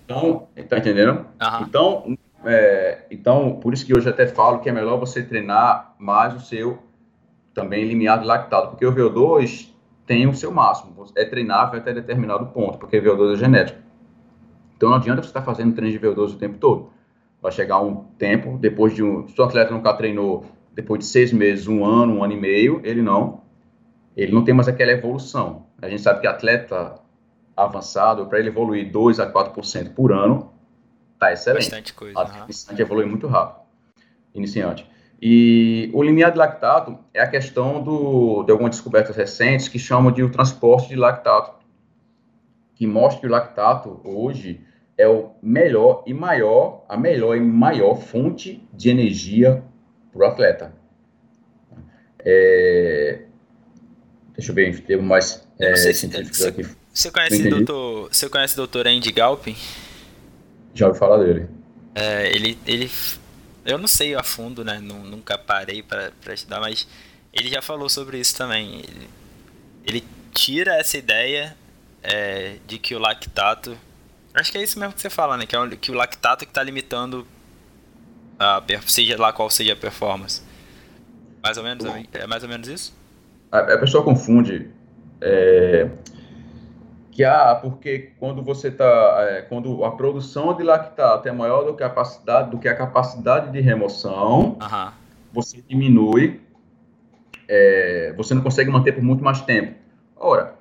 [0.06, 1.26] Então, tá entendendo?
[1.42, 1.62] Uhum.
[1.62, 6.36] Então, é, então, por isso que hoje até falo que é melhor você treinar mais
[6.36, 6.80] o seu
[7.54, 9.70] também limiar de lactato, porque o VO2
[10.06, 13.85] tem o seu máximo, é treinável até determinado ponto, porque o VO2 é genético.
[14.76, 16.90] Então não adianta você estar fazendo treino de VO2 o tempo todo.
[17.42, 19.28] Vai chegar um tempo, depois de um.
[19.28, 22.82] Se o atleta nunca treinou depois de seis meses, um ano, um ano e meio,
[22.84, 23.42] ele não.
[24.16, 25.68] Ele não tem mais aquela evolução.
[25.82, 26.96] A gente sabe que atleta
[27.56, 30.52] avançado, para ele evoluir 2 a 4% por ano,
[31.18, 31.64] tá excelente.
[31.64, 32.20] Bastante coisa.
[32.20, 33.66] A iniciante evolui muito rápido.
[34.34, 34.90] Iniciante.
[35.22, 40.12] E o limiar de lactato é a questão do, de algumas descobertas recentes que chamam
[40.12, 41.65] de o transporte de lactato
[42.76, 44.62] que mostra que o lactato hoje
[44.98, 49.64] é o melhor e maior, a melhor e maior fonte de energia
[50.12, 50.74] para o atleta.
[52.20, 53.22] É,
[54.34, 56.08] deixa eu ver termos mais é, você,
[56.48, 56.68] aqui.
[56.94, 59.56] Você conhece, doutor, você conhece o doutor Andy Galpin?
[60.74, 61.48] Já ouvi falar dele.
[61.94, 62.90] É, ele, ele,
[63.66, 64.80] eu não sei a fundo, né?
[64.80, 66.88] Nunca parei para estudar, mas
[67.34, 68.80] ele já falou sobre isso também.
[68.80, 69.10] Ele,
[69.86, 70.04] ele
[70.34, 71.56] tira essa ideia
[72.06, 73.76] é, de que o lactato.
[74.34, 75.46] Acho que é isso mesmo que você fala, né?
[75.46, 77.26] Que, é, que o lactato que está limitando
[78.40, 80.42] a seja lá qual seja a performance.
[81.42, 82.94] Mais ou menos, é mais ou menos isso?
[83.52, 84.70] A, a pessoa confunde
[85.22, 85.90] é,
[87.12, 91.76] que ah, porque quando você está, é, quando a produção de lactato é maior do
[91.76, 94.92] que a capacidade, do que a capacidade de remoção, uhum.
[95.32, 96.42] você diminui,
[97.48, 99.76] é, você não consegue manter por muito mais tempo.
[100.16, 100.55] Ora,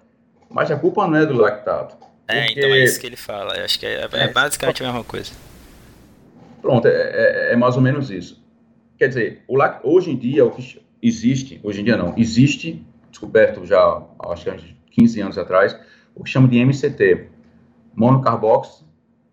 [0.55, 1.97] mas a culpa não é do lactato.
[2.29, 3.57] É, então é isso que ele fala.
[3.57, 5.33] Eu acho que é, é, é basicamente a mesma coisa.
[6.63, 8.41] Pronto, é, é, é, mais ou menos isso.
[8.97, 9.81] Quer dizer, o lact...
[9.83, 14.01] hoje em dia, o que existe, hoje em dia não, existe, descoberto já,
[14.31, 15.77] acho que 15 anos atrás,
[16.15, 17.29] o que chama de MCT,
[17.93, 18.85] monocarbox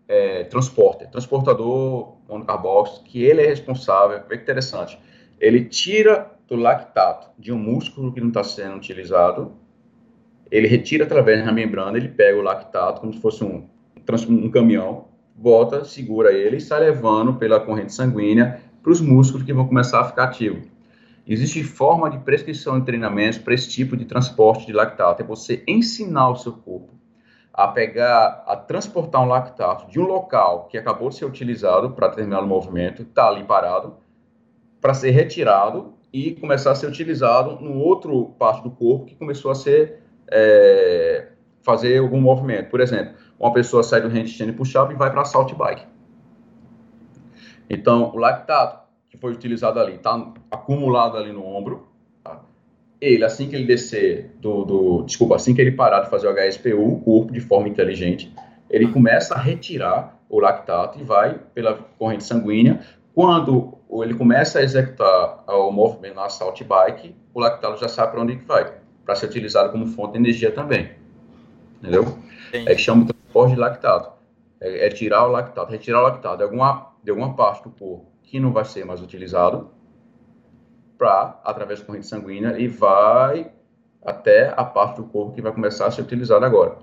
[0.07, 4.99] é, transporter, transportador monocarbox, que ele é responsável, é interessante,
[5.39, 9.60] ele tira do lactato de um músculo que não está sendo utilizado
[10.51, 13.67] ele retira através da membrana, ele pega o lactato como se fosse um,
[14.29, 19.53] um caminhão, bota, segura ele e sai levando pela corrente sanguínea para os músculos que
[19.53, 20.67] vão começar a ficar ativos.
[21.25, 25.21] Existe forma de prescrição de treinamentos para esse tipo de transporte de lactato.
[25.21, 26.93] É você ensinar o seu corpo
[27.53, 32.07] a pegar, a transportar um lactato de um local que acabou de ser utilizado para
[32.07, 33.97] determinado movimento, está ali parado,
[34.81, 39.51] para ser retirado e começar a ser utilizado no outro parte do corpo que começou
[39.51, 40.00] a ser
[40.31, 41.27] é,
[41.61, 42.69] fazer algum movimento.
[42.69, 45.85] Por exemplo, uma pessoa sai do handstand push-up e vai para salt bike.
[47.69, 51.87] Então, o lactato que foi utilizado ali está acumulado ali no ombro.
[52.23, 52.39] Tá?
[53.01, 56.33] ele, assim que ele descer do, do, Desculpa, assim que ele parar de fazer o
[56.33, 58.33] HSPU, o corpo, de forma inteligente,
[58.69, 62.79] ele começa a retirar o lactato e vai pela corrente sanguínea.
[63.13, 68.21] Quando ele começa a executar o movimento na salt bike, o lactato já sabe para
[68.21, 68.71] onde vai,
[69.11, 70.91] para ser utilizado como fonte de energia também.
[71.81, 72.17] Entendeu?
[72.53, 74.11] É que chama de transporte de lactato.
[74.61, 78.09] É, é, tirar o lactato, retirar o lactato de alguma, de alguma parte do corpo
[78.23, 79.69] que não vai ser mais utilizado
[80.97, 83.51] para através da corrente sanguínea e vai
[84.05, 86.77] até a parte do corpo que vai começar a ser utilizada agora.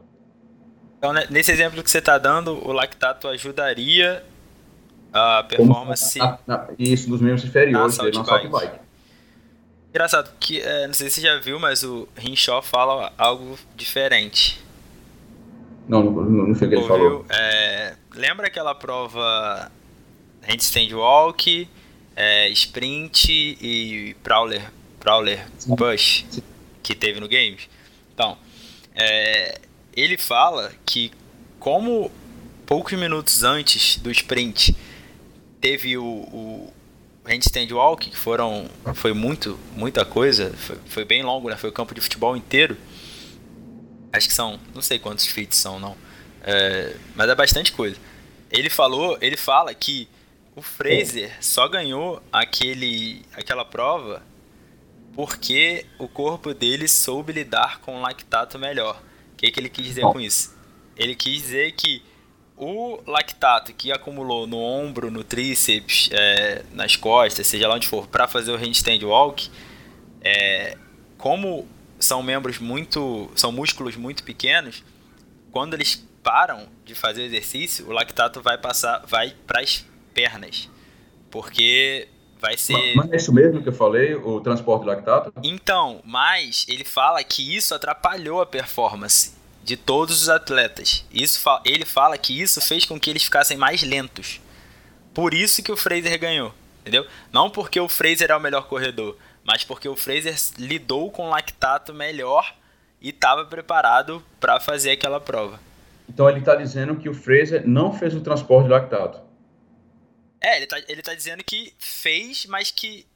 [0.98, 4.22] Então, né, nesse exemplo que você está dando, o lactato ajudaria
[5.12, 6.18] a performance.
[6.18, 8.48] Na, na, isso, dos membros inferiores na dele bike.
[8.48, 8.87] bike.
[9.90, 14.60] Engraçado, que é, não sei se você já viu, mas o Hinshaw fala algo diferente.
[15.88, 17.24] Não, não, não, sei o que ele falou.
[17.30, 19.72] É, lembra aquela prova
[20.42, 21.66] handstand walk,
[22.14, 24.70] é, sprint e prowler,
[25.00, 26.26] prowler push
[26.82, 27.68] que teve no games?
[28.12, 28.36] Então,
[28.94, 29.58] é,
[29.96, 31.10] ele fala que
[31.58, 32.10] como
[32.66, 34.76] poucos minutos antes do sprint
[35.60, 36.72] teve o, o
[37.28, 41.56] handstand walk, que foram foi muito muita coisa, foi, foi, bem longo, né?
[41.56, 42.76] Foi o campo de futebol inteiro.
[44.12, 45.96] Acho que são, não sei quantos feats são, não.
[46.42, 47.96] É, mas é bastante coisa.
[48.50, 50.08] Ele falou, ele fala que
[50.56, 54.22] o Fraser só ganhou aquele aquela prova
[55.14, 59.00] porque o corpo dele soube lidar com o lactato melhor
[59.38, 60.54] que, que ele quis dizer com isso?
[60.96, 62.02] Ele quis dizer que
[62.58, 68.08] o lactato que acumulou no ombro, no tríceps, é, nas costas, seja lá onde for,
[68.08, 69.48] para fazer o handstand walk,
[70.20, 70.76] é,
[71.16, 71.66] como
[71.98, 74.82] são membros muito, são músculos muito pequenos,
[75.52, 80.68] quando eles param de fazer o exercício, o lactato vai passar, vai para as pernas,
[81.30, 82.08] porque
[82.40, 82.96] vai ser.
[82.96, 85.32] Mas, é isso mesmo que eu falei, o transporte de lactato?
[85.44, 91.04] Então, mas ele fala que isso atrapalhou a performance de todos os atletas.
[91.12, 94.40] Isso ele fala que isso fez com que eles ficassem mais lentos.
[95.12, 97.06] Por isso que o Fraser ganhou, entendeu?
[97.32, 101.30] Não porque o Fraser é o melhor corredor, mas porque o Fraser lidou com o
[101.30, 102.54] lactato melhor
[103.00, 105.60] e estava preparado para fazer aquela prova.
[106.08, 109.20] Então ele está dizendo que o Fraser não fez o transporte de lactato.
[110.40, 113.06] É, ele tá, ele tá dizendo que fez, mas que.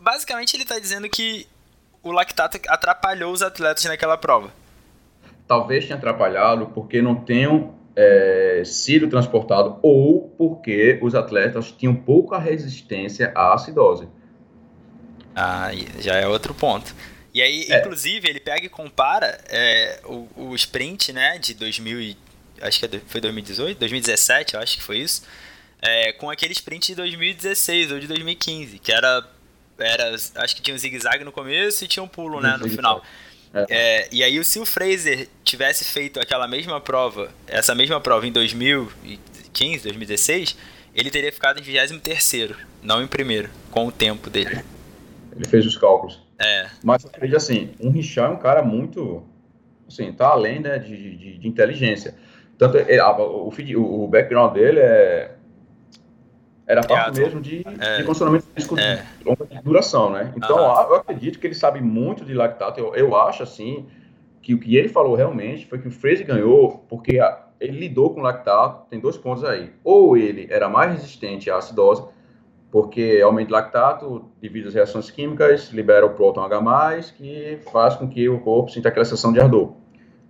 [0.00, 1.46] Basicamente, ele tá dizendo que
[2.02, 4.52] o lactato atrapalhou os atletas naquela prova.
[5.46, 12.38] Talvez tenha atrapalhado porque não tenham é, sido transportados ou porque os atletas tinham pouca
[12.38, 14.08] resistência à acidose.
[15.34, 15.70] Ah,
[16.00, 16.94] já é outro ponto.
[17.32, 17.80] E aí, é.
[17.80, 22.16] inclusive, ele pega e compara é, o, o sprint, né, de 2000
[22.60, 25.22] acho que é foi 2018, 2017, eu acho que foi isso,
[25.80, 29.28] é, com aquele sprint de 2016 ou de 2015, que era,
[29.78, 33.02] era acho que tinha um zigue-zague no começo e tinha um pulo, né, no final.
[33.54, 34.08] É.
[34.12, 39.82] E aí, se o Fraser tivesse feito aquela mesma prova, essa mesma prova em 2015,
[39.82, 40.56] 2016,
[40.94, 44.62] ele teria ficado em 23 não em primeiro, com o tempo dele.
[45.34, 46.22] Ele fez os cálculos.
[46.38, 46.66] É.
[46.82, 49.22] Mas, assim, um Richard é um cara muito,
[49.88, 52.14] assim, tá além né, de, de, de inteligência.
[52.58, 55.35] Tanto, é, o, o, o background dele é
[56.66, 59.04] era parte mesmo de, é, de condicionamento físico é.
[59.18, 60.32] de longa duração, né?
[60.36, 62.80] Então, eu acredito que ele sabe muito de lactato.
[62.80, 63.86] Eu, eu acho, assim,
[64.42, 68.12] que o que ele falou realmente foi que o Fraser ganhou porque a, ele lidou
[68.12, 68.88] com lactato.
[68.90, 69.70] Tem dois pontos aí.
[69.84, 72.04] Ou ele era mais resistente à acidose,
[72.70, 78.08] porque aumento de lactato, devido às reações químicas, libera o próton H+, que faz com
[78.08, 79.74] que o corpo sinta aquela sensação de ardor.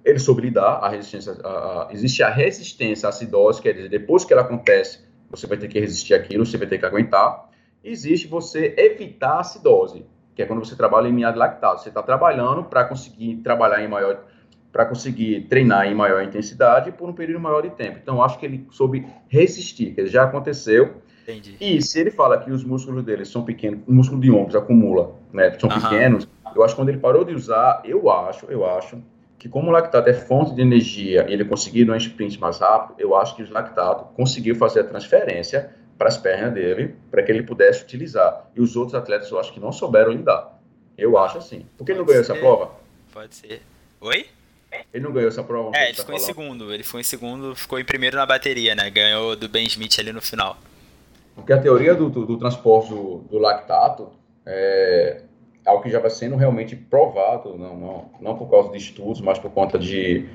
[0.05, 4.25] Ele soube lidar, a resistência, a, a, existe a resistência à acidose, quer dizer, depois
[4.25, 7.49] que ela acontece, você vai ter que resistir aquilo, você vai ter que aguentar.
[7.83, 10.05] Existe você evitar a acidose,
[10.35, 11.81] que é quando você trabalha em meado lactado.
[11.81, 14.25] Você está trabalhando para conseguir trabalhar em maior,
[14.73, 17.99] para conseguir treinar em maior intensidade por um período maior de tempo.
[18.03, 20.97] Então, acho que ele soube resistir, que já aconteceu.
[21.23, 21.57] Entendi.
[21.61, 25.15] E se ele fala que os músculos dele são pequenos, o músculo de ombros acumula,
[25.33, 29.03] né, são pequenos, eu acho que quando ele parou de usar, eu acho, eu acho
[29.47, 32.97] que como o lactato é fonte de energia e ele conseguiu um sprint mais rápido,
[32.99, 37.31] eu acho que o lactato conseguiu fazer a transferência para as pernas dele, para que
[37.31, 38.51] ele pudesse utilizar.
[38.57, 40.61] E os outros atletas eu acho que não souberam lidar.
[40.99, 41.65] Eu acho assim.
[41.79, 42.33] Por que ele não ganhou ser.
[42.33, 42.73] essa prova?
[43.13, 43.63] Pode ser.
[44.01, 44.27] Oi?
[44.93, 45.71] Ele não ganhou essa prova?
[45.77, 46.23] É, ele tá ficou falando.
[46.23, 46.75] em segundo.
[46.75, 48.91] Ele foi em segundo, ficou em primeiro na bateria, né?
[48.91, 50.59] Ganhou do Ben Smith ali no final.
[51.37, 54.11] Porque a teoria do, do, do transporte do, do lactato
[54.45, 55.23] é,
[55.67, 59.39] algo que já vai sendo realmente provado, não, não, não por causa de estudos, mas
[59.39, 60.29] por conta de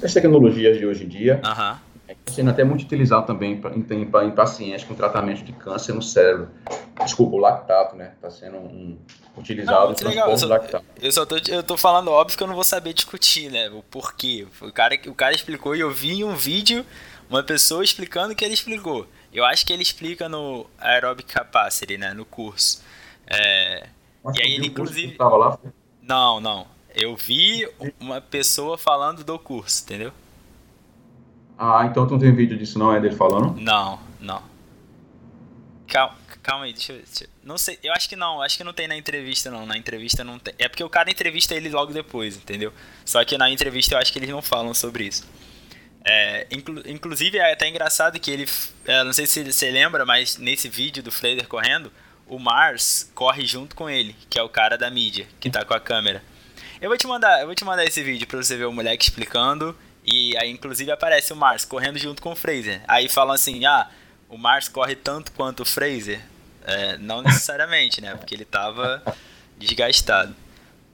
[0.00, 1.40] das tecnologias de hoje em dia.
[1.44, 1.88] Uhum.
[2.08, 6.48] Está sendo até muito utilizado também em, pacientes com tratamento de câncer no cérebro.
[7.04, 8.12] Desculpa, o lactato, né?
[8.14, 8.96] Está sendo um,
[9.36, 10.30] utilizado no legal.
[10.30, 10.84] Eu só, lactato.
[11.02, 13.68] Eu só tô, eu tô falando óbvio que eu não vou saber discutir, né?
[13.68, 14.46] O porquê.
[14.62, 16.84] O cara, o cara explicou e eu vi em um vídeo
[17.28, 19.06] uma pessoa explicando o que ele explicou.
[19.32, 22.14] Eu acho que ele explica no Aerobic Capacity, né?
[22.14, 22.82] No curso.
[23.26, 23.86] É,
[24.34, 25.14] e aí ele, inclusive...
[25.16, 25.58] Tava lá?
[26.02, 26.66] Não, não.
[26.94, 27.68] Eu vi
[28.00, 30.12] uma pessoa falando do curso, entendeu?
[31.58, 33.60] Ah, então tu não tem vídeo disso não, é dele falando?
[33.60, 34.42] Não, não.
[35.88, 38.62] Calma, calma aí, deixa eu, deixa eu, Não sei, eu acho que não, acho que
[38.62, 39.66] não tem na entrevista não.
[39.66, 40.54] Na entrevista não tem.
[40.58, 42.72] É porque o cara entrevista ele logo depois, entendeu?
[43.04, 45.26] Só que na entrevista eu acho que eles não falam sobre isso.
[46.04, 48.46] É, inclu, inclusive é até engraçado que ele.
[48.84, 51.92] É, não sei se você lembra, mas nesse vídeo do Flader correndo,
[52.28, 55.74] o Mars corre junto com ele, que é o cara da mídia, que tá com
[55.74, 56.22] a câmera.
[56.80, 59.04] Eu vou te mandar, eu vou te mandar esse vídeo pra você ver o moleque
[59.04, 59.74] explicando
[60.10, 62.80] e aí, inclusive, aparece o Mars correndo junto com o Fraser.
[62.88, 63.88] Aí falam assim: ah,
[64.28, 66.20] o Mars corre tanto quanto o Fraser?
[66.64, 68.14] É, não necessariamente, né?
[68.14, 69.02] Porque ele tava
[69.58, 70.34] desgastado.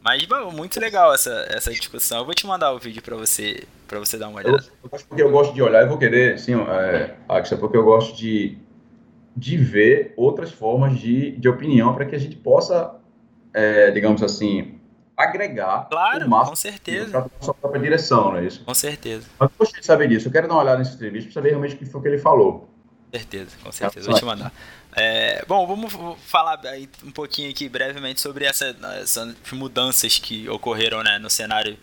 [0.02, 2.18] Mas, bom, muito legal essa, essa discussão.
[2.18, 4.64] Eu vou te mandar o vídeo para você para você dar uma olhada.
[4.82, 8.16] Eu, porque eu gosto de olhar, eu vou querer, sim, é, Axel, porque eu gosto
[8.16, 8.58] de,
[9.36, 12.96] de ver outras formas de, de opinião para que a gente possa,
[13.52, 14.78] é, digamos assim,
[15.16, 17.10] agregar claro, o máximo com certeza.
[17.10, 18.64] para a sua própria direção, não é isso?
[18.64, 19.26] Com certeza.
[19.38, 20.28] Mas eu gostei de saber disso.
[20.28, 22.18] Eu quero dar uma olhada nesse entrevista para saber realmente o que foi que ele
[22.18, 22.68] falou.
[23.10, 24.10] Com certeza, com certeza.
[24.10, 24.52] Vou te mandar.
[24.96, 25.92] É, bom, vamos
[26.26, 26.60] falar
[27.04, 31.76] um pouquinho aqui brevemente sobre essa, essas mudanças que ocorreram né, no cenário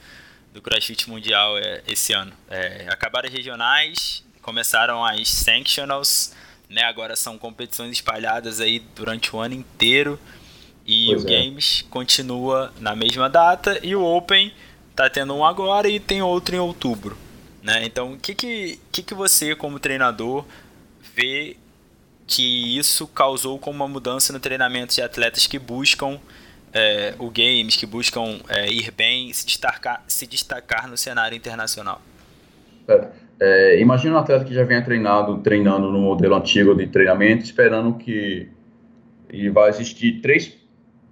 [0.53, 2.31] do CrossFit Mundial é, esse ano.
[2.49, 6.33] É, acabaram as regionais, começaram as Sanctionals,
[6.71, 10.17] né, agora são competições espalhadas aí durante o ano inteiro.
[10.85, 11.43] E pois o é.
[11.43, 14.51] Games continua na mesma data e o Open
[14.95, 17.17] tá tendo um agora e tem outro em outubro.
[17.61, 17.85] Né?
[17.85, 20.45] Então, o que, que, que, que você, como treinador,
[21.13, 21.57] vê
[22.25, 26.19] que isso causou como uma mudança no treinamento de atletas que buscam
[26.73, 32.01] é, o games, que buscam é, ir bem, se destacar, se destacar no cenário internacional?
[32.87, 33.09] É,
[33.41, 37.95] é imagina um atleta que já venha treinado, treinando no modelo antigo de treinamento, esperando
[37.95, 38.47] que
[39.33, 40.61] e vai existir três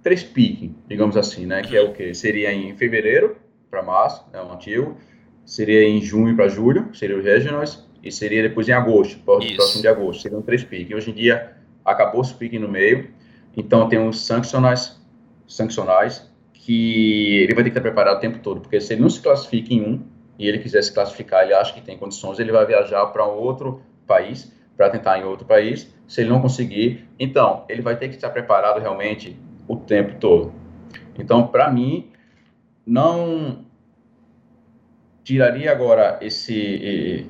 [0.02, 1.62] três piques, digamos assim, né?
[1.62, 2.14] Que é o que?
[2.14, 3.36] Seria em fevereiro
[3.70, 4.96] para março, é um antigo.
[5.44, 7.88] Seria em junho para julho, seria os regionals.
[8.02, 10.22] E seria depois em agosto, próximo de agosto.
[10.22, 10.96] Seriam três piques.
[10.96, 11.52] Hoje em dia,
[11.84, 13.10] acabou os piques no meio.
[13.54, 14.98] Então, tem os sancionais,
[15.46, 18.60] sancionais que ele vai ter que estar preparado o tempo todo.
[18.60, 20.02] Porque se ele não se classifica em um,
[20.40, 23.36] e ele quiser se classificar, ele acha que tem condições, ele vai viajar para um
[23.36, 25.94] outro país, para tentar em outro país.
[26.08, 29.38] Se ele não conseguir, então, ele vai ter que estar preparado realmente
[29.68, 30.50] o tempo todo.
[31.18, 32.10] Então, para mim,
[32.86, 33.66] não
[35.22, 37.28] tiraria agora esse.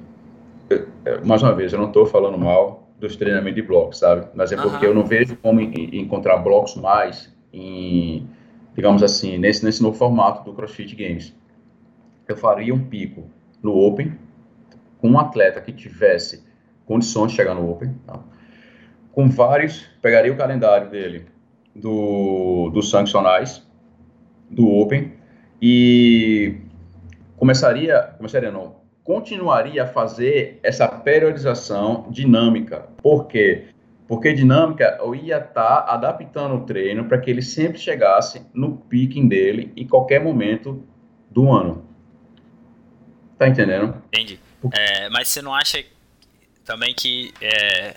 [1.24, 4.28] Mais uma vez, eu não estou falando mal dos treinamentos de blocos, sabe?
[4.36, 4.92] Mas é porque uhum.
[4.92, 8.28] eu não vejo como encontrar blocos mais em,
[8.76, 11.39] digamos assim, nesse, nesse novo formato do CrossFit Games.
[12.30, 13.28] Eu faria um pico
[13.60, 14.16] no Open
[14.98, 16.44] com um atleta que tivesse
[16.86, 18.20] condições de chegar no Open, tá?
[19.10, 21.26] com vários, pegaria o calendário dele
[21.74, 23.66] do, dos sancionais,
[24.48, 25.12] do Open,
[25.60, 26.58] e
[27.36, 32.86] começaria, começaria não, continuaria a fazer essa periodização dinâmica.
[33.02, 33.70] Por quê?
[34.06, 38.76] Porque dinâmica eu ia estar tá adaptando o treino para que ele sempre chegasse no
[38.76, 40.84] picking dele em qualquer momento
[41.28, 41.89] do ano.
[43.40, 43.94] Tá entendendo?
[44.08, 44.38] Entendi.
[44.70, 45.82] É, mas você não acha
[46.62, 47.96] também que é,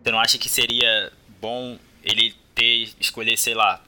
[0.00, 3.82] você não acha que seria bom ele ter, escolher, sei lá,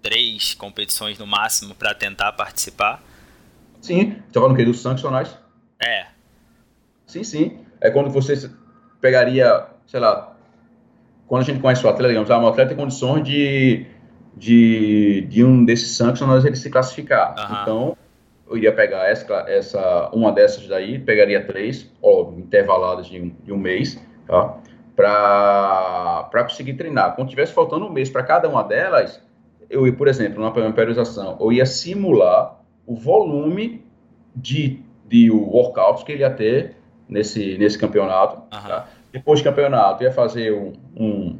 [0.00, 3.02] três competições no máximo para tentar participar?
[3.82, 4.64] Sim, você falando o quê?
[4.64, 5.36] Dos sancionais?
[5.78, 6.06] É.
[7.06, 7.58] Sim, sim.
[7.82, 8.50] É quando você
[8.98, 10.34] pegaria, sei lá,
[11.26, 13.84] quando a gente conhece o atleta, digamos, ah, um atleta tem condições de,
[14.34, 17.34] de, de um desses sancionais ele se classificar.
[17.38, 17.60] Uhum.
[17.60, 17.96] Então,
[18.48, 23.52] eu iria pegar essa, essa, uma dessas daí, pegaria três, ó, intervaladas de um, de
[23.52, 24.58] um mês, tá?
[24.96, 27.14] para conseguir treinar.
[27.14, 29.22] Quando tivesse faltando um mês para cada uma delas,
[29.70, 33.84] eu ia, por exemplo, numa periodização, eu ia simular o volume
[34.34, 36.76] de, de workouts que ele ia ter
[37.08, 38.42] nesse, nesse campeonato.
[38.50, 38.88] Tá?
[39.12, 41.38] Depois do campeonato, ia fazer um, um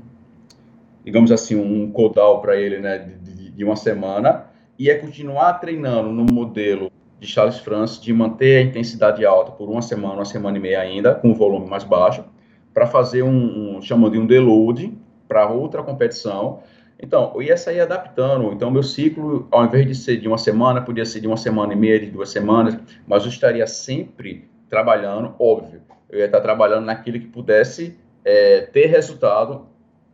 [1.05, 4.47] digamos assim, um codal para ele né, de, de, uma semana,
[4.79, 9.69] e ia continuar treinando no modelo de Charles France, de manter a intensidade alta por
[9.69, 12.25] uma semana, uma semana e meia ainda, com o volume mais baixo,
[12.73, 14.97] para fazer um, um chamando de um deload
[15.27, 16.61] para outra competição.
[17.01, 18.53] Então, eu ia sair adaptando.
[18.53, 21.73] Então, meu ciclo, ao invés de ser de uma semana, podia ser de uma semana
[21.73, 26.87] e meia, de duas semanas, mas eu estaria sempre trabalhando, óbvio, eu ia estar trabalhando
[26.87, 29.67] naquilo que pudesse é, ter resultado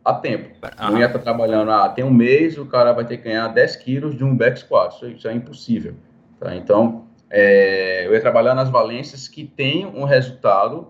[0.03, 0.49] a tempo.
[0.63, 0.91] Uhum.
[0.91, 3.75] Não ia estar trabalhando, ah, tem um mês, o cara vai ter que ganhar 10
[3.77, 4.95] quilos de um back squat.
[4.95, 5.95] Isso, isso é impossível.
[6.39, 6.55] Tá?
[6.55, 10.87] Então, é, eu ia trabalhar nas valências que têm um resultado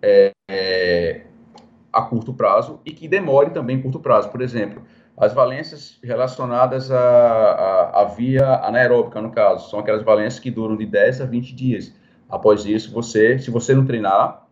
[0.00, 1.22] é, é,
[1.92, 4.30] a curto prazo e que demore também curto prazo.
[4.30, 4.82] Por exemplo,
[5.16, 10.76] as valências relacionadas à, à, à via anaeróbica, no caso, são aquelas valências que duram
[10.76, 11.94] de 10 a 20 dias.
[12.28, 14.46] Após isso, você, se você não treinar,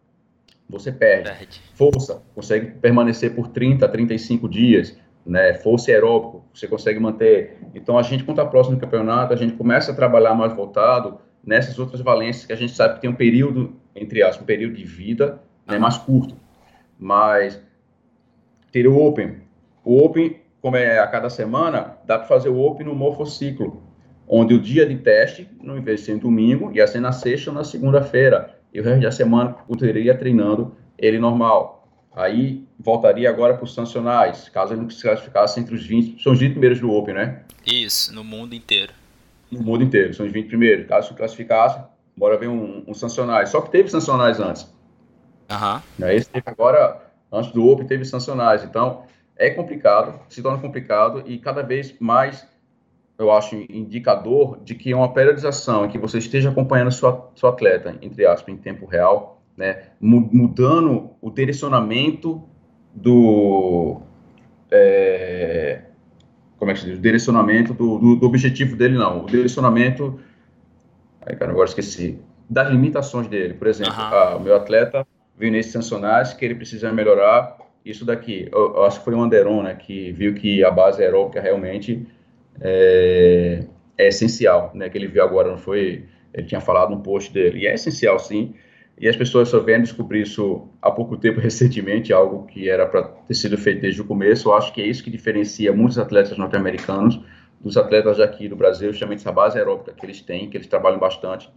[0.69, 1.31] você perde.
[1.31, 1.63] perde.
[1.75, 5.55] Força, consegue permanecer por 30, 35 dias, né?
[5.55, 7.59] Força aeróbico, você consegue manter.
[7.75, 11.19] Então, a gente, quando está próximo do campeonato, a gente começa a trabalhar mais voltado
[11.45, 14.75] nessas outras valências que a gente sabe que tem um período, entre aspas, um período
[14.75, 16.37] de vida né, mais curto.
[16.99, 17.63] Mas
[18.71, 19.39] ter o Open.
[19.85, 23.91] O Open, como é a cada semana, dá para fazer o Open no morfociclo
[24.33, 27.57] onde o dia de teste, no invés de ser domingo, ia ser na sexta ou
[27.57, 31.89] na segunda-feira, e o resto da semana eu teria treinando ele normal.
[32.15, 36.33] Aí voltaria agora para os sancionais, caso ele não se classificasse entre os 20, são
[36.33, 37.43] os 20 primeiros do Open, né?
[37.67, 38.93] Isso, no mundo inteiro.
[39.51, 40.87] No mundo inteiro, são os 20 primeiros.
[40.87, 41.79] Caso se classificasse,
[42.17, 43.51] bora ver um, um sancionais.
[43.51, 44.73] Só que teve sancionais antes.
[45.51, 45.83] Aham.
[45.99, 46.09] Uhum.
[46.09, 48.65] Esse teve agora, antes do Open, teve sancionais.
[48.65, 49.05] Então,
[49.37, 52.47] é complicado, se torna complicado e cada vez mais
[53.19, 57.51] eu acho, indicador de que é uma periodização, em que você esteja acompanhando sua, seu
[57.51, 62.43] atleta, entre aspas, em tempo real, né, mudando o direcionamento
[62.95, 64.01] do.
[64.71, 65.83] É,
[66.59, 66.99] como é que se diz?
[66.99, 69.25] O direcionamento do, do, do, objetivo dele, não.
[69.25, 70.21] O direcionamento.
[71.23, 72.19] Aí, cara, agora esqueci.
[72.49, 73.55] Das limitações dele.
[73.55, 74.01] Por exemplo, uhum.
[74.01, 75.07] ah, o meu atleta
[75.39, 78.49] viu nesses sancionais que ele precisa melhorar isso daqui.
[78.53, 82.07] Eu, eu, acho que foi o Anderon, né, que viu que a base aeróbica realmente
[82.61, 83.65] é,
[83.97, 84.89] é, essencial, né?
[84.89, 86.05] Que ele viu agora, não foi?
[86.33, 87.61] Ele tinha falado no post dele.
[87.61, 88.55] E é essencial, sim.
[89.01, 93.05] E as pessoas só vêm descobrir isso há pouco tempo, recentemente, algo que era para
[93.05, 94.51] ter sido feito desde o começo.
[94.51, 97.19] Eu acho que é isso que diferencia muitos atletas norte-americanos
[97.59, 100.99] dos atletas daqui do Brasil, justamente essa base aeróbica que eles têm, que eles trabalham
[100.99, 101.51] bastante.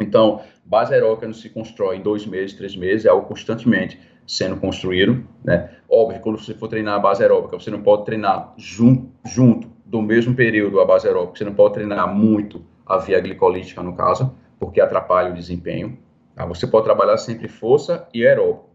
[0.00, 4.56] Então, base aeróbica não se constrói em dois meses, três meses, é algo constantemente sendo
[4.56, 5.70] construído, né?
[5.88, 10.00] Óbvio, quando você for treinar a base aeróbica, você não pode treinar jun junto do
[10.02, 14.34] mesmo período a base aeróbica, você não pode treinar muito a via glicolítica, no caso,
[14.58, 15.98] porque atrapalha o desempenho.
[16.38, 16.46] Tá?
[16.46, 18.70] Você pode trabalhar sempre força e aeróbico,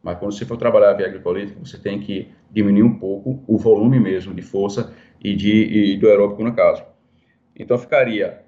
[0.00, 3.58] mas quando você for trabalhar a via glicolítica, você tem que diminuir um pouco o
[3.58, 6.84] volume mesmo de força e, de, e do aeróbico, no caso.
[7.56, 8.42] Então, ficaria,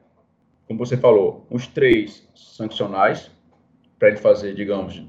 [0.64, 3.28] como você falou, os três sancionais
[3.98, 5.04] para ele fazer, digamos,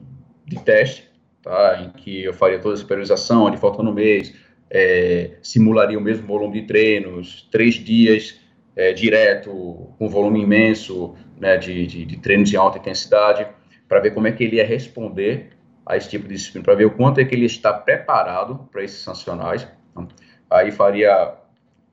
[0.45, 1.08] de teste,
[1.43, 1.80] tá?
[1.80, 4.34] em que eu faria toda essa periodização, de faltando mês,
[4.68, 8.39] é, simularia o mesmo volume de treinos, três dias
[8.76, 13.47] é, direto, com volume imenso né, de, de, de treinos de alta intensidade,
[13.88, 15.49] para ver como é que ele ia responder
[15.86, 18.84] a esse tipo de disciplina, para ver o quanto é que ele está preparado para
[18.84, 19.67] esses sancionais.
[19.91, 20.07] Então,
[20.49, 21.36] aí faria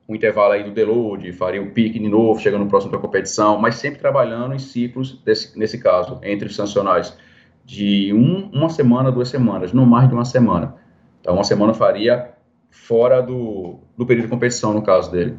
[0.07, 3.57] um intervalo aí do deload, faria o pique de novo, chegando no próximo da competição,
[3.57, 7.15] mas sempre trabalhando em ciclos, desse, nesse caso, entre os sancionais,
[7.63, 10.75] de um, uma semana, duas semanas, não mais de uma semana.
[11.19, 12.31] Então, uma semana faria
[12.69, 15.37] fora do, do período de competição, no caso dele.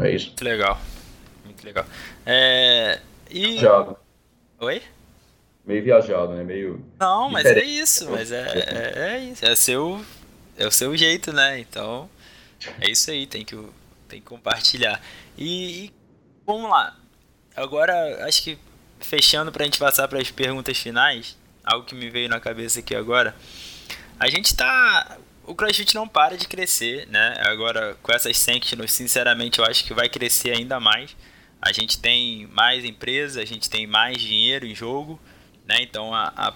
[0.00, 0.28] É isso.
[0.28, 0.80] Muito legal.
[1.44, 1.84] Muito legal.
[2.24, 2.98] É,
[3.32, 3.58] e...
[3.58, 3.96] Viajado.
[4.60, 4.82] Oi?
[5.64, 6.42] Meio viajado, né?
[6.42, 6.84] Meio.
[6.98, 9.44] Não, mas é isso, mas é, é, é, isso.
[9.44, 10.04] É, seu,
[10.56, 11.58] é o seu jeito, né?
[11.60, 12.10] Então,
[12.80, 13.56] é isso aí, tem que,
[14.08, 15.00] tem que compartilhar.
[15.38, 15.92] E, e
[16.44, 16.96] vamos lá.
[17.54, 18.58] Agora, acho que
[19.00, 22.94] fechando pra gente passar para as perguntas finais, algo que me veio na cabeça aqui
[22.94, 23.34] agora.
[24.18, 27.34] A gente tá o CrossFit não para de crescer, né?
[27.40, 31.16] Agora, com essas sanctions, sinceramente, eu acho que vai crescer ainda mais.
[31.62, 35.20] A gente tem mais empresas, a gente tem mais dinheiro em jogo,
[35.64, 35.80] né?
[35.80, 36.48] Então, a, a,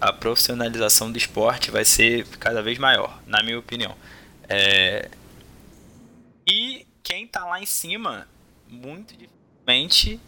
[0.00, 3.96] a profissionalização do esporte vai ser cada vez maior, na minha opinião.
[4.48, 5.08] É...
[6.44, 8.26] E quem tá lá em cima,
[8.68, 10.20] muito dificilmente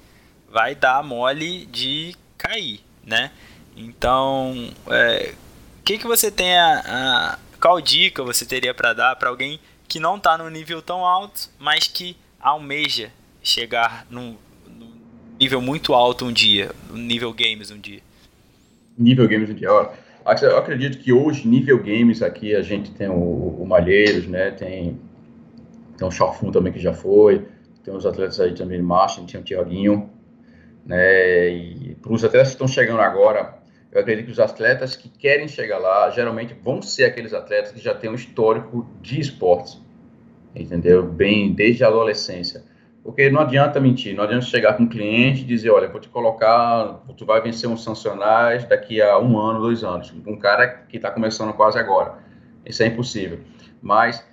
[0.48, 3.32] vai dar mole de cair, né?
[3.76, 5.34] Então, é...
[5.80, 9.58] o que, que você tem a, a qual dica você teria para dar para alguém
[9.88, 13.10] que não está no nível tão alto, mas que almeja
[13.44, 14.90] chegar num, num,
[15.38, 18.00] nível muito alto um dia, no nível games um dia?
[18.98, 19.68] Nível games um dia.
[19.68, 23.12] Eu acredito que hoje, nível games aqui, a gente tem o,
[23.60, 24.50] o Malheiros, né?
[24.50, 24.98] Tem,
[25.98, 27.46] tem o Chalfun também que já foi,
[27.84, 30.08] tem os atletas aí também de marcha, tem o Tiaguinho,
[30.86, 31.50] né?
[31.50, 33.58] E para os atletas que estão chegando agora,
[33.92, 37.80] eu acredito que os atletas que querem chegar lá, geralmente vão ser aqueles atletas que
[37.80, 39.78] já têm um histórico de esportes,
[40.56, 41.02] entendeu?
[41.02, 42.64] Bem, desde a adolescência.
[43.04, 46.08] Porque não adianta mentir, não adianta chegar com um cliente e dizer, olha, vou te
[46.08, 50.10] colocar, tu vai vencer uns sancionais daqui a um ano, dois anos.
[50.26, 52.14] Um cara que está começando quase agora.
[52.64, 53.40] Isso é impossível.
[53.82, 54.26] Mas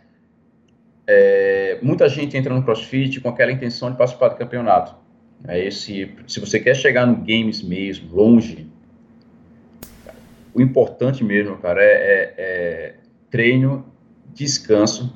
[1.05, 4.95] é, muita gente entra no CrossFit com aquela intenção de participar do campeonato.
[5.45, 8.71] É esse, se você quer chegar no games mesmo, longe,
[10.53, 12.95] o importante mesmo, cara, é, é, é
[13.29, 13.85] treino,
[14.33, 15.13] descanso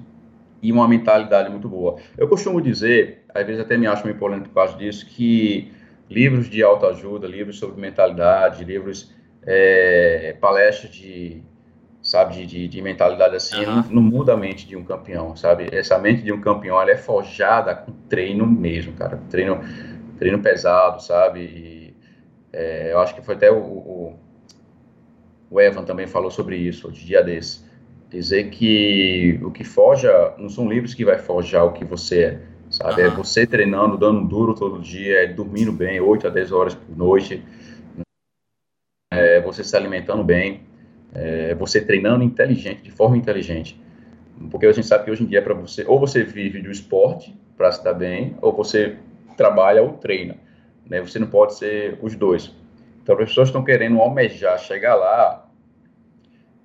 [0.62, 1.98] e uma mentalidade muito boa.
[2.18, 5.72] Eu costumo dizer, às vezes até me acho meio polêmico por causa disso, que
[6.10, 9.14] livros de autoajuda, livros sobre mentalidade, livros,
[9.46, 11.44] é, palestras de,
[12.02, 13.76] sabe, de, de, de mentalidade assim, uhum.
[13.76, 15.68] não, não, muda a mente de um campeão, sabe?
[15.72, 19.20] Essa mente de um campeão, ela é forjada com treino mesmo, cara.
[19.30, 19.60] Treino,
[20.18, 21.42] treino pesado, sabe?
[21.42, 21.96] E,
[22.54, 24.20] é, eu acho que foi até o, o,
[25.50, 27.66] o Evan também falou sobre isso, de dia desse
[28.10, 32.42] dizer que o que forja não são livros que vai forjar o que você é,
[32.70, 33.02] sabe?
[33.02, 33.08] Uhum.
[33.08, 36.96] É você treinando, dando duro todo dia, é dormindo bem, 8 a 10 horas por
[36.98, 37.44] noite,
[39.12, 40.62] é você se alimentando bem,
[41.14, 43.80] é você treinando inteligente, de forma inteligente.
[44.52, 46.70] Porque a gente sabe que hoje em dia é para você, ou você vive do
[46.70, 48.98] esporte para se dar bem, ou você
[49.38, 50.38] trabalha ou treina,
[50.86, 51.02] né?
[51.02, 52.54] Você não pode ser os dois.
[53.02, 55.45] Então, as pessoas estão querendo almejar chegar lá,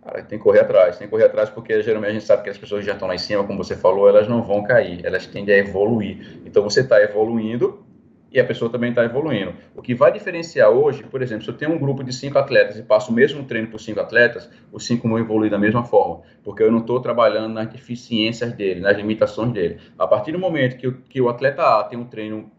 [0.03, 2.51] Cara, tem que correr atrás, tem que correr atrás porque geralmente a gente sabe que
[2.51, 5.05] as pessoas que já estão lá em cima, como você falou, elas não vão cair,
[5.05, 6.41] elas tendem a evoluir.
[6.47, 7.85] Então você está evoluindo
[8.33, 9.55] e a pessoa também está evoluindo.
[9.75, 12.79] O que vai diferenciar hoje, por exemplo, se eu tenho um grupo de cinco atletas
[12.79, 16.23] e passo o mesmo treino por cinco atletas, os cinco vão evoluir da mesma forma,
[16.43, 19.79] porque eu não estou trabalhando nas deficiências dele, nas limitações dele.
[19.99, 22.51] A partir do momento que o, que o atleta A tem um treino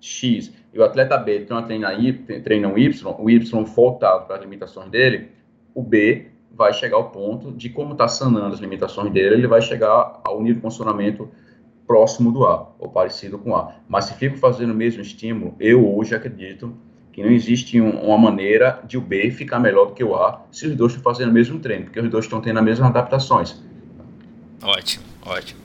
[0.00, 2.12] X e o atleta B tem uma treina y,
[2.42, 5.32] treina um Y, o Y voltado para as limitações dele,
[5.74, 9.62] o B vai chegar ao ponto de como está sanando as limitações dele, ele vai
[9.62, 11.28] chegar ao nível de funcionamento
[11.86, 13.74] próximo do A, ou parecido com A.
[13.88, 16.74] Mas se fico fazendo o mesmo estímulo, eu hoje acredito
[17.12, 20.42] que não existe um, uma maneira de o B ficar melhor do que o A
[20.50, 22.88] se os dois estão fazendo o mesmo treino, porque os dois estão tendo as mesmas
[22.88, 23.62] adaptações.
[24.62, 25.60] Ótimo, ótimo.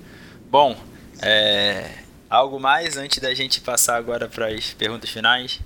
[0.49, 0.75] Bom,
[1.21, 1.89] é,
[2.29, 5.61] algo mais antes da gente passar agora para as perguntas finais?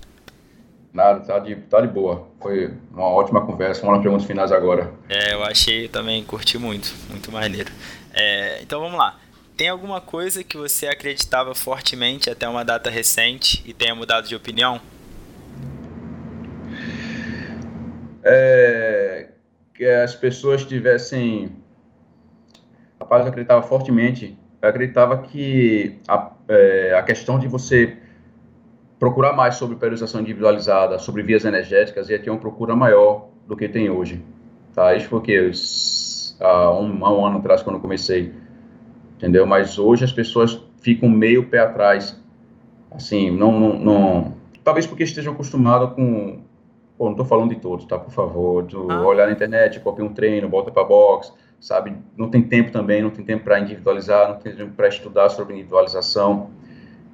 [0.92, 2.28] Nada, tá de, tá de boa.
[2.40, 3.80] Foi uma ótima conversa.
[3.80, 4.92] Vamos nas perguntas finais agora.
[5.08, 7.72] É, eu achei também, curti muito, muito maneiro.
[8.12, 9.18] É, então vamos lá.
[9.56, 14.34] Tem alguma coisa que você acreditava fortemente até uma data recente e tenha mudado de
[14.34, 14.80] opinião?
[18.22, 19.28] É,
[19.74, 21.56] que as pessoas tivessem.
[23.00, 24.38] Rapaz, eu acreditava fortemente.
[24.60, 27.96] Eu acreditava que a, é, a questão de você
[29.02, 33.68] procurar mais sobre periodização individualizada, sobre vias energéticas, ia ter uma procura maior do que
[33.68, 34.24] tem hoje.
[34.72, 34.94] Tá?
[34.94, 35.50] Isso foi o que?
[36.38, 38.32] Há um, há um ano atrás, quando eu comecei.
[39.16, 39.44] Entendeu?
[39.44, 42.16] Mas hoje as pessoas ficam meio pé atrás.
[42.92, 43.58] Assim, não.
[43.58, 46.38] não, não talvez porque estejam acostumados com.
[46.96, 47.98] Pô, não estou falando de todos, tá?
[47.98, 48.66] Por favor.
[48.66, 49.04] Tu ah.
[49.04, 51.92] olhar na internet, copia um treino, volta para box, sabe?
[52.16, 55.54] Não tem tempo também, não tem tempo para individualizar, não tem tempo para estudar sobre
[55.54, 56.50] individualização.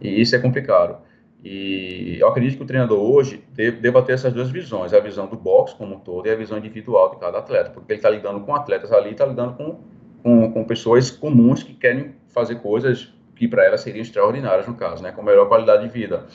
[0.03, 1.08] E isso é complicado.
[1.45, 3.45] E eu acredito que o treinador hoje
[3.81, 6.59] deva ter essas duas visões, a visão do boxe como um todo e a visão
[6.59, 9.79] individual de cada atleta, porque ele está lidando com atletas ali, está lidando com,
[10.23, 15.01] com, com, pessoas comuns que querem fazer coisas que para elas seriam extraordinárias, no caso,
[15.01, 16.27] né, com melhor qualidade de vida.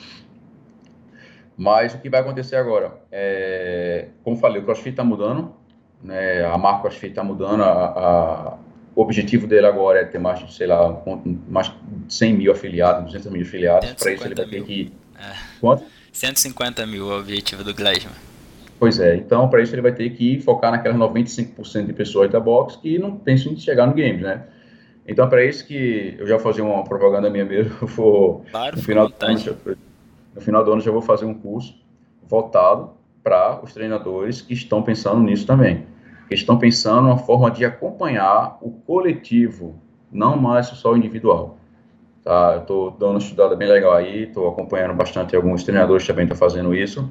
[1.54, 2.98] Mas o que vai acontecer agora?
[3.12, 5.54] É, como falei, o CrossFit está mudando,
[6.02, 8.58] né, a marca CrossFit está mudando, a, a,
[8.94, 11.02] o objetivo dele agora é ter mais, sei lá,
[11.48, 11.72] mais
[12.06, 13.92] de 100 mil afiliados, 200 mil afiliados.
[13.94, 14.92] Para isso ele vai ter que.
[15.18, 15.32] É.
[15.60, 15.84] Quanto?
[16.12, 18.12] 150 mil é o objetivo do Gleisman.
[18.78, 22.38] Pois é, então para isso ele vai ter que focar naquelas 95% de pessoas da
[22.38, 24.44] box que não pensam em chegar no games, né?
[25.06, 28.76] Então para isso que eu já vou fazer uma propaganda minha mesmo, eu vou claro,
[28.76, 29.56] no final do ano,
[30.34, 31.74] no final do ano já vou fazer um curso
[32.28, 32.90] voltado
[33.22, 35.86] para os treinadores que estão pensando nisso também
[36.34, 39.80] que estão pensando uma forma de acompanhar o coletivo,
[40.10, 41.58] não mais só o individual.
[42.22, 42.54] Tá?
[42.54, 46.36] Eu estou dando uma estudada bem legal aí, estou acompanhando bastante alguns treinadores também estão
[46.36, 47.10] fazendo isso,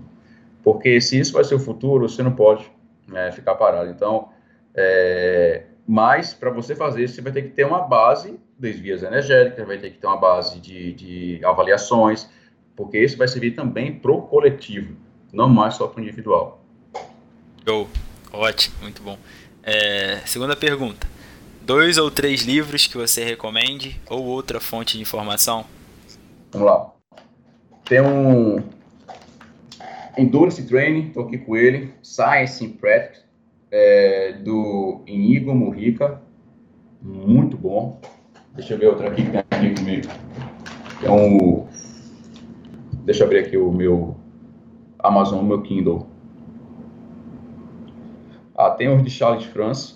[0.64, 2.70] porque se isso vai ser o futuro, você não pode
[3.08, 3.90] né, ficar parado.
[3.90, 4.30] Então,
[4.74, 9.04] é, mas para você fazer isso, você vai ter que ter uma base das vias
[9.04, 12.30] energéticas, vai ter que ter uma base de, de avaliações,
[12.76, 14.96] porque isso vai servir também para o coletivo,
[15.32, 16.62] não mais só para o individual.
[17.68, 17.88] Show.
[18.34, 19.18] Ótimo, muito bom.
[19.62, 21.08] É, segunda pergunta.
[21.62, 25.64] Dois ou três livros que você recomende ou outra fonte de informação?
[26.52, 26.92] Vamos lá.
[27.86, 28.62] Tem um
[30.18, 31.94] Endurance Training, estou aqui com ele.
[32.02, 33.24] Science in Practice,
[33.72, 36.22] é, do Inigo Murica.
[37.02, 38.02] Muito bom.
[38.56, 40.08] Deixa eu ver outra aqui que tem aqui comigo.
[41.04, 41.68] É um
[43.04, 44.16] Deixa eu abrir aqui o meu
[45.00, 46.08] Amazon, o meu Kindle.
[48.56, 49.96] Ah, tem os de Charles France.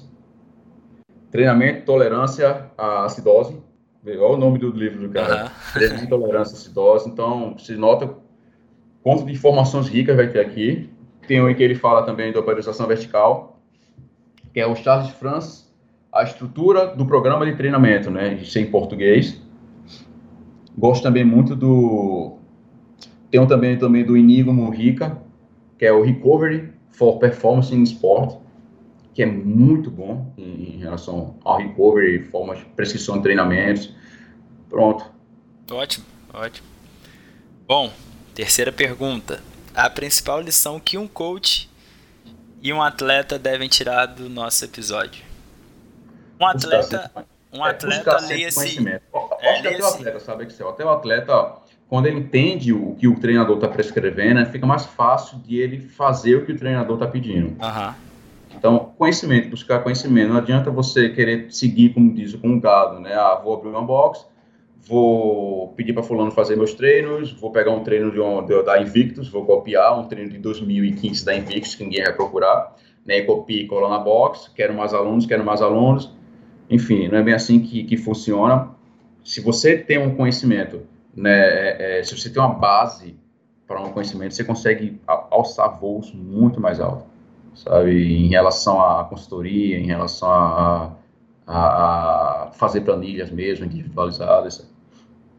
[1.32, 3.62] Treinamento, tolerância à acidose.
[4.06, 5.44] Olha o nome do livro do cara.
[5.44, 5.50] Uhum.
[5.74, 7.10] Treinamento, tolerância à acidose.
[7.10, 8.16] Então, se nota
[9.04, 10.90] quanto de informações ricas vai ter aqui.
[11.28, 13.60] Tem um em que ele fala também da operação vertical,
[14.54, 15.66] que é o Charles France,
[16.12, 18.34] a estrutura do programa de treinamento, né?
[18.34, 19.42] Isso em português.
[20.78, 22.38] Gosto também muito do.
[23.30, 25.18] Tem um também, também do Inigo Murica,
[25.78, 28.38] que é o Recovery for Performance in Sport,
[29.18, 33.92] que é muito bom em, em relação ao recovery, formas, prescrição de treinamentos.
[34.70, 35.12] Pronto.
[35.72, 36.68] Ótimo, ótimo.
[37.66, 37.92] Bom,
[38.36, 39.42] terceira pergunta.
[39.74, 41.68] A principal lição que um coach
[42.62, 45.24] e um atleta devem tirar do nosso episódio.
[46.40, 47.12] Um atleta,
[47.52, 48.88] um é, atleta leia-se.
[48.88, 49.02] É,
[49.58, 51.54] até o atleta sabe que até o atleta,
[51.90, 56.36] quando ele entende o que o treinador está prescrevendo, fica mais fácil de ele fazer
[56.36, 57.48] o que o treinador está pedindo.
[57.60, 58.07] Uhum.
[58.58, 60.30] Então, conhecimento, buscar conhecimento.
[60.30, 63.14] Não adianta você querer seguir, como diz, com um gado, né?
[63.14, 64.26] Ah, vou abrir uma box,
[64.88, 68.82] vou pedir para fulano fazer meus treinos, vou pegar um treino de um, de, da
[68.82, 72.76] Invictus, vou copiar um treino de 2015 da Invictus, que ninguém vai procurar,
[73.06, 73.22] né?
[73.22, 76.12] Copia e cola na box, quero mais alunos, quero mais alunos.
[76.70, 78.72] Enfim, não é bem assim que, que funciona.
[79.24, 80.82] Se você tem um conhecimento,
[81.16, 83.16] né, é, é, se você tem uma base
[83.68, 87.06] para um conhecimento, você consegue alçar voos muito mais altos,
[87.64, 87.92] sabe?
[87.92, 90.92] Em relação à consultoria, em relação a,
[91.46, 94.70] a, a fazer planilhas mesmo, individualizadas.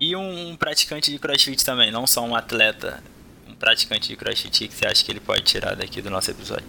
[0.00, 3.02] E um praticante de crossfit também, não só um atleta,
[3.48, 6.66] um praticante de crossfit que você acha que ele pode tirar daqui do nosso episódio?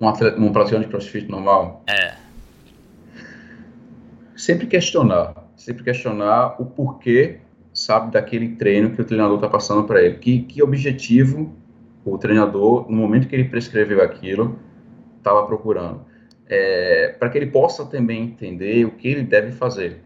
[0.00, 1.82] Um, atleta, um praticante de crossfit normal?
[1.86, 2.28] É
[4.38, 7.40] sempre questionar, sempre questionar o porquê,
[7.74, 10.16] sabe, daquele treino que o treinador está passando para ele.
[10.16, 11.52] Que, que objetivo
[12.12, 14.58] o treinador, no momento que ele prescreveu aquilo,
[15.18, 16.04] estava procurando.
[16.46, 20.00] É, para que ele possa também entender o que ele deve fazer.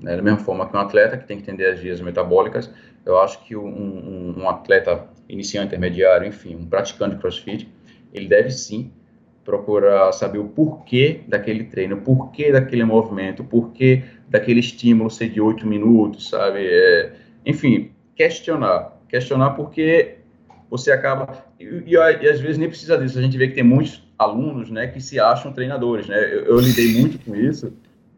[0.00, 0.16] Né?
[0.16, 2.72] Da mesma forma que um atleta que tem que entender as vias metabólicas,
[3.04, 7.68] eu acho que um, um, um atleta iniciante, intermediário, enfim, um praticante de crossfit,
[8.12, 8.92] ele deve sim
[9.44, 15.28] procurar saber o porquê daquele treino, o porquê daquele movimento, o porquê daquele estímulo ser
[15.28, 16.60] de oito minutos, sabe?
[16.66, 17.12] É,
[17.44, 18.98] enfim, questionar.
[19.06, 20.16] Questionar porque
[20.76, 21.44] você acaba...
[21.58, 23.18] E, e, e, às vezes nem precisa disso.
[23.18, 26.18] A gente vê que tem muitos alunos né, que se acham treinadores, né?
[26.18, 27.72] Eu, eu lidei muito com isso,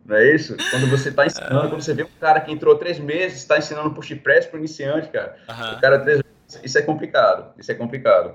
[0.05, 0.57] não é isso?
[0.71, 3.91] Quando você está ensinando, quando você vê um cara que entrou três meses, está ensinando
[3.91, 5.37] push press para iniciante, cara.
[5.49, 5.73] Uhum.
[5.73, 6.21] O cara três
[6.63, 8.35] isso é complicado, isso é complicado.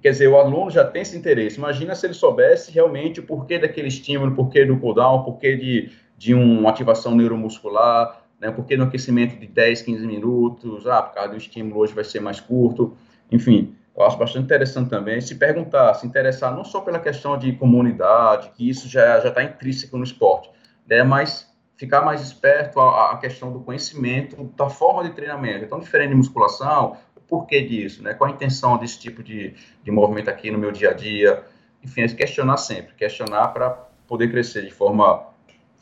[0.00, 1.58] Quer dizer, o aluno já tem esse interesse.
[1.58, 5.54] Imagina se ele soubesse realmente o porquê daquele estímulo, o porquê do cooldown, o porquê
[5.56, 11.02] de, de uma ativação neuromuscular, né, o porquê do aquecimento de 10, 15 minutos, ah,
[11.02, 12.96] por causa do estímulo hoje vai ser mais curto.
[13.32, 17.52] Enfim, eu acho bastante interessante também se perguntar, se interessar não só pela questão de
[17.52, 20.50] comunidade, que isso já está intrínseco no esporte,
[20.86, 25.64] né, mas ficar mais esperto a, a, questão do conhecimento, da forma de treinamento.
[25.64, 26.96] Então, diferente de musculação,
[27.32, 28.12] porquê disso, né?
[28.12, 31.42] Qual a intenção desse tipo de, de movimento aqui no meu dia a dia?
[31.82, 33.70] Enfim, é questionar sempre, questionar para
[34.06, 35.28] poder crescer de forma,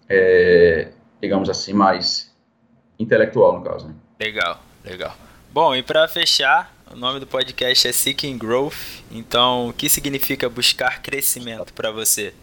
[0.09, 2.32] é, digamos assim, mais
[2.98, 3.89] intelectual, no caso.
[3.89, 3.94] Né?
[4.20, 5.12] Legal, legal.
[5.52, 9.03] Bom, e para fechar, o nome do podcast é Seeking Growth.
[9.12, 12.35] Então, o que significa buscar crescimento para você?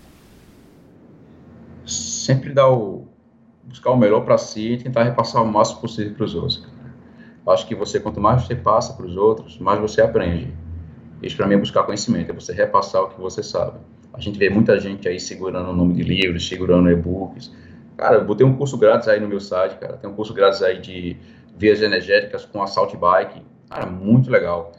[1.86, 3.08] Sempre dar o
[3.64, 6.66] buscar o melhor para si e tentar repassar o máximo possível para os outros.
[7.46, 10.54] Acho que você, quanto mais você passa para os outros, mais você aprende.
[11.22, 13.80] Isso para mim é buscar conhecimento, é você repassar o que você sabe.
[14.14, 17.54] A gente vê muita gente aí segurando o nome de livros, segurando e-books.
[17.98, 19.98] Cara, eu botei um curso grátis aí no meu site, cara.
[19.98, 21.18] Tem um curso grátis aí de
[21.58, 23.42] vias energéticas com assalto bike.
[23.70, 24.72] Cara, muito legal.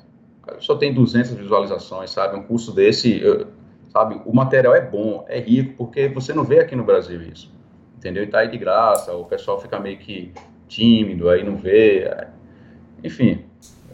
[0.43, 2.37] Cara, só tem 200 visualizações, sabe?
[2.37, 3.49] Um curso desse, eu,
[3.91, 4.21] sabe?
[4.25, 7.53] O material é bom, é rico, porque você não vê aqui no Brasil isso.
[7.97, 8.23] Entendeu?
[8.23, 10.33] E tá aí de graça, o pessoal fica meio que
[10.69, 12.11] tímido, aí não vê.
[13.03, 13.45] Enfim,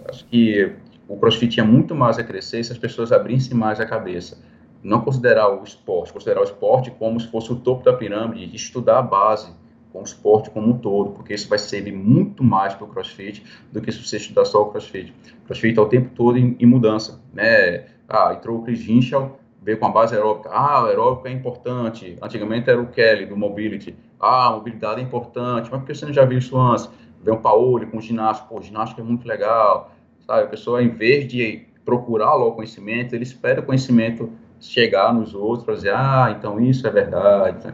[0.08, 0.72] acho que
[1.08, 4.38] o CrossFit tinha muito mais a crescer se as pessoas abrissem mais a cabeça.
[4.82, 8.98] Não considerar o esporte, considerar o esporte como se fosse o topo da pirâmide estudar
[8.98, 9.50] a base
[9.94, 13.44] com o esporte como um todo, porque isso vai servir muito mais para o CrossFit
[13.70, 15.14] do que se você estudar só o CrossFit.
[15.44, 17.86] O CrossFit está o tempo todo em, em, mudança, né?
[18.08, 20.50] Ah, entrou o Chris Hinchell, veio com a base aeróbica.
[20.52, 22.18] Ah, o aeróbico é importante.
[22.20, 23.94] Antigamente era o Kelly, do Mobility.
[24.18, 25.70] Ah, a mobilidade é importante.
[25.70, 26.90] Mas por que você não já viu isso antes?
[27.22, 29.92] vem um Paoli com ginástica, pô, ginástica é muito legal,
[30.26, 30.42] sabe?
[30.42, 34.30] A pessoa, em vez de procurar logo conhecimento, ele espera o conhecimento
[34.60, 37.72] chegar nos outros para dizer, ah, então isso é verdade?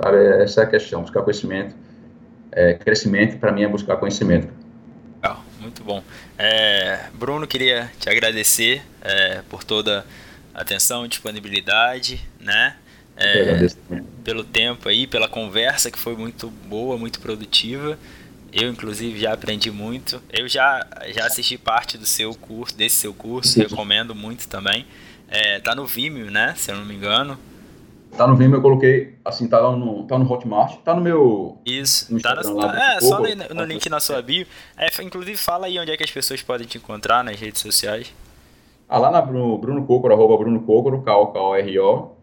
[0.00, 0.42] Sabe?
[0.42, 1.74] Essa é a questão, buscar conhecimento.
[2.52, 4.48] É, crescimento, para mim, é buscar conhecimento.
[5.16, 6.02] Legal, muito bom.
[6.38, 10.04] É, Bruno, queria te agradecer é, por toda
[10.54, 12.76] a atenção, disponibilidade, né?
[13.16, 13.66] É,
[14.22, 17.98] pelo tempo aí, pela conversa que foi muito boa, muito produtiva.
[18.52, 20.22] Eu, inclusive, já aprendi muito.
[20.30, 23.62] Eu já, já assisti parte do seu curso, desse seu curso, Sim.
[23.62, 24.86] recomendo muito também.
[25.28, 26.54] É, tá no Vimeo, né?
[26.56, 27.38] Se eu não me engano.
[28.16, 31.58] Tá no Vimeo, eu coloquei, assim, tá lá no, tá no Hotmart, tá no meu...
[31.64, 34.46] Isso, no tá no, lá, é, só no, no, link na sua bio.
[34.76, 38.12] É, inclusive, fala aí onde é que as pessoas podem te encontrar nas redes sociais.
[38.88, 42.16] Ah, lá na Bruno, Bruno Cocoro, arroba Bruno Cocoro, K-O-K-O-R-O.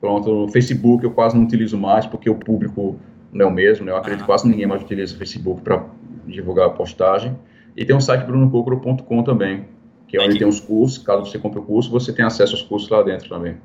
[0.00, 2.98] Pronto, no Facebook eu quase não utilizo mais, porque o público
[3.32, 3.92] não é o mesmo, né?
[3.92, 5.84] Eu acredito que quase ninguém mais utiliza o Facebook para
[6.26, 7.38] divulgar a postagem.
[7.76, 9.64] E tem um site brunococoro.com também,
[10.08, 10.98] que é onde tem os cursos.
[10.98, 13.56] Caso você compre o curso, você tem acesso aos cursos lá dentro também.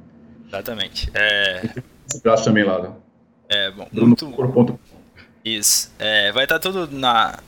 [0.49, 1.09] Exatamente.
[1.13, 1.61] É...
[2.23, 2.81] Braço também lá.
[2.81, 2.93] Né?
[3.47, 4.79] É, bom, muito...
[5.45, 5.93] Isso.
[5.97, 7.39] É, vai estar tudo na,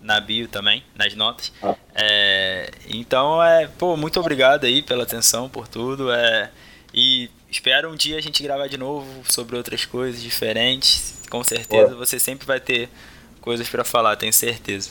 [0.00, 1.52] na bio também, nas notas.
[1.62, 1.74] Ah.
[1.94, 6.10] É, então, é, pô, muito obrigado aí pela atenção, por tudo.
[6.10, 6.50] É,
[6.94, 11.22] e espero um dia a gente gravar de novo sobre outras coisas diferentes.
[11.28, 12.88] Com certeza você sempre vai ter
[13.40, 14.90] coisas para falar, tenho certeza.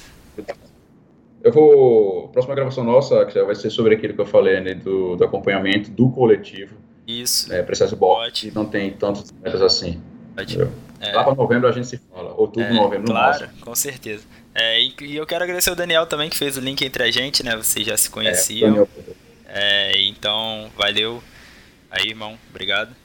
[1.44, 2.26] Eu vou.
[2.26, 4.73] A próxima gravação nossa que vai ser sobre aquilo que eu falei, né?
[4.73, 6.76] Do, do acompanhamento do coletivo.
[7.07, 7.53] Isso.
[7.53, 10.02] É, processo bot, não tem tantos metas assim.
[10.99, 11.11] É.
[11.11, 12.34] Lá para novembro a gente se fala.
[12.34, 14.23] Outubro, é, novembro, Claro, com certeza.
[14.53, 17.44] É, e, eu quero agradecer o Daniel também, que fez o link entre a gente,
[17.44, 17.56] né?
[17.56, 18.88] Vocês já se conheciam.
[19.48, 21.22] É, então, valeu
[21.91, 22.38] aí, irmão.
[22.49, 22.95] Obrigado.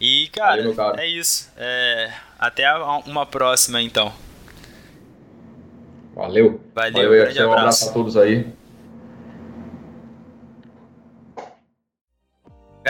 [0.00, 1.52] E, cara, valeu, é isso.
[1.56, 2.72] É, até
[3.06, 4.12] uma próxima, então.
[6.14, 6.60] Valeu.
[6.74, 8.46] Valeu, valeu um abraço a todos aí.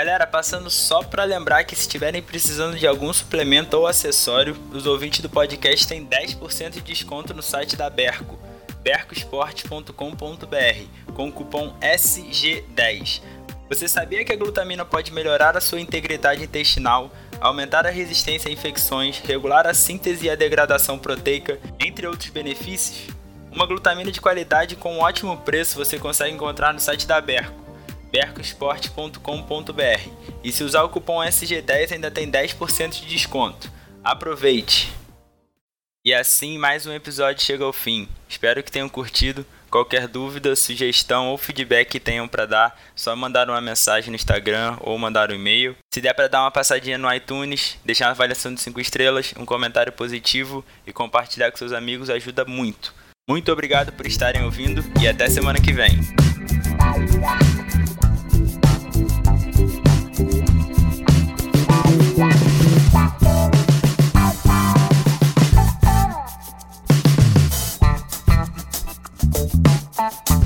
[0.01, 4.87] Galera, passando só para lembrar que se estiverem precisando de algum suplemento ou acessório, os
[4.87, 8.39] ouvintes do podcast têm 10% de desconto no site da Berco,
[8.83, 13.21] bercosport.com.br, com o cupom SG10.
[13.69, 18.53] Você sabia que a glutamina pode melhorar a sua integridade intestinal, aumentar a resistência a
[18.55, 23.15] infecções, regular a síntese e a degradação proteica, entre outros benefícios?
[23.53, 27.69] Uma glutamina de qualidade com um ótimo preço você consegue encontrar no site da Berco
[28.11, 30.11] bercosport.com.br
[30.43, 33.71] e se usar o cupom SG10 ainda tem 10% de desconto.
[34.03, 34.93] Aproveite!
[36.05, 38.09] E assim mais um episódio chega ao fim.
[38.29, 39.45] Espero que tenham curtido.
[39.71, 44.77] Qualquer dúvida, sugestão ou feedback que tenham para dar, só mandar uma mensagem no Instagram
[44.81, 45.77] ou mandar um e-mail.
[45.95, 49.45] Se der para dar uma passadinha no iTunes, deixar uma avaliação de 5 estrelas, um
[49.45, 52.93] comentário positivo e compartilhar com seus amigos ajuda muito.
[53.29, 56.01] Muito obrigado por estarem ouvindo e até semana que vem.
[62.21, 62.35] Thank
[70.31, 70.40] you.